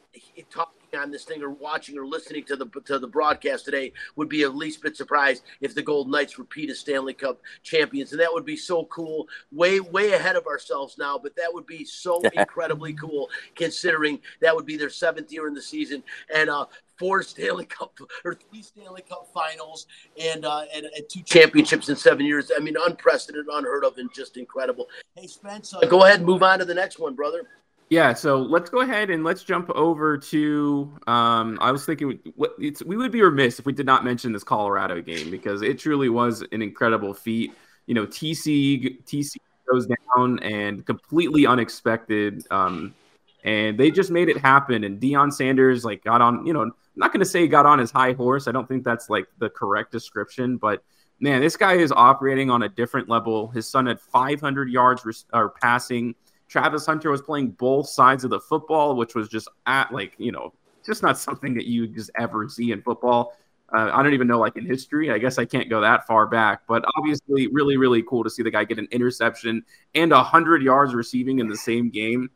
talking 0.50 0.74
on 0.96 1.12
this 1.12 1.26
thing 1.26 1.42
or 1.42 1.50
watching 1.50 1.98
or 1.98 2.06
listening 2.06 2.44
to 2.46 2.56
the 2.56 2.68
to 2.86 3.00
the 3.00 3.08
broadcast 3.08 3.66
today 3.66 3.92
would 4.16 4.30
be 4.30 4.44
at 4.44 4.56
least 4.56 4.82
bit 4.82 4.96
surprised 4.96 5.44
if 5.62 5.74
the 5.74 5.82
Golden 5.82 6.12
Knights 6.12 6.38
repeat 6.38 6.70
as 6.70 6.80
Stanley 6.80 7.14
Cup 7.14 7.42
champions, 7.64 8.12
and 8.12 8.22
that 8.22 8.32
would 8.32 8.46
be 8.46 8.56
so 8.56 8.86
cool. 8.86 9.28
Way 9.52 9.80
way 9.80 10.14
ahead 10.14 10.36
of 10.36 10.48
ourselves 10.48 10.98
now, 10.98 11.18
but 11.18 11.36
that 11.36 11.54
would 11.54 11.66
be 11.66 11.84
so 11.86 12.22
incredibly 12.34 12.94
cool 12.94 13.30
considering 13.56 14.20
that 14.42 14.56
would 14.56 14.66
be 14.66 14.78
their 14.78 14.90
seventh 14.90 15.32
year 15.32 15.48
in 15.48 15.54
the 15.54 15.62
season 15.62 16.04
and 16.34 16.50
uh, 16.50 16.66
four 16.98 17.24
Stanley 17.24 17.66
Cup 17.66 17.98
or 18.26 18.36
three 18.36 18.62
Stanley 18.62 19.04
Cup 19.08 19.28
Finals 19.34 19.88
and, 20.20 20.46
uh, 20.46 20.64
and, 20.74 20.86
and 20.86 21.10
two 21.10 21.22
championships 21.24 21.90
in 21.90 21.96
seven 21.96 22.26
years. 22.26 22.52
I 22.56 22.60
mean, 22.60 22.76
unprecedented, 22.86 23.48
unheard 23.52 23.86
of, 23.86 23.98
and 23.98 24.14
just 24.14 24.38
incredible. 24.38 24.88
Hey, 25.16 25.28
Spence, 25.28 25.74
uh, 25.74 25.82
go 25.82 26.04
ahead 26.04 26.18
and 26.18 26.26
move 26.26 26.44
on 26.44 26.60
to 26.60 26.66
the 26.66 26.74
next 26.74 27.00
one, 27.00 27.16
brother. 27.16 27.48
Yeah, 27.90 28.14
so 28.14 28.40
let's 28.40 28.72
go 28.72 28.82
ahead 28.82 29.12
and 29.12 29.24
let's 29.24 29.44
jump 29.44 29.70
over 29.70 30.18
to. 30.18 30.92
Um, 31.06 31.60
I 31.62 31.72
was 31.72 31.86
thinking 31.86 32.18
it's, 32.58 32.84
we 32.84 32.98
would 32.98 33.12
be 33.12 33.22
remiss 33.22 33.60
if 33.60 33.68
we 33.68 33.74
did 33.74 33.86
not 33.86 34.04
mention 34.04 34.32
this 34.32 34.44
Colorado 34.44 35.00
game 35.02 35.30
because 35.30 35.62
it 35.62 35.78
truly 35.78 36.10
was 36.10 36.44
an 36.52 36.64
incredible 36.64 37.14
feat. 37.14 37.54
You 37.86 37.94
know, 37.94 38.08
TC 38.08 39.04
TC 39.04 39.36
goes 39.72 39.86
down 39.86 40.40
and 40.40 40.84
completely 40.86 41.46
unexpected, 41.46 42.48
um, 42.50 42.96
and 43.44 43.78
they 43.78 43.92
just 43.92 44.10
made 44.10 44.28
it 44.28 44.38
happen. 44.38 44.86
And 44.86 45.00
Deion 45.00 45.32
Sanders 45.32 45.86
like 45.86 46.04
got 46.04 46.20
on. 46.20 46.48
You 46.48 46.54
know, 46.54 46.72
I'm 46.96 47.00
not 47.00 47.12
going 47.12 47.22
to 47.22 47.26
say 47.26 47.42
he 47.42 47.48
got 47.48 47.66
on 47.66 47.80
his 47.80 47.92
high 47.92 48.14
horse. 48.14 48.48
I 48.48 48.52
don't 48.52 48.68
think 48.68 48.84
that's 48.84 49.10
like 49.10 49.28
the 49.40 49.50
correct 49.50 49.92
description, 49.92 50.58
but 50.58 50.84
man, 51.20 51.42
this 51.42 51.58
guy 51.58 51.74
is 51.74 51.92
operating 51.92 52.50
on 52.50 52.64
a 52.64 52.70
different 52.70 53.10
level. 53.10 53.48
His 53.50 53.68
son 53.68 53.88
had 53.88 54.00
500 54.00 54.70
yards 54.70 55.26
or 55.34 55.50
passing 55.62 56.16
Travis 56.54 56.86
Hunter 56.86 57.10
was 57.10 57.24
playing 57.24 57.50
both 57.50 57.90
sides 57.90 58.24
of 58.24 58.30
the 58.30 58.40
football, 58.40 58.96
which 58.96 59.16
was 59.16 59.28
just 59.28 59.48
at 59.66 59.92
like, 59.92 60.14
you 60.20 60.32
know, 60.32 60.54
just 60.86 61.02
not 61.02 61.18
something 61.18 61.56
that 61.56 61.66
you 61.66 61.88
just 61.88 62.12
ever 62.16 62.48
see 62.48 62.72
in 62.72 62.80
football. 62.84 63.36
Uh, 63.76 63.90
I 63.92 64.04
don't 64.04 64.14
even 64.14 64.28
know, 64.28 64.40
like 64.40 64.56
in 64.56 64.64
history. 64.64 65.10
I 65.10 65.18
guess 65.18 65.40
I 65.40 65.46
can't 65.46 65.68
go 65.68 65.82
that 65.82 66.06
far 66.06 66.28
back, 66.28 66.62
but 66.68 66.86
obviously, 66.96 67.48
really, 67.48 67.76
really 67.76 68.04
cool 68.04 68.24
to 68.24 68.30
see 68.30 68.44
the 68.44 68.52
guy 68.52 68.66
get 68.66 68.78
an 68.78 68.88
interception 68.92 69.66
and 69.96 70.14
hundred 70.14 70.62
yards 70.62 70.94
receiving 70.94 71.40
in 71.40 71.48
the 71.48 71.58
same 71.58 71.90
game. 71.90 72.30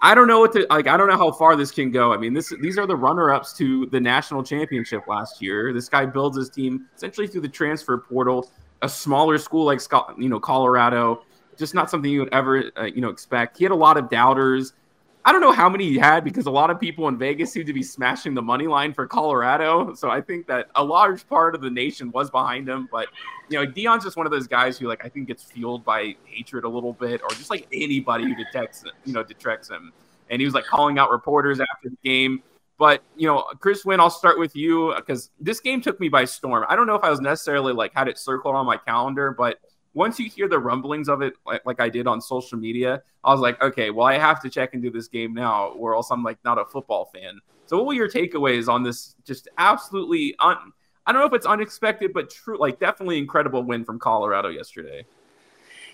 I 0.00 0.14
don't 0.14 0.28
know 0.28 0.40
what 0.40 0.52
to 0.52 0.66
like. 0.70 0.86
I 0.86 0.96
don't 0.96 1.08
know 1.08 1.16
how 1.16 1.32
far 1.32 1.56
this 1.56 1.70
can 1.70 1.90
go. 1.90 2.12
I 2.12 2.16
mean, 2.16 2.32
this 2.32 2.52
these 2.60 2.78
are 2.78 2.86
the 2.86 2.96
runner-ups 2.96 3.52
to 3.54 3.86
the 3.86 3.98
national 3.98 4.44
championship 4.44 5.08
last 5.08 5.42
year. 5.42 5.72
This 5.72 5.88
guy 5.88 6.06
builds 6.06 6.36
his 6.36 6.50
team 6.50 6.86
essentially 6.96 7.26
through 7.26 7.40
the 7.40 7.48
transfer 7.48 7.98
portal. 7.98 8.50
A 8.82 8.88
smaller 8.88 9.38
school 9.38 9.64
like 9.64 9.80
you 10.16 10.28
know 10.28 10.38
Colorado 10.38 11.24
just 11.58 11.74
not 11.74 11.90
something 11.90 12.10
you 12.10 12.20
would 12.20 12.32
ever 12.32 12.70
uh, 12.76 12.84
you 12.84 13.00
know 13.00 13.08
expect. 13.08 13.58
He 13.58 13.64
had 13.64 13.72
a 13.72 13.76
lot 13.76 13.96
of 13.96 14.08
doubters. 14.08 14.72
I 15.24 15.32
don't 15.32 15.40
know 15.40 15.52
how 15.52 15.68
many 15.68 15.88
he 15.88 15.98
had 15.98 16.24
because 16.24 16.46
a 16.46 16.50
lot 16.50 16.70
of 16.70 16.80
people 16.80 17.08
in 17.08 17.18
Vegas 17.18 17.52
seem 17.52 17.66
to 17.66 17.72
be 17.72 17.82
smashing 17.82 18.34
the 18.34 18.42
money 18.42 18.66
line 18.66 18.94
for 18.94 19.06
Colorado. 19.06 19.94
So 19.94 20.10
I 20.10 20.20
think 20.20 20.46
that 20.46 20.68
a 20.74 20.82
large 20.82 21.28
part 21.28 21.54
of 21.54 21.60
the 21.60 21.70
nation 21.70 22.10
was 22.12 22.30
behind 22.30 22.68
him. 22.68 22.88
But 22.90 23.08
you 23.48 23.58
know, 23.58 23.70
Deion's 23.70 24.04
just 24.04 24.16
one 24.16 24.26
of 24.26 24.32
those 24.32 24.46
guys 24.46 24.78
who 24.78 24.88
like 24.88 25.04
I 25.04 25.08
think 25.08 25.28
gets 25.28 25.42
fueled 25.42 25.84
by 25.84 26.16
hatred 26.24 26.64
a 26.64 26.68
little 26.68 26.92
bit, 26.92 27.20
or 27.22 27.28
just 27.30 27.50
like 27.50 27.66
anybody 27.72 28.24
who 28.24 28.34
detects 28.34 28.84
you 29.04 29.12
know 29.12 29.22
detracts 29.22 29.68
him. 29.68 29.92
And 30.30 30.40
he 30.40 30.44
was 30.44 30.54
like 30.54 30.64
calling 30.64 30.98
out 30.98 31.10
reporters 31.10 31.60
after 31.60 31.90
the 31.90 31.98
game. 32.04 32.42
But 32.78 33.02
you 33.16 33.26
know, 33.26 33.44
Chris 33.58 33.84
Wynn, 33.84 34.00
I'll 34.00 34.08
start 34.08 34.38
with 34.38 34.54
you 34.54 34.94
because 34.96 35.30
this 35.40 35.60
game 35.60 35.80
took 35.80 35.98
me 35.98 36.08
by 36.08 36.24
storm. 36.24 36.64
I 36.68 36.76
don't 36.76 36.86
know 36.86 36.94
if 36.94 37.02
I 37.02 37.10
was 37.10 37.20
necessarily 37.20 37.72
like 37.72 37.92
had 37.92 38.08
it 38.08 38.18
circled 38.18 38.54
on 38.54 38.64
my 38.64 38.76
calendar, 38.76 39.34
but 39.36 39.58
once 39.94 40.18
you 40.18 40.28
hear 40.28 40.48
the 40.48 40.58
rumblings 40.58 41.08
of 41.08 41.22
it, 41.22 41.34
like, 41.46 41.64
like, 41.64 41.80
I 41.80 41.88
did 41.88 42.06
on 42.06 42.20
social 42.20 42.58
media, 42.58 43.02
I 43.24 43.32
was 43.32 43.40
like, 43.40 43.60
okay, 43.62 43.90
well, 43.90 44.06
I 44.06 44.18
have 44.18 44.40
to 44.42 44.50
check 44.50 44.74
into 44.74 44.90
this 44.90 45.08
game 45.08 45.34
now, 45.34 45.68
or 45.68 45.94
else 45.94 46.10
I'm 46.10 46.22
like 46.22 46.38
not 46.44 46.58
a 46.58 46.64
football 46.64 47.10
fan. 47.14 47.40
So, 47.66 47.76
what 47.76 47.86
were 47.86 47.94
your 47.94 48.08
takeaways 48.08 48.68
on 48.68 48.82
this? 48.82 49.14
Just 49.24 49.48
absolutely, 49.58 50.34
un- 50.38 50.72
I 51.06 51.12
don't 51.12 51.22
know 51.22 51.26
if 51.26 51.32
it's 51.32 51.46
unexpected, 51.46 52.12
but 52.12 52.30
true, 52.30 52.58
like 52.58 52.78
definitely 52.78 53.18
incredible 53.18 53.62
win 53.62 53.84
from 53.84 53.98
Colorado 53.98 54.48
yesterday. 54.48 55.04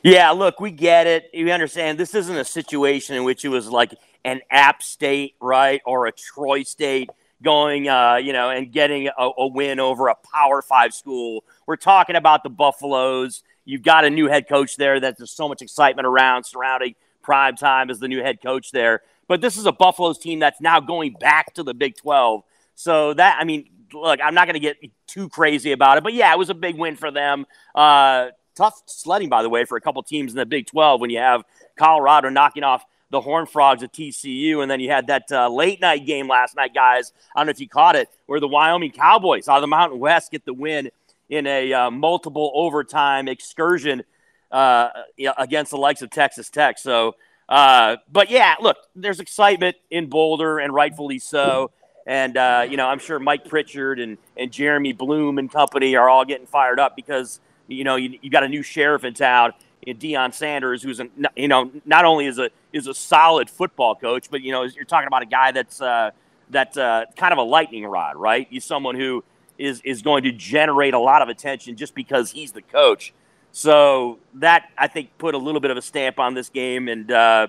Yeah, 0.02 0.33
look, 0.33 0.61
we 0.61 0.70
get 0.70 1.07
it. 1.07 1.30
We 1.33 1.50
understand 1.50 1.96
this 1.96 2.14
isn't 2.14 2.37
a 2.37 2.44
situation 2.44 3.16
in 3.16 3.24
which 3.24 3.44
it 3.44 3.48
was 3.48 3.68
like 3.68 3.94
an 4.24 4.42
App 4.50 4.83
State, 4.83 5.35
right, 5.40 5.80
or 5.87 6.07
a 6.07 6.12
Troy 6.12 6.62
State 6.62 7.09
going, 7.42 7.88
uh, 7.88 8.16
you 8.16 8.33
know, 8.33 8.50
and 8.50 8.70
getting 8.70 9.09
a, 9.09 9.30
a 9.38 9.46
win 9.46 9.80
over 9.80 10.09
a 10.09 10.14
Power 10.14 10.62
Five 10.62 10.92
school. 10.92 11.44
We're 11.66 11.76
talking 11.76 12.16
about 12.16 12.42
the 12.42 12.50
Buffaloes 12.50 13.42
You've 13.64 13.83
got 13.83 14.05
a 14.05 14.11
new 14.11 14.27
head 14.27 14.48
coach 14.48 14.77
there 14.77 15.00
that 15.00 15.16
there's 15.18 15.31
so 15.31 15.48
much 15.48 15.62
excitement 15.62 16.07
around 16.07 16.44
surrounding 16.44 16.94
prime 17.22 17.57
time 17.57 17.90
as 17.90 17.98
the 17.98 18.09
new 18.09 18.22
head 18.22 18.42
coach 18.42 18.70
there. 18.70 19.03
But 19.27 19.40
this 19.40 19.57
is 19.57 19.66
a 19.66 19.72
Buffalo's 19.72 20.18
team 20.18 20.38
that's 20.38 20.61
now 20.61 20.81
going 20.81 21.14
back 21.18 21.55
to 21.55 21.62
the 21.62 21.74
Big 21.74 21.96
12. 21.96 22.42
So 22.74 23.14
that, 23.14 23.38
I 23.40 23.44
mean, 23.44 23.68
look, 23.92 24.20
I'm 24.22 24.35
not 24.35 24.46
going 24.46 24.55
to 24.55 24.61
get 24.61 24.77
too 25.07 25.29
crazy 25.29 25.72
about 25.72 25.96
it, 25.96 26.05
but 26.05 26.12
yeah, 26.12 26.33
it 26.33 26.38
was 26.38 26.50
a 26.50 26.55
big 26.55 26.77
win 26.77 26.96
for 26.96 27.11
them. 27.11 27.46
Uh, 27.74 28.29
tough 28.55 28.83
sledding, 28.87 29.29
by 29.29 29.42
the 29.42 29.48
way, 29.48 29.64
for 29.64 29.77
a 29.77 29.81
couple 29.81 30.03
teams 30.03 30.33
in 30.33 30.37
the 30.37 30.46
Big 30.46 30.66
12 30.66 31.00
when 31.00 31.11
you 31.11 31.18
have 31.18 31.44
Colorado 31.77 32.29
knocking 32.29 32.64
off 32.64 32.85
the 33.11 33.20
Horn 33.20 33.46
Frogs 33.46 33.83
at 33.83 33.92
TCU, 33.92 34.61
and 34.61 34.70
then 34.70 34.81
you 34.81 34.90
had 34.90 35.07
that 35.07 35.31
uh, 35.31 35.48
late 35.48 35.81
night 35.81 36.05
game 36.05 36.27
last 36.27 36.57
night, 36.57 36.74
guys. 36.74 37.12
I 37.35 37.40
don't 37.40 37.46
know 37.46 37.50
if 37.50 37.61
you 37.61 37.68
caught 37.68 37.94
it, 37.94 38.09
where 38.27 38.40
the 38.40 38.48
Wyoming 38.48 38.90
Cowboys 38.90 39.46
out 39.46 39.57
of 39.57 39.61
the 39.61 39.68
Mountain 39.68 40.00
West 40.00 40.33
get 40.33 40.44
the 40.44 40.55
win 40.55 40.90
in 41.28 41.46
a 41.46 41.72
uh, 41.72 41.90
multiple 41.90 42.52
overtime 42.54 43.28
excursion 43.28 44.02
uh, 44.50 44.88
against 45.37 45.70
the 45.70 45.76
likes 45.76 46.02
of 46.02 46.10
Texas 46.10 46.50
Tech. 46.50 46.78
So, 46.78 47.16
uh, 47.48 47.96
but 48.10 48.30
yeah, 48.30 48.54
look, 48.60 48.76
there's 48.94 49.20
excitement 49.20 49.76
in 49.90 50.08
Boulder, 50.08 50.58
and 50.58 50.72
rightfully 50.72 51.18
so. 51.18 51.70
And 52.06 52.37
uh, 52.37 52.66
you 52.68 52.76
know, 52.76 52.87
I'm 52.87 52.98
sure 52.98 53.18
Mike 53.18 53.46
Pritchard 53.46 53.98
and 53.98 54.18
and 54.37 54.52
Jeremy 54.52 54.92
Bloom 54.92 55.38
and 55.38 55.50
company 55.50 55.96
are 55.96 56.08
all 56.08 56.24
getting 56.24 56.46
fired 56.46 56.78
up 56.78 56.96
because 56.96 57.40
you 57.66 57.84
know 57.84 57.96
you, 57.96 58.18
you 58.20 58.30
got 58.30 58.44
a 58.44 58.48
new 58.48 58.62
sheriff 58.62 59.04
in 59.04 59.14
town, 59.14 59.52
in 59.82 59.96
Deion 59.96 60.32
Sanders, 60.34 60.82
who's 60.82 61.00
a, 61.00 61.08
you 61.34 61.48
know 61.48 61.70
not 61.84 62.04
only 62.04 62.26
is 62.26 62.38
a 62.38 62.50
is 62.72 62.87
a 62.87 62.94
solid 62.94 63.48
football 63.48 63.94
coach, 63.94 64.30
but 64.30 64.42
you 64.42 64.52
know 64.52 64.64
you're 64.64 64.84
talking 64.84 65.06
about 65.06 65.22
a 65.22 65.26
guy 65.26 65.52
that's 65.52 65.80
uh, 65.80 66.10
that 66.50 66.76
uh, 66.76 67.06
kind 67.16 67.32
of 67.32 67.38
a 67.38 67.42
lightning 67.42 67.87
rod, 67.87 68.16
right? 68.16 68.46
He's 68.50 68.64
someone 68.64 68.94
who 68.96 69.24
is 69.58 69.80
is 69.84 70.02
going 70.02 70.24
to 70.24 70.32
generate 70.32 70.94
a 70.94 70.98
lot 70.98 71.22
of 71.22 71.28
attention 71.28 71.76
just 71.76 71.94
because 71.94 72.30
he's 72.30 72.52
the 72.52 72.62
coach. 72.62 73.12
So 73.52 74.18
that 74.34 74.70
I 74.76 74.88
think 74.88 75.16
put 75.18 75.34
a 75.34 75.38
little 75.38 75.60
bit 75.60 75.70
of 75.70 75.76
a 75.76 75.82
stamp 75.82 76.18
on 76.18 76.34
this 76.34 76.48
game, 76.48 76.88
and 76.88 77.10
uh, 77.10 77.48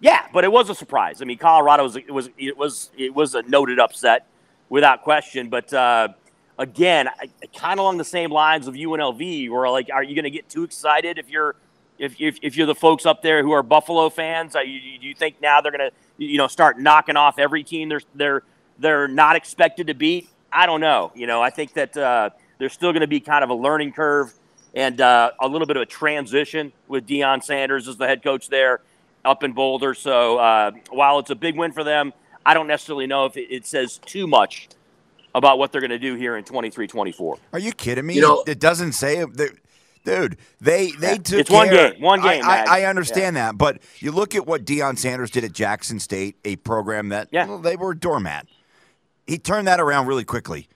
yeah, 0.00 0.26
but 0.32 0.44
it 0.44 0.50
was 0.50 0.68
a 0.70 0.74
surprise. 0.74 1.22
I 1.22 1.24
mean, 1.24 1.38
Colorado 1.38 1.84
was 1.84 1.96
it 1.96 2.10
was 2.10 2.30
it 2.36 2.56
was 2.56 2.90
it 2.96 3.14
was 3.14 3.34
a 3.34 3.42
noted 3.42 3.78
upset 3.78 4.26
without 4.68 5.02
question. 5.02 5.48
But 5.48 5.72
uh, 5.72 6.08
again, 6.58 7.08
kind 7.56 7.78
of 7.78 7.84
along 7.84 7.98
the 7.98 8.04
same 8.04 8.30
lines 8.30 8.66
of 8.66 8.74
UNLV, 8.74 9.50
where 9.50 9.70
like, 9.70 9.88
are 9.92 10.02
you 10.02 10.14
going 10.14 10.24
to 10.24 10.30
get 10.30 10.48
too 10.48 10.64
excited 10.64 11.18
if 11.18 11.28
you're 11.30 11.56
if, 11.98 12.20
if, 12.20 12.38
if 12.42 12.56
you're 12.56 12.66
the 12.66 12.74
folks 12.74 13.06
up 13.06 13.22
there 13.22 13.42
who 13.42 13.52
are 13.52 13.62
Buffalo 13.62 14.10
fans? 14.10 14.52
Do 14.52 14.60
you, 14.60 14.98
you 15.00 15.14
think 15.14 15.40
now 15.40 15.60
they're 15.60 15.72
going 15.72 15.90
to 15.90 15.96
you 16.18 16.38
know 16.38 16.46
start 16.46 16.78
knocking 16.78 17.16
off 17.16 17.38
every 17.38 17.62
team 17.62 17.88
they're 17.88 18.02
they're 18.14 18.42
they're 18.78 19.08
not 19.08 19.36
expected 19.36 19.86
to 19.86 19.94
beat? 19.94 20.28
I 20.52 20.66
don't 20.66 20.80
know. 20.80 21.12
You 21.14 21.26
know, 21.26 21.42
I 21.42 21.50
think 21.50 21.74
that 21.74 21.96
uh, 21.96 22.30
there's 22.58 22.72
still 22.72 22.92
going 22.92 23.02
to 23.02 23.06
be 23.06 23.20
kind 23.20 23.44
of 23.44 23.50
a 23.50 23.54
learning 23.54 23.92
curve 23.92 24.32
and 24.74 25.00
uh, 25.00 25.32
a 25.40 25.48
little 25.48 25.66
bit 25.66 25.76
of 25.76 25.82
a 25.82 25.86
transition 25.86 26.72
with 26.88 27.06
Deion 27.06 27.42
Sanders 27.42 27.88
as 27.88 27.96
the 27.96 28.06
head 28.06 28.22
coach 28.22 28.48
there 28.48 28.80
up 29.24 29.42
in 29.42 29.52
Boulder. 29.52 29.94
So 29.94 30.38
uh, 30.38 30.72
while 30.90 31.18
it's 31.18 31.30
a 31.30 31.34
big 31.34 31.56
win 31.56 31.72
for 31.72 31.84
them, 31.84 32.12
I 32.44 32.54
don't 32.54 32.66
necessarily 32.66 33.06
know 33.06 33.26
if 33.26 33.36
it, 33.36 33.52
it 33.52 33.66
says 33.66 33.98
too 34.04 34.26
much 34.26 34.68
about 35.34 35.58
what 35.58 35.72
they're 35.72 35.80
going 35.80 35.90
to 35.90 35.98
do 35.98 36.14
here 36.14 36.36
in 36.36 36.44
23-24. 36.44 37.38
Are 37.52 37.58
you 37.58 37.72
kidding 37.72 38.06
me? 38.06 38.14
You 38.14 38.22
know, 38.22 38.44
it 38.46 38.60
doesn't 38.60 38.92
say 38.92 39.24
dude. 40.06 40.38
They 40.60 40.92
they 40.92 41.18
took. 41.18 41.40
It's 41.40 41.50
one 41.50 41.68
game. 41.68 42.00
One 42.00 42.22
game. 42.22 42.42
I, 42.44 42.64
I, 42.64 42.80
I 42.80 42.84
understand 42.84 43.36
yeah. 43.36 43.46
that, 43.46 43.58
but 43.58 43.80
you 43.98 44.12
look 44.12 44.34
at 44.34 44.46
what 44.46 44.64
Deion 44.64 44.98
Sanders 44.98 45.30
did 45.30 45.44
at 45.44 45.52
Jackson 45.52 46.00
State, 46.00 46.36
a 46.44 46.56
program 46.56 47.10
that 47.10 47.28
yeah. 47.32 47.46
well, 47.46 47.58
they 47.58 47.76
were 47.76 47.90
a 47.90 47.98
doormat 47.98 48.46
he 49.26 49.38
turned 49.38 49.66
that 49.66 49.80
around 49.80 50.06
really 50.06 50.24
quickly. 50.24 50.68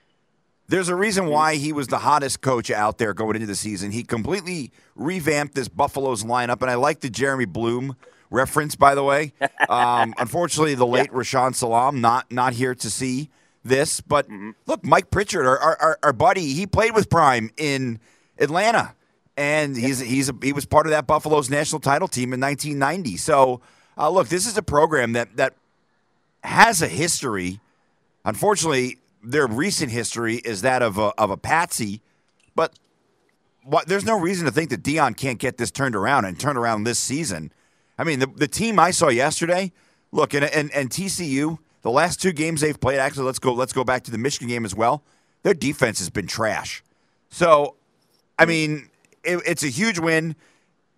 There's 0.67 0.89
a 0.89 0.95
reason 0.95 1.27
why 1.27 1.55
he 1.55 1.73
was 1.73 1.87
the 1.87 1.99
hottest 1.99 2.41
coach 2.41 2.71
out 2.71 2.97
there 2.97 3.13
going 3.13 3.35
into 3.35 3.47
the 3.47 3.55
season. 3.55 3.91
He 3.91 4.03
completely 4.03 4.71
revamped 4.95 5.53
this 5.53 5.67
Buffaloes 5.67 6.23
lineup, 6.23 6.61
and 6.61 6.71
I 6.71 6.75
like 6.75 7.01
the 7.01 7.09
Jeremy 7.09 7.45
Bloom 7.45 7.97
reference, 8.29 8.75
by 8.75 8.95
the 8.95 9.03
way. 9.03 9.33
Um, 9.69 10.13
unfortunately, 10.17 10.75
the 10.75 10.87
late 10.87 11.11
yeah. 11.13 11.17
Rashaan 11.17 11.55
Salaam 11.55 12.01
not 12.01 12.29
not 12.29 12.51
here 12.51 12.75
to 12.75 12.89
see 12.89 13.29
this, 13.63 14.01
but 14.01 14.25
mm-hmm. 14.25 14.49
look, 14.65 14.83
Mike 14.83 15.11
Pritchard, 15.11 15.45
our, 15.45 15.57
our, 15.57 15.99
our 16.03 16.11
buddy, 16.11 16.51
he 16.53 16.67
played 16.67 16.93
with 16.93 17.09
Prime 17.09 17.51
in 17.55 17.99
Atlanta, 18.37 18.93
and 19.37 19.77
he's 19.77 19.99
he's 19.99 20.27
a, 20.27 20.35
he 20.41 20.51
was 20.51 20.65
part 20.65 20.87
of 20.87 20.91
that 20.91 21.07
Buffaloes 21.07 21.49
national 21.49 21.79
title 21.79 22.09
team 22.09 22.33
in 22.33 22.41
1990. 22.41 23.15
So, 23.15 23.61
uh, 23.97 24.09
look, 24.09 24.27
this 24.27 24.45
is 24.45 24.57
a 24.57 24.63
program 24.63 25.13
that 25.13 25.37
that 25.37 25.53
has 26.43 26.81
a 26.81 26.87
history 26.87 27.61
Unfortunately, 28.25 28.97
their 29.23 29.47
recent 29.47 29.91
history 29.91 30.37
is 30.37 30.61
that 30.61 30.81
of 30.81 30.97
a, 30.97 31.13
of 31.17 31.29
a 31.29 31.37
patsy, 31.37 32.01
but 32.55 32.77
what, 33.63 33.87
there's 33.87 34.05
no 34.05 34.19
reason 34.19 34.45
to 34.45 34.51
think 34.51 34.69
that 34.71 34.83
Deion 34.83 35.15
can't 35.15 35.39
get 35.39 35.57
this 35.57 35.71
turned 35.71 35.95
around 35.95 36.25
and 36.25 36.39
turn 36.39 36.57
around 36.57 36.83
this 36.83 36.99
season. 36.99 37.51
I 37.97 38.03
mean, 38.03 38.19
the, 38.19 38.27
the 38.27 38.47
team 38.47 38.79
I 38.79 38.91
saw 38.91 39.09
yesterday, 39.09 39.71
look, 40.11 40.33
and, 40.33 40.45
and, 40.45 40.71
and 40.71 40.89
TCU, 40.89 41.59
the 41.81 41.91
last 41.91 42.21
two 42.21 42.31
games 42.31 42.61
they've 42.61 42.79
played. 42.79 42.99
Actually, 42.99 43.25
let's 43.25 43.39
go. 43.39 43.53
Let's 43.53 43.73
go 43.73 43.83
back 43.83 44.03
to 44.03 44.11
the 44.11 44.17
Michigan 44.17 44.47
game 44.47 44.65
as 44.65 44.75
well. 44.75 45.03
Their 45.43 45.53
defense 45.53 45.99
has 45.99 46.09
been 46.09 46.27
trash. 46.27 46.83
So, 47.29 47.75
I 48.37 48.45
mean, 48.45 48.89
it, 49.23 49.41
it's 49.45 49.63
a 49.63 49.67
huge 49.67 49.99
win. 49.99 50.35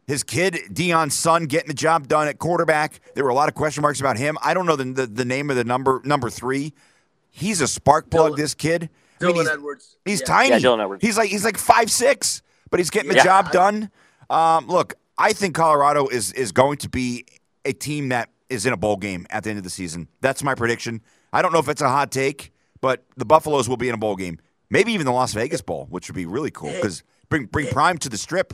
His 0.08 0.24
kid, 0.24 0.56
Deion's 0.70 1.14
son, 1.14 1.46
getting 1.46 1.70
the 1.70 1.74
job 1.74 2.10
done 2.10 2.28
at 2.28 2.38
quarterback. 2.38 3.00
There 3.16 3.24
were 3.24 3.30
a 3.30 3.36
lot 3.36 3.48
of 3.48 3.56
question 3.56 3.82
marks 3.82 4.02
about 4.02 4.18
him. 4.18 4.38
I 4.44 4.54
don't 4.54 4.66
know 4.66 4.76
the, 4.76 4.84
the, 4.84 5.08
the 5.08 5.26
name 5.26 5.50
of 5.50 5.56
the 5.56 5.64
number 5.64 6.02
number 6.04 6.30
three. 6.30 6.74
He's 7.36 7.62
a 7.62 7.68
spark 7.68 8.10
plug. 8.12 8.34
Dylan- 8.34 8.38
this 8.38 8.54
kid. 8.54 8.90
I 9.20 9.26
mean, 9.26 9.36
he's, 9.38 9.50
Edwards. 9.50 9.98
He's 10.06 10.20
Yeah. 10.22 10.26
tiny. 10.28 10.50
Yeah, 10.52 10.60
Dylan 10.60 10.82
Edwards. 10.84 11.02
He's 11.04 11.18
like 11.18 11.30
he's 11.30 11.44
like 11.44 11.58
five 11.58 11.90
six, 11.90 12.42
but 12.70 12.80
he's 12.80 12.90
getting 12.92 13.10
the 13.10 13.16
Yeah. 13.16 13.24
job 13.24 13.52
done. 13.52 13.90
Um, 14.30 14.68
look, 14.68 14.94
I 15.18 15.34
think 15.34 15.56
Colorado 15.56 16.08
is 16.08 16.32
is 16.34 16.52
going 16.52 16.78
to 16.78 16.90
be 16.90 17.26
a 17.66 17.74
team 17.74 18.10
that 18.10 18.30
is 18.50 18.66
in 18.68 18.74
a 18.74 18.78
bowl 18.78 18.98
game 18.98 19.26
at 19.32 19.44
the 19.44 19.50
end 19.50 19.58
of 19.58 19.64
the 19.64 19.70
season. 19.72 20.08
That's 20.22 20.44
my 20.44 20.54
prediction. 20.54 21.02
I 21.32 21.42
don't 21.42 21.52
know 21.52 21.60
if 21.60 21.70
it's 21.70 21.82
a 21.82 21.90
hot 21.90 22.12
take, 22.12 22.52
but 22.82 23.04
the 23.18 23.26
Buffaloes 23.26 23.68
will 23.68 23.78
be 23.78 23.90
in 23.90 23.96
a 23.96 23.98
bowl 23.98 24.16
game. 24.16 24.40
Maybe 24.70 24.92
even 24.94 25.06
the 25.08 25.12
Las 25.12 25.34
Vegas 25.34 25.62
Bowl, 25.62 25.88
which 25.90 26.08
would 26.10 26.16
be 26.16 26.26
really 26.28 26.52
cool 26.52 26.72
because 26.72 27.02
bring 27.30 27.46
bring 27.46 27.68
Prime 27.70 27.98
to 28.00 28.10
the 28.10 28.18
Strip. 28.18 28.54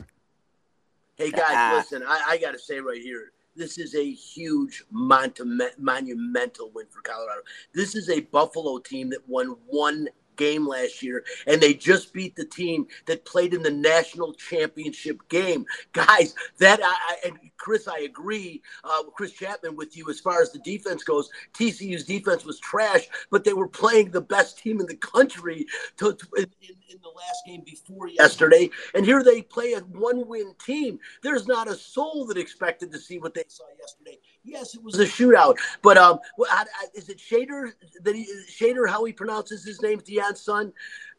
Hey 1.16 1.30
guys, 1.30 1.76
listen, 1.84 2.02
I, 2.06 2.22
I 2.30 2.38
got 2.38 2.52
to 2.52 2.58
say 2.58 2.80
right 2.80 3.00
here, 3.02 3.32
this 3.60 3.76
is 3.76 3.94
a 3.94 4.10
huge 4.10 4.84
monument, 4.90 5.78
monumental 5.78 6.70
win 6.74 6.86
for 6.88 7.02
Colorado. 7.02 7.42
This 7.74 7.94
is 7.94 8.08
a 8.08 8.20
Buffalo 8.20 8.78
team 8.78 9.10
that 9.10 9.28
won 9.28 9.54
one 9.66 10.08
game 10.40 10.66
last 10.66 11.02
year, 11.02 11.22
and 11.46 11.60
they 11.60 11.74
just 11.74 12.14
beat 12.14 12.34
the 12.34 12.46
team 12.46 12.86
that 13.06 13.26
played 13.26 13.52
in 13.52 13.62
the 13.62 13.70
national 13.70 14.32
championship 14.32 15.20
game. 15.28 15.66
Guys, 15.92 16.34
that 16.58 16.80
I, 16.82 17.16
and 17.28 17.38
Chris, 17.58 17.86
I 17.86 18.00
agree, 18.00 18.62
uh, 18.82 19.02
Chris 19.14 19.32
Chapman 19.32 19.76
with 19.76 19.96
you 19.96 20.08
as 20.08 20.18
far 20.18 20.40
as 20.40 20.50
the 20.50 20.58
defense 20.60 21.04
goes. 21.04 21.28
TCU's 21.52 22.04
defense 22.04 22.44
was 22.44 22.58
trash, 22.58 23.06
but 23.30 23.44
they 23.44 23.52
were 23.52 23.68
playing 23.68 24.10
the 24.10 24.20
best 24.20 24.58
team 24.58 24.80
in 24.80 24.86
the 24.86 24.96
country 24.96 25.66
to, 25.98 26.14
to, 26.14 26.26
in, 26.38 26.46
in 26.88 26.98
the 27.02 27.08
last 27.08 27.44
game 27.46 27.62
before 27.64 28.08
yesterday, 28.08 28.70
and 28.94 29.04
here 29.04 29.22
they 29.22 29.42
play 29.42 29.74
a 29.74 29.80
one-win 29.80 30.54
team. 30.64 30.98
There's 31.22 31.46
not 31.46 31.68
a 31.68 31.74
soul 31.74 32.24
that 32.26 32.38
expected 32.38 32.90
to 32.92 32.98
see 32.98 33.18
what 33.18 33.34
they 33.34 33.44
saw 33.48 33.64
yesterday. 33.78 34.18
Yes, 34.42 34.74
it 34.74 34.82
was 34.82 34.98
a 34.98 35.04
shootout, 35.04 35.58
but 35.82 35.98
um, 35.98 36.18
I- 36.48 36.64
is 36.94 37.08
it 37.08 37.18
Shedeur 37.18 37.72
that 38.02 38.14
he 38.14 38.26
Shedeur? 38.48 38.88
How 38.88 39.04
he 39.04 39.12
pronounces 39.12 39.64
his 39.64 39.82
name, 39.82 40.00
Deion's 40.00 40.40
son? 40.40 40.72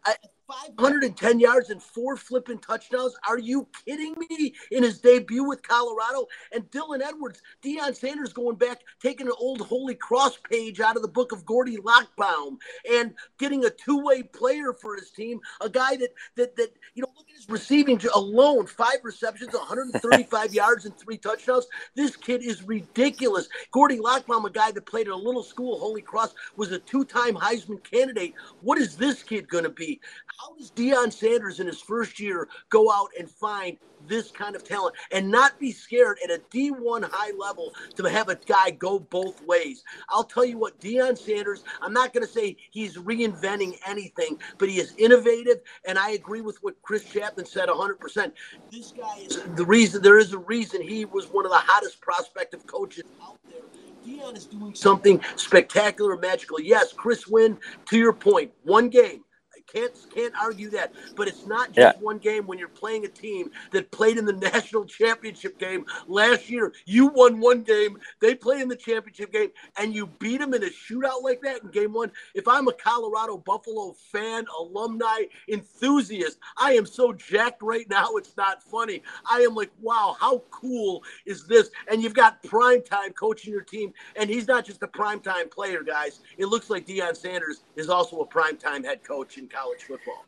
I, 0.06 0.16
510 0.52 1.40
yards 1.40 1.70
and 1.70 1.82
four 1.82 2.18
flipping 2.18 2.60
touchdowns. 2.60 3.16
Are 3.28 3.40
you 3.40 3.68
kidding 3.86 4.16
me? 4.30 4.54
In 4.72 4.84
his 4.84 5.00
debut 5.00 5.48
with 5.48 5.62
Colorado 5.64 6.28
and 6.52 6.70
Dylan 6.72 7.02
Edwards, 7.02 7.42
Deion 7.64 7.96
Sanders 7.96 8.34
going 8.34 8.58
back, 8.58 8.82
taking 9.02 9.28
an 9.28 9.34
old 9.40 9.62
Holy 9.62 9.96
Cross 9.96 10.40
page 10.50 10.80
out 10.80 10.96
of 10.96 11.02
the 11.02 11.08
book 11.08 11.32
of 11.32 11.46
Gordie 11.46 11.78
Lockbaum 11.78 12.58
and 12.92 13.14
getting 13.38 13.66
a 13.66 13.70
two-way 13.70 14.24
player 14.24 14.74
for 14.74 14.96
his 14.96 15.12
team, 15.12 15.40
a 15.62 15.70
guy 15.70 15.96
that 15.98 16.10
that 16.36 16.56
that 16.58 16.74
you 16.96 17.02
know 17.02 17.10
look 17.16 17.28
at 17.30 17.36
his 17.36 17.50
receiving 17.50 18.02
alone, 18.14 18.66
five 18.66 18.98
receptions, 19.04 19.54
135 19.54 20.54
yards 20.54 20.86
and 20.86 20.98
three 20.98 21.18
touchdowns. 21.18 21.68
This 21.96 22.16
kid 22.16 22.44
is 22.44 22.64
ridiculous. 22.64 23.48
Gordie 23.72 24.00
Lockbaum, 24.00 24.46
a 24.46 24.50
guy 24.50 24.72
that 24.72 24.86
played 24.86 25.08
at 25.08 25.14
a 25.14 25.16
little 25.16 25.44
school, 25.44 25.80
Holy 25.80 26.02
Cross, 26.02 26.34
was 26.58 26.72
a 26.72 26.80
two-time 26.80 27.36
Heisman 27.36 27.82
candidate. 27.84 28.34
What 28.62 28.78
is 28.78 28.98
this 28.98 29.24
kid 29.24 29.48
going 29.48 29.64
to 29.64 29.70
be? 29.70 30.02
How 30.42 30.56
does 30.56 30.72
Deion 30.72 31.14
Sanders 31.14 31.60
in 31.60 31.68
his 31.68 31.82
first 31.82 32.20
year 32.20 32.48
go 32.70 32.92
out 32.92 33.10
and 33.20 33.30
find 33.30 33.78
this 34.08 34.32
kind 34.32 34.56
of 34.56 34.64
talent 34.64 34.96
and 35.12 35.30
not 35.30 35.60
be 35.60 35.72
scared 35.72 36.18
at 36.24 36.32
a 36.32 36.42
D1 36.52 37.08
high 37.12 37.32
level 37.38 37.72
to 37.96 38.04
have 38.06 38.28
a 38.28 38.36
guy 38.48 38.72
go 38.72 38.98
both 38.98 39.40
ways? 39.46 39.84
I'll 40.10 40.24
tell 40.24 40.44
you 40.44 40.58
what, 40.58 40.80
Deion 40.80 41.16
Sanders, 41.16 41.64
I'm 41.80 41.94
not 41.94 42.12
going 42.12 42.26
to 42.26 42.32
say 42.32 42.58
he's 42.72 42.98
reinventing 42.98 43.78
anything, 43.86 44.40
but 44.58 44.68
he 44.68 44.80
is 44.80 44.96
innovative, 44.98 45.60
and 45.86 46.00
I 46.00 46.12
agree 46.12 46.42
with 46.42 46.58
what 46.64 46.82
Chris 46.82 47.04
Chapman 47.04 47.46
said 47.46 47.70
100%. 47.70 48.32
This 48.72 48.94
guy 48.94 49.20
is 49.20 49.44
the 49.56 49.66
reason, 49.66 50.02
there 50.02 50.18
is 50.18 50.34
a 50.34 50.40
reason 50.40 50.82
he 50.82 51.06
was 51.06 51.28
one 51.28 51.46
of 51.46 51.52
the 51.52 51.60
hottest 51.60 52.02
prospective 52.02 52.66
coaches 52.66 53.04
out 53.22 53.38
there. 53.48 53.62
Deion 54.04 54.36
is 54.36 54.48
doing 54.48 54.74
something 54.74 55.22
spectacular, 55.36 56.18
magical. 56.18 56.60
Yes, 56.60 56.94
Chris 56.94 57.28
Wynn, 57.28 57.60
to 57.86 57.98
your 58.00 58.14
point, 58.14 58.52
one 58.64 58.90
game. 58.90 59.24
Can't 59.72 59.92
can't 60.14 60.34
argue 60.42 60.70
that, 60.72 60.94
but 61.16 61.28
it's 61.28 61.46
not 61.46 61.72
just 61.72 61.96
Yeah. 61.96 62.02
one 62.02 62.18
game 62.18 62.46
when 62.48 62.58
you're 62.60 62.68
playing 62.68 63.06
a 63.06 63.08
team 63.10 63.52
that 63.72 63.92
played 63.92 64.18
in 64.18 64.26
the 64.26 64.34
national 64.54 64.86
championship 64.86 65.58
game 65.60 65.86
last 66.08 66.50
year. 66.50 66.74
You 66.86 67.08
won 67.08 67.40
one 67.40 67.64
game, 67.64 67.98
they 68.20 68.36
play 68.36 68.62
in 68.62 68.68
the 68.68 68.76
championship 68.76 69.32
game, 69.32 69.50
and 69.78 69.94
you 69.94 70.08
beat 70.08 70.40
them 70.40 70.54
in 70.54 70.64
a 70.64 70.68
shootout 70.68 71.24
like 71.24 71.42
that 71.42 71.64
in 71.64 71.70
game 71.72 71.94
one. 71.94 72.12
If 72.36 72.48
I'm 72.48 72.68
a 72.68 72.74
Colorado 72.74 73.38
Buffalo 73.38 73.94
fan, 74.12 74.46
alumni, 74.60 75.24
enthusiast, 75.48 76.40
I 76.58 76.74
am 76.74 76.86
so 76.86 77.14
jacked 77.14 77.62
right 77.62 77.90
now. 77.90 78.16
It's 78.16 78.36
not 78.38 78.62
funny. 78.64 79.02
I 79.30 79.40
am 79.42 79.56
like, 79.56 79.72
wow, 79.82 80.16
how 80.20 80.44
cool 80.52 81.04
is 81.26 81.46
this? 81.48 81.70
And 81.90 82.02
you've 82.04 82.14
got 82.14 82.44
prime 82.44 82.82
time 82.84 83.14
coaching 83.14 83.54
your 83.54 83.62
team, 83.64 83.94
and 84.16 84.30
he's 84.30 84.48
not 84.48 84.66
just 84.66 84.84
a 84.84 84.88
prime 84.88 85.20
time 85.20 85.50
player, 85.50 85.84
guys. 85.84 86.20
It 86.38 86.48
looks 86.48 86.70
like 86.70 86.86
Deion 86.86 87.16
Sanders 87.16 87.64
is 87.76 87.90
also 87.90 88.20
a 88.20 88.26
prime 88.26 88.58
time 88.58 88.84
head 88.84 89.04
coach 89.04 89.38
in 89.38 89.48
college 89.62 89.84
football. 89.84 90.26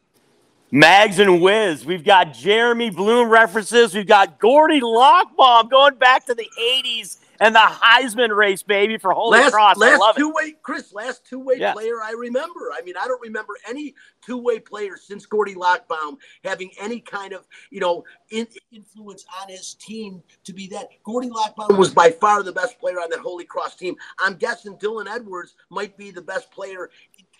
Mags 0.72 1.20
and 1.20 1.42
Wiz. 1.42 1.86
We've 1.86 2.04
got 2.04 2.34
Jeremy 2.34 2.90
Bloom 2.90 3.30
references. 3.30 3.94
We've 3.94 4.08
got 4.08 4.40
Gordie 4.40 4.82
Lockbaum 4.82 5.70
going 5.70 5.96
back 5.96 6.26
to 6.26 6.34
the 6.34 6.48
80s 6.60 7.18
and 7.40 7.54
the 7.54 7.60
Heisman 7.60 8.36
race, 8.36 8.64
baby, 8.64 8.98
for 8.98 9.12
Holy 9.12 9.40
last 9.40 9.52
Cross. 9.52 9.76
I 9.78 9.98
last 9.98 10.00
love 10.00 10.16
it. 10.18 10.64
Chris, 10.64 10.94
last 10.94 11.26
two 11.26 11.40
way 11.40 11.56
Yeah. 11.58 11.74
player 11.74 12.02
I 12.02 12.12
remember. 12.12 12.72
I 12.74 12.82
mean, 12.84 12.96
I 13.00 13.08
don't 13.08 13.22
remember 13.22 13.54
any 13.68 13.96
two 14.26 14.38
way 14.38 14.60
player 14.60 14.96
since 14.98 15.26
Gordie 15.26 15.56
Lockbaum 15.56 16.18
having 16.44 16.72
any 16.80 17.00
kind 17.00 17.34
of 17.34 17.46
you 17.70 17.80
know 17.80 18.04
in, 18.30 18.48
influence 18.72 19.26
on 19.42 19.50
his 19.50 19.74
team 19.76 20.24
to 20.46 20.54
be 20.54 20.68
that. 20.68 20.90
Gordy 21.04 21.30
Lockbaum 21.30 21.78
was 21.78 21.94
by 21.94 22.12
far 22.12 22.44
the 22.44 22.52
best 22.54 22.80
player 22.80 23.00
on 23.00 23.10
that 23.10 23.20
Holy 23.20 23.46
Cross 23.46 23.76
team. 23.76 23.96
I'm 24.20 24.36
guessing 24.36 24.78
Dylan 24.78 25.08
Edwards 25.14 25.56
might 25.70 25.98
be 25.98 26.12
the 26.12 26.22
best 26.22 26.50
player 26.52 26.90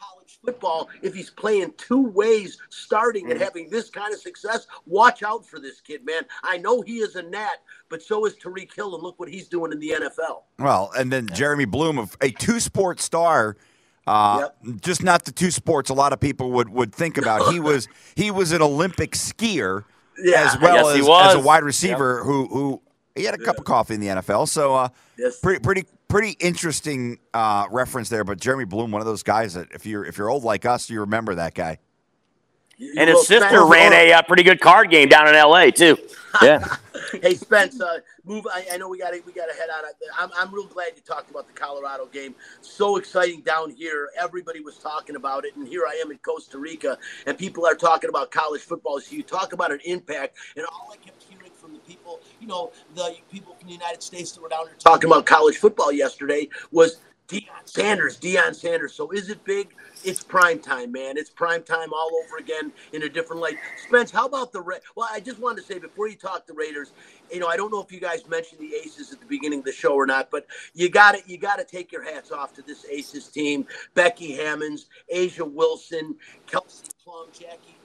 college 0.10 0.40
football 0.44 0.90
if 1.02 1.14
he's 1.14 1.30
playing 1.30 1.74
two 1.78 2.08
ways 2.10 2.58
starting 2.70 3.32
and 3.32 3.40
having 3.42 3.70
this 3.70 3.90
kind 3.90 4.14
of 4.14 4.20
success. 4.20 4.68
Watch 4.86 5.24
out 5.24 5.46
for 5.46 5.60
this 5.60 5.82
kid, 5.82 6.06
man. 6.06 6.24
I 6.44 6.58
know 6.58 6.82
he 6.82 6.98
is 6.98 7.16
a 7.16 7.24
gnat, 7.24 7.62
but 7.90 8.02
so 8.02 8.26
is 8.26 8.36
Tyreek 8.36 8.74
Hill, 8.76 8.94
and 8.96 9.04
look 9.04 9.20
what 9.20 9.30
he's 9.30 9.48
doing 9.48 9.72
in 9.72 9.80
the 9.80 9.90
NFL. 9.90 10.44
Well, 10.60 10.92
and 10.98 11.12
then 11.12 11.28
Jeremy 11.34 11.66
Bloom, 11.66 11.98
of 11.98 12.16
a 12.22 12.32
two 12.32 12.60
sport 12.60 13.00
star. 13.00 13.58
Uh, 14.06 14.50
Just 14.82 15.02
not 15.02 15.24
the 15.24 15.32
two 15.32 15.50
sports 15.50 15.90
a 15.90 15.94
lot 15.94 16.12
of 16.12 16.20
people 16.20 16.52
would, 16.52 16.68
would 16.68 16.94
think 16.94 17.18
about. 17.18 17.54
He 17.54 17.60
was 17.62 17.88
he 18.16 18.32
was 18.32 18.52
an 18.52 18.62
Olympic 18.62 19.12
skier 19.12 19.86
Yeah. 20.22 20.46
as 20.46 20.60
well 20.60 20.90
as, 20.90 21.00
as 21.00 21.36
a 21.36 21.40
wide 21.40 21.64
receiver 21.64 22.22
who 22.22 22.48
who 22.48 22.82
he 23.16 23.24
had 23.24 23.34
a 23.34 23.38
cup 23.38 23.58
of 23.60 23.64
coffee 23.64 23.94
in 23.94 24.02
the 24.02 24.08
NFL. 24.08 24.50
So 24.50 24.76
uh, 24.76 24.90
Yes. 25.18 25.40
pretty 25.40 25.62
pretty 25.62 25.86
pretty 26.14 26.38
interesting 26.40 27.18
uh, 27.34 27.66
reference 27.72 28.08
there. 28.08 28.24
But 28.24 28.40
Jeremy 28.40 28.66
Bloom, 28.66 28.92
one 28.92 29.02
of 29.02 29.08
those 29.08 29.24
guys 29.24 29.56
that 29.56 29.72
if 29.72 29.84
you're 29.88 30.06
if 30.06 30.16
you're 30.18 30.30
old 30.30 30.44
like 30.44 30.64
us, 30.64 30.88
you 30.88 31.00
remember 31.00 31.34
that 31.36 31.56
guy. 31.56 31.80
And 32.98 33.10
his 33.10 33.26
sister 33.26 33.66
ran 33.66 33.94
a 33.94 34.14
uh, 34.14 34.22
pretty 34.22 34.44
good 34.44 34.60
card 34.60 34.92
game 34.92 35.08
down 35.10 35.28
in 35.28 35.36
L.A. 35.36 35.72
too. 35.72 35.98
Yeah. 36.42 36.66
Hey 37.22 37.36
Spence, 37.36 37.80
uh, 37.80 38.00
move. 38.26 38.48
I, 38.52 38.66
I 38.72 38.78
know 38.78 38.90
we 38.90 38.98
got 38.98 39.12
to 39.12 39.22
we 39.24 39.34
got 39.34 39.46
to 39.46 39.54
head 39.54 39.70
out. 39.70 39.84
I'm 40.18 40.32
I'm 40.36 40.52
real 40.52 40.66
glad 40.66 40.94
you 40.96 41.04
talked 41.06 41.30
about 41.30 41.46
the 41.46 41.54
Colorado 41.54 42.08
game. 42.08 42.34
So 42.62 42.98
exciting 42.98 43.42
down 43.42 43.70
here. 43.70 44.10
Everybody 44.20 44.60
was 44.60 44.80
talking 44.80 45.16
about 45.16 45.46
it, 45.46 45.56
and 45.56 45.68
here 45.68 45.84
I 45.88 46.02
am 46.04 46.10
in 46.10 46.18
Costa 46.18 46.58
Rica, 46.58 46.98
and 47.28 47.38
people 47.38 47.68
are 47.68 47.76
talking 47.76 48.10
about 48.10 48.32
college 48.32 48.62
football. 48.62 49.00
So 49.00 49.16
you 49.16 49.22
talk 49.22 49.54
about 49.54 49.72
an 49.72 49.80
impact, 49.86 50.38
and 50.56 50.66
all 50.66 50.90
I 50.92 50.98
kept 50.98 51.22
hearing 51.22 51.52
from 51.52 51.74
the 51.74 51.80
people, 51.82 52.20
you 52.44 52.50
know, 52.50 52.72
the 52.96 53.16
people 53.32 53.56
from 53.56 53.68
the 53.68 53.74
United 53.74 54.04
States 54.04 54.34
that 54.34 54.42
were 54.42 54.50
down 54.50 54.66
there 54.66 54.76
talking 54.78 55.10
about 55.10 55.26
college 55.26 55.56
football 55.58 55.94
yesterday 55.94 56.50
was 56.72 57.00
Deion 57.30 57.48
Sanders, 57.64 58.20
Deion 58.20 58.54
Sanders. 58.54 58.94
So 58.94 59.10
is 59.12 59.30
it 59.30 59.44
big? 59.46 59.74
It's 60.04 60.22
prime 60.22 60.60
time, 60.60 60.92
man. 60.92 61.16
It's 61.18 61.30
prime 61.30 61.64
time 61.64 61.94
all 61.94 62.12
over 62.26 62.38
again 62.38 62.74
in 62.92 63.04
a 63.04 63.10
different 63.10 63.42
light. 63.42 63.56
Spence, 63.88 64.12
how 64.12 64.26
about 64.26 64.52
the 64.52 64.60
Ra- 64.60 64.76
Well, 64.98 65.08
I 65.10 65.22
just 65.22 65.40
wanted 65.40 65.62
to 65.62 65.68
say 65.74 65.80
before 65.80 66.10
you 66.10 66.18
talk 66.18 66.46
the 66.46 66.54
Raiders, 66.54 66.92
you 67.32 67.40
know, 67.40 67.48
I 67.48 67.56
don't 67.56 67.72
know 67.72 67.82
if 67.82 67.94
you 67.94 68.02
guys 68.02 68.28
mentioned 68.28 68.60
the 68.60 68.76
Aces 68.76 69.14
at 69.14 69.22
the 69.22 69.26
beginning 69.26 69.60
of 69.60 69.66
the 69.66 69.72
show 69.72 69.94
or 69.94 70.06
not, 70.06 70.30
but 70.30 70.46
you 70.74 70.90
got 70.90 71.14
to 71.14 71.22
you 71.26 71.38
got 71.38 71.58
to 71.60 71.64
take 71.64 71.94
your 71.94 72.04
hats 72.04 72.34
off 72.34 72.54
to 72.56 72.62
this 72.62 72.86
Aces 72.92 73.30
team. 73.30 73.66
Becky 73.94 74.34
Hammonds, 74.34 74.88
A'ja 75.16 75.50
Wilson, 75.50 76.16
Kelsey 76.48 76.90
Plum, 77.06 77.28
Jackie, 77.32 77.78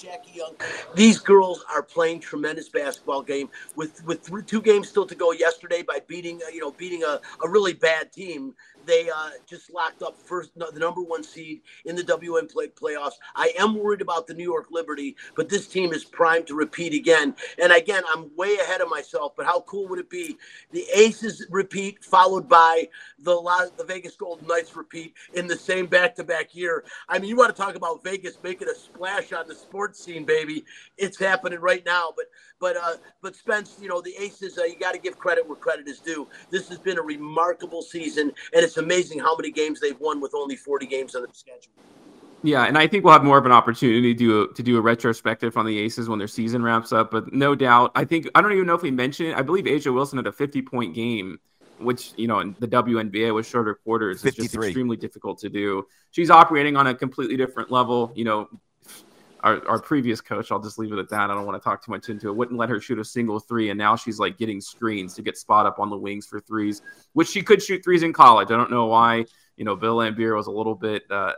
Jackie 0.00 0.32
Young. 0.34 0.54
These 0.94 1.18
girls 1.18 1.64
are 1.72 1.82
playing 1.82 2.20
tremendous 2.20 2.68
basketball 2.68 3.22
game 3.22 3.48
with 3.76 4.02
with 4.04 4.46
two 4.46 4.62
games 4.62 4.88
still 4.88 5.06
to 5.06 5.14
go 5.14 5.32
yesterday 5.32 5.82
by 5.82 6.00
beating 6.06 6.40
you 6.52 6.60
know 6.60 6.70
beating 6.72 7.02
a, 7.02 7.20
a 7.44 7.48
really 7.48 7.74
bad 7.74 8.12
team 8.12 8.54
they 8.86 9.08
uh, 9.10 9.30
just 9.46 9.72
locked 9.72 10.02
up 10.02 10.16
first 10.24 10.50
the 10.56 10.78
number 10.78 11.00
one 11.02 11.22
seed 11.22 11.60
in 11.84 11.96
the 11.96 12.02
WN 12.02 12.50
play, 12.50 12.68
playoffs. 12.68 13.14
I 13.34 13.52
am 13.58 13.74
worried 13.74 14.00
about 14.00 14.26
the 14.26 14.34
New 14.34 14.44
York 14.44 14.66
Liberty, 14.70 15.16
but 15.36 15.48
this 15.48 15.66
team 15.66 15.92
is 15.92 16.04
primed 16.04 16.46
to 16.48 16.54
repeat 16.54 16.94
again. 16.94 17.34
And 17.60 17.72
again, 17.72 18.02
I'm 18.12 18.30
way 18.36 18.56
ahead 18.56 18.80
of 18.80 18.88
myself. 18.88 19.32
But 19.36 19.46
how 19.46 19.60
cool 19.62 19.88
would 19.88 19.98
it 19.98 20.10
be? 20.10 20.36
The 20.72 20.84
Aces 20.94 21.46
repeat, 21.50 22.04
followed 22.04 22.48
by 22.48 22.88
the 23.18 23.34
Las, 23.34 23.70
the 23.76 23.84
Vegas 23.84 24.16
Golden 24.16 24.46
Knights 24.46 24.76
repeat 24.76 25.14
in 25.34 25.46
the 25.46 25.56
same 25.56 25.86
back-to-back 25.86 26.54
year. 26.54 26.84
I 27.08 27.18
mean, 27.18 27.28
you 27.28 27.36
want 27.36 27.54
to 27.54 27.60
talk 27.60 27.74
about 27.74 28.02
Vegas 28.04 28.38
making 28.42 28.68
a 28.68 28.74
splash 28.74 29.32
on 29.32 29.48
the 29.48 29.54
sports 29.54 30.02
scene, 30.02 30.24
baby? 30.24 30.64
It's 30.96 31.18
happening 31.18 31.60
right 31.60 31.84
now. 31.84 32.12
But 32.16 32.26
but 32.60 32.76
uh, 32.76 32.96
but 33.22 33.34
Spence, 33.34 33.76
you 33.80 33.88
know 33.88 34.00
the 34.00 34.14
Aces. 34.18 34.58
Uh, 34.58 34.64
you 34.64 34.78
got 34.78 34.92
to 34.92 35.00
give 35.00 35.18
credit 35.18 35.48
where 35.48 35.56
credit 35.56 35.88
is 35.88 35.98
due. 35.98 36.28
This 36.50 36.68
has 36.68 36.78
been 36.78 36.98
a 36.98 37.02
remarkable 37.02 37.82
season, 37.82 38.32
and 38.52 38.64
it's 38.64 38.76
amazing 38.76 39.18
how 39.18 39.34
many 39.36 39.50
games 39.50 39.80
they've 39.80 39.98
won 39.98 40.20
with 40.20 40.34
only 40.34 40.56
40 40.56 40.86
games 40.86 41.14
on 41.14 41.22
the 41.22 41.28
schedule. 41.32 41.72
Yeah, 42.42 42.64
and 42.64 42.78
I 42.78 42.86
think 42.86 43.04
we'll 43.04 43.12
have 43.12 43.24
more 43.24 43.38
of 43.38 43.44
an 43.44 43.52
opportunity 43.52 44.14
to 44.14 44.18
do 44.18 44.42
a, 44.42 44.54
to 44.54 44.62
do 44.62 44.78
a 44.78 44.80
retrospective 44.80 45.56
on 45.56 45.66
the 45.66 45.78
Aces 45.78 46.08
when 46.08 46.18
their 46.18 46.28
season 46.28 46.62
wraps 46.62 46.92
up. 46.92 47.10
But 47.10 47.32
no 47.32 47.54
doubt, 47.54 47.92
I 47.94 48.04
think 48.04 48.28
I 48.34 48.40
don't 48.40 48.52
even 48.52 48.66
know 48.66 48.74
if 48.74 48.82
we 48.82 48.90
mentioned 48.90 49.30
it. 49.30 49.36
I 49.36 49.42
believe 49.42 49.64
A'ja 49.64 49.92
Wilson 49.92 50.18
had 50.18 50.26
a 50.26 50.32
50 50.32 50.62
point 50.62 50.94
game, 50.94 51.38
which 51.78 52.12
you 52.16 52.28
know 52.28 52.40
in 52.40 52.54
the 52.58 52.68
WNBA 52.68 53.34
with 53.34 53.46
shorter 53.46 53.74
quarters 53.74 54.24
is 54.24 54.34
just 54.34 54.54
extremely 54.54 54.96
difficult 54.96 55.38
to 55.40 55.48
do. 55.48 55.86
She's 56.10 56.30
operating 56.30 56.76
on 56.76 56.86
a 56.86 56.94
completely 56.94 57.36
different 57.36 57.70
level. 57.70 58.12
You 58.14 58.24
know, 58.24 58.48
our, 59.42 59.66
our 59.68 59.80
previous 59.80 60.20
coach, 60.20 60.52
I'll 60.52 60.60
just 60.60 60.78
leave 60.78 60.92
it 60.92 60.98
at 60.98 61.08
that. 61.10 61.30
I 61.30 61.34
don't 61.34 61.46
want 61.46 61.60
to 61.60 61.64
talk 61.64 61.84
too 61.84 61.90
much 61.90 62.08
into 62.08 62.28
it. 62.28 62.36
Wouldn't 62.36 62.58
let 62.58 62.68
her 62.68 62.80
shoot 62.80 62.98
a 62.98 63.04
single 63.04 63.40
three, 63.40 63.70
and 63.70 63.78
now 63.78 63.96
she's 63.96 64.18
like 64.18 64.38
getting 64.38 64.60
screens 64.60 65.14
to 65.14 65.22
get 65.22 65.38
spot 65.38 65.66
up 65.66 65.78
on 65.78 65.90
the 65.90 65.96
wings 65.96 66.26
for 66.26 66.40
threes, 66.40 66.82
which 67.12 67.28
she 67.28 67.42
could 67.42 67.62
shoot 67.62 67.82
threes 67.82 68.02
in 68.02 68.12
college. 68.12 68.50
I 68.50 68.56
don't 68.56 68.70
know 68.70 68.86
why. 68.86 69.24
You 69.56 69.64
know, 69.64 69.76
Bill 69.76 69.96
Laimbeer 69.96 70.36
was 70.36 70.46
a 70.46 70.50
little 70.50 70.74
bit. 70.74 71.02
Uh, 71.10 71.32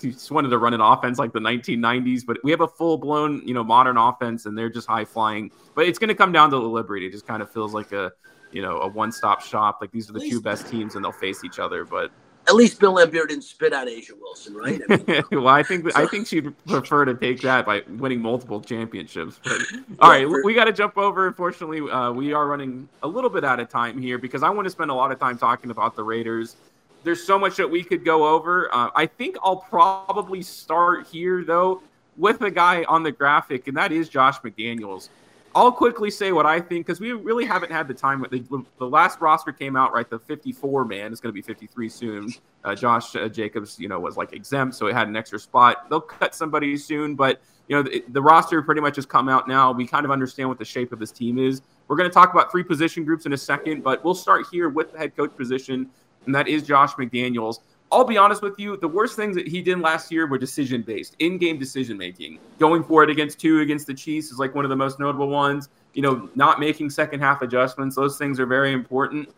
he 0.00 0.12
just 0.12 0.30
wanted 0.30 0.48
to 0.48 0.58
run 0.58 0.74
an 0.74 0.80
offense 0.80 1.18
like 1.18 1.32
the 1.32 1.40
1990s, 1.40 2.24
but 2.26 2.38
we 2.42 2.50
have 2.50 2.60
a 2.60 2.68
full 2.68 2.96
blown, 2.96 3.42
you 3.46 3.54
know, 3.54 3.64
modern 3.64 3.96
offense, 3.96 4.46
and 4.46 4.56
they're 4.56 4.70
just 4.70 4.86
high 4.86 5.04
flying. 5.04 5.50
But 5.74 5.86
it's 5.86 5.98
going 5.98 6.08
to 6.08 6.14
come 6.14 6.32
down 6.32 6.50
to 6.50 6.56
the 6.56 6.62
Liberty. 6.62 7.06
It 7.06 7.12
just 7.12 7.26
kind 7.26 7.42
of 7.42 7.50
feels 7.52 7.74
like 7.74 7.92
a, 7.92 8.12
you 8.52 8.62
know, 8.62 8.78
a 8.80 8.88
one 8.88 9.12
stop 9.12 9.42
shop. 9.42 9.78
Like 9.80 9.92
these 9.92 10.08
are 10.08 10.12
the 10.12 10.20
two 10.20 10.40
best 10.40 10.68
teams, 10.68 10.94
and 10.94 11.04
they'll 11.04 11.12
face 11.12 11.44
each 11.44 11.58
other. 11.58 11.84
But 11.84 12.10
at 12.50 12.56
least 12.56 12.80
Bill 12.80 12.94
Laimbeer 12.94 13.28
didn't 13.28 13.44
spit 13.44 13.72
on 13.72 13.86
A'ja 13.86 14.10
Wilson, 14.20 14.54
right? 14.54 14.80
I 14.90 14.96
mean, 14.96 15.22
well, 15.44 15.48
I 15.48 15.62
think 15.62 15.88
so. 15.88 15.96
I 15.96 16.04
think 16.06 16.26
she'd 16.26 16.52
prefer 16.66 17.04
to 17.04 17.14
take 17.14 17.40
that 17.42 17.64
by 17.64 17.82
winning 17.88 18.20
multiple 18.20 18.60
championships. 18.60 19.38
But, 19.44 19.60
all 20.00 20.10
right, 20.10 20.26
we 20.44 20.52
got 20.52 20.64
to 20.64 20.72
jump 20.72 20.98
over. 20.98 21.28
Unfortunately, 21.28 21.80
uh, 21.88 22.10
we 22.10 22.32
are 22.32 22.46
running 22.48 22.88
a 23.04 23.08
little 23.08 23.30
bit 23.30 23.44
out 23.44 23.60
of 23.60 23.68
time 23.68 24.02
here 24.02 24.18
because 24.18 24.42
I 24.42 24.50
want 24.50 24.66
to 24.66 24.70
spend 24.70 24.90
a 24.90 24.94
lot 24.94 25.12
of 25.12 25.20
time 25.20 25.38
talking 25.38 25.70
about 25.70 25.94
the 25.94 26.02
Raiders. 26.02 26.56
There's 27.04 27.22
so 27.22 27.38
much 27.38 27.56
that 27.56 27.70
we 27.70 27.84
could 27.84 28.04
go 28.04 28.26
over. 28.26 28.68
Uh, 28.74 28.90
I 28.96 29.06
think 29.06 29.36
I'll 29.44 29.56
probably 29.56 30.42
start 30.42 31.06
here 31.06 31.44
though 31.44 31.82
with 32.16 32.42
a 32.42 32.50
guy 32.50 32.84
on 32.88 33.04
the 33.04 33.12
graphic, 33.12 33.68
and 33.68 33.76
that 33.76 33.92
is 33.92 34.08
Josh 34.08 34.40
McDaniels. 34.40 35.08
I'll 35.54 35.72
quickly 35.72 36.10
say 36.10 36.30
what 36.30 36.46
I 36.46 36.60
think 36.60 36.86
because 36.86 37.00
we 37.00 37.12
really 37.12 37.44
haven't 37.44 37.72
had 37.72 37.88
the 37.88 37.94
time. 37.94 38.24
The, 38.30 38.64
the 38.78 38.86
last 38.86 39.20
roster 39.20 39.52
came 39.52 39.74
out 39.74 39.92
right. 39.92 40.08
The 40.08 40.18
54 40.18 40.84
man 40.84 41.12
is 41.12 41.20
going 41.20 41.30
to 41.30 41.34
be 41.34 41.42
53 41.42 41.88
soon. 41.88 42.34
Uh, 42.64 42.74
Josh 42.74 43.16
uh, 43.16 43.28
Jacobs, 43.28 43.78
you 43.78 43.88
know, 43.88 43.98
was 43.98 44.16
like 44.16 44.32
exempt, 44.32 44.76
so 44.76 44.86
he 44.86 44.92
had 44.92 45.08
an 45.08 45.16
extra 45.16 45.40
spot. 45.40 45.90
They'll 45.90 46.00
cut 46.00 46.34
somebody 46.34 46.76
soon, 46.76 47.16
but 47.16 47.40
you 47.68 47.76
know, 47.76 47.82
the, 47.82 48.04
the 48.08 48.22
roster 48.22 48.62
pretty 48.62 48.80
much 48.80 48.96
has 48.96 49.06
come 49.06 49.28
out 49.28 49.48
now. 49.48 49.72
We 49.72 49.86
kind 49.86 50.04
of 50.04 50.10
understand 50.10 50.48
what 50.48 50.58
the 50.58 50.64
shape 50.64 50.92
of 50.92 50.98
this 50.98 51.10
team 51.10 51.38
is. 51.38 51.62
We're 51.88 51.96
going 51.96 52.08
to 52.08 52.14
talk 52.14 52.32
about 52.32 52.50
three 52.52 52.64
position 52.64 53.04
groups 53.04 53.26
in 53.26 53.32
a 53.32 53.38
second, 53.38 53.82
but 53.82 54.04
we'll 54.04 54.14
start 54.14 54.46
here 54.52 54.68
with 54.68 54.92
the 54.92 54.98
head 54.98 55.16
coach 55.16 55.36
position, 55.36 55.88
and 56.26 56.34
that 56.34 56.46
is 56.46 56.62
Josh 56.62 56.92
McDaniels. 56.94 57.58
I'll 57.92 58.04
be 58.04 58.16
honest 58.16 58.40
with 58.40 58.58
you, 58.58 58.76
the 58.76 58.88
worst 58.88 59.16
things 59.16 59.34
that 59.34 59.48
he 59.48 59.62
did 59.62 59.80
last 59.80 60.12
year 60.12 60.26
were 60.26 60.38
decision 60.38 60.82
based, 60.82 61.16
in 61.18 61.38
game 61.38 61.58
decision 61.58 61.98
making. 61.98 62.38
Going 62.58 62.84
for 62.84 63.02
it 63.02 63.10
against 63.10 63.40
two 63.40 63.60
against 63.60 63.86
the 63.86 63.94
Chiefs 63.94 64.30
is 64.30 64.38
like 64.38 64.54
one 64.54 64.64
of 64.64 64.68
the 64.68 64.76
most 64.76 65.00
notable 65.00 65.28
ones. 65.28 65.68
You 65.94 66.02
know, 66.02 66.28
not 66.36 66.60
making 66.60 66.90
second 66.90 67.18
half 67.20 67.42
adjustments, 67.42 67.96
those 67.96 68.16
things 68.16 68.38
are 68.38 68.46
very 68.46 68.72
important. 68.72 69.28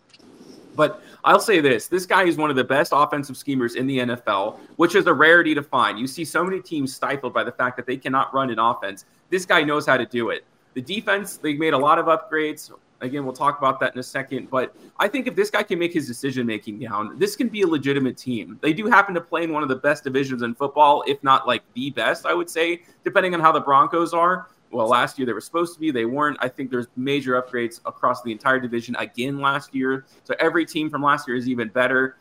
But 0.75 1.03
I'll 1.25 1.41
say 1.41 1.61
this 1.61 1.87
this 1.87 2.05
guy 2.05 2.25
is 2.25 2.37
one 2.37 2.51
of 2.51 2.57
the 2.57 2.65
best 2.65 2.93
offensive 2.95 3.37
schemers 3.37 3.75
in 3.75 3.87
the 3.87 3.99
NFL, 3.99 4.59
which 4.77 4.95
is 4.95 5.07
a 5.07 5.15
rarity 5.15 5.55
to 5.55 5.63
find. 5.63 5.99
You 5.99 6.07
see 6.07 6.25
so 6.25 6.45
many 6.45 6.61
teams 6.61 6.95
stifled 6.95 7.33
by 7.33 7.45
the 7.45 7.53
fact 7.53 7.77
that 7.77 7.87
they 7.87 7.97
cannot 7.97 8.35
run 8.35 8.51
an 8.51 8.59
offense. 8.59 9.07
This 9.31 9.47
guy 9.47 9.63
knows 9.63 9.87
how 9.87 9.97
to 9.97 10.05
do 10.07 10.31
it. 10.31 10.45
The 10.75 10.83
defense, 10.83 11.37
they've 11.37 11.59
made 11.59 11.75
a 11.75 11.79
lot 11.79 11.99
of 11.99 12.07
upgrades. 12.07 12.71
Again, 13.03 13.25
we'll 13.25 13.35
talk 13.35 13.59
about 13.59 13.81
that 13.81 13.93
in 13.93 13.99
a 13.99 14.03
second. 14.03 14.49
But 14.49 14.75
I 14.99 15.09
think 15.09 15.27
if 15.27 15.35
this 15.35 15.51
guy 15.51 15.65
can 15.65 15.79
make 15.79 15.93
his 15.93 16.07
decision 16.07 16.47
making 16.47 16.79
down, 16.79 17.19
this 17.19 17.35
can 17.35 17.49
be 17.49 17.63
a 17.63 17.67
legitimate 17.67 18.17
team. 18.17 18.59
They 18.63 18.73
do 18.73 18.87
happen 18.87 19.13
to 19.15 19.21
play 19.21 19.43
in 19.43 19.53
one 19.53 19.65
of 19.65 19.69
the 19.69 19.77
best 19.77 20.05
divisions 20.05 20.43
in 20.43 20.55
football, 20.55 21.03
if 21.07 21.23
not 21.23 21.47
like 21.47 21.63
the 21.75 21.91
best, 21.91 22.25
I 22.25 22.33
would 22.33 22.49
say, 22.49 22.83
depending 23.05 23.35
on 23.35 23.41
how 23.41 23.51
the 23.53 23.61
Broncos 23.61 24.15
are. 24.15 24.49
Well, 24.71 24.89
last 24.89 25.19
year 25.19 25.27
they 25.27 25.35
were 25.35 25.41
supposed 25.41 25.75
to 25.75 25.81
be, 25.81 25.91
they 25.91 26.07
weren't. 26.07 26.39
I 26.41 26.49
think 26.49 26.71
there's 26.71 26.87
major 26.97 27.43
upgrades 27.43 27.81
across 27.85 28.23
the 28.23 28.33
entire 28.33 28.59
division 28.59 28.97
again 28.97 29.41
last 29.41 29.75
year. 29.75 30.07
So 30.25 30.35
every 30.39 30.65
team 30.65 30.89
from 30.89 31.03
last 31.03 31.29
year 31.29 31.37
is 31.37 31.49
even 31.49 31.69
better. 31.69 32.17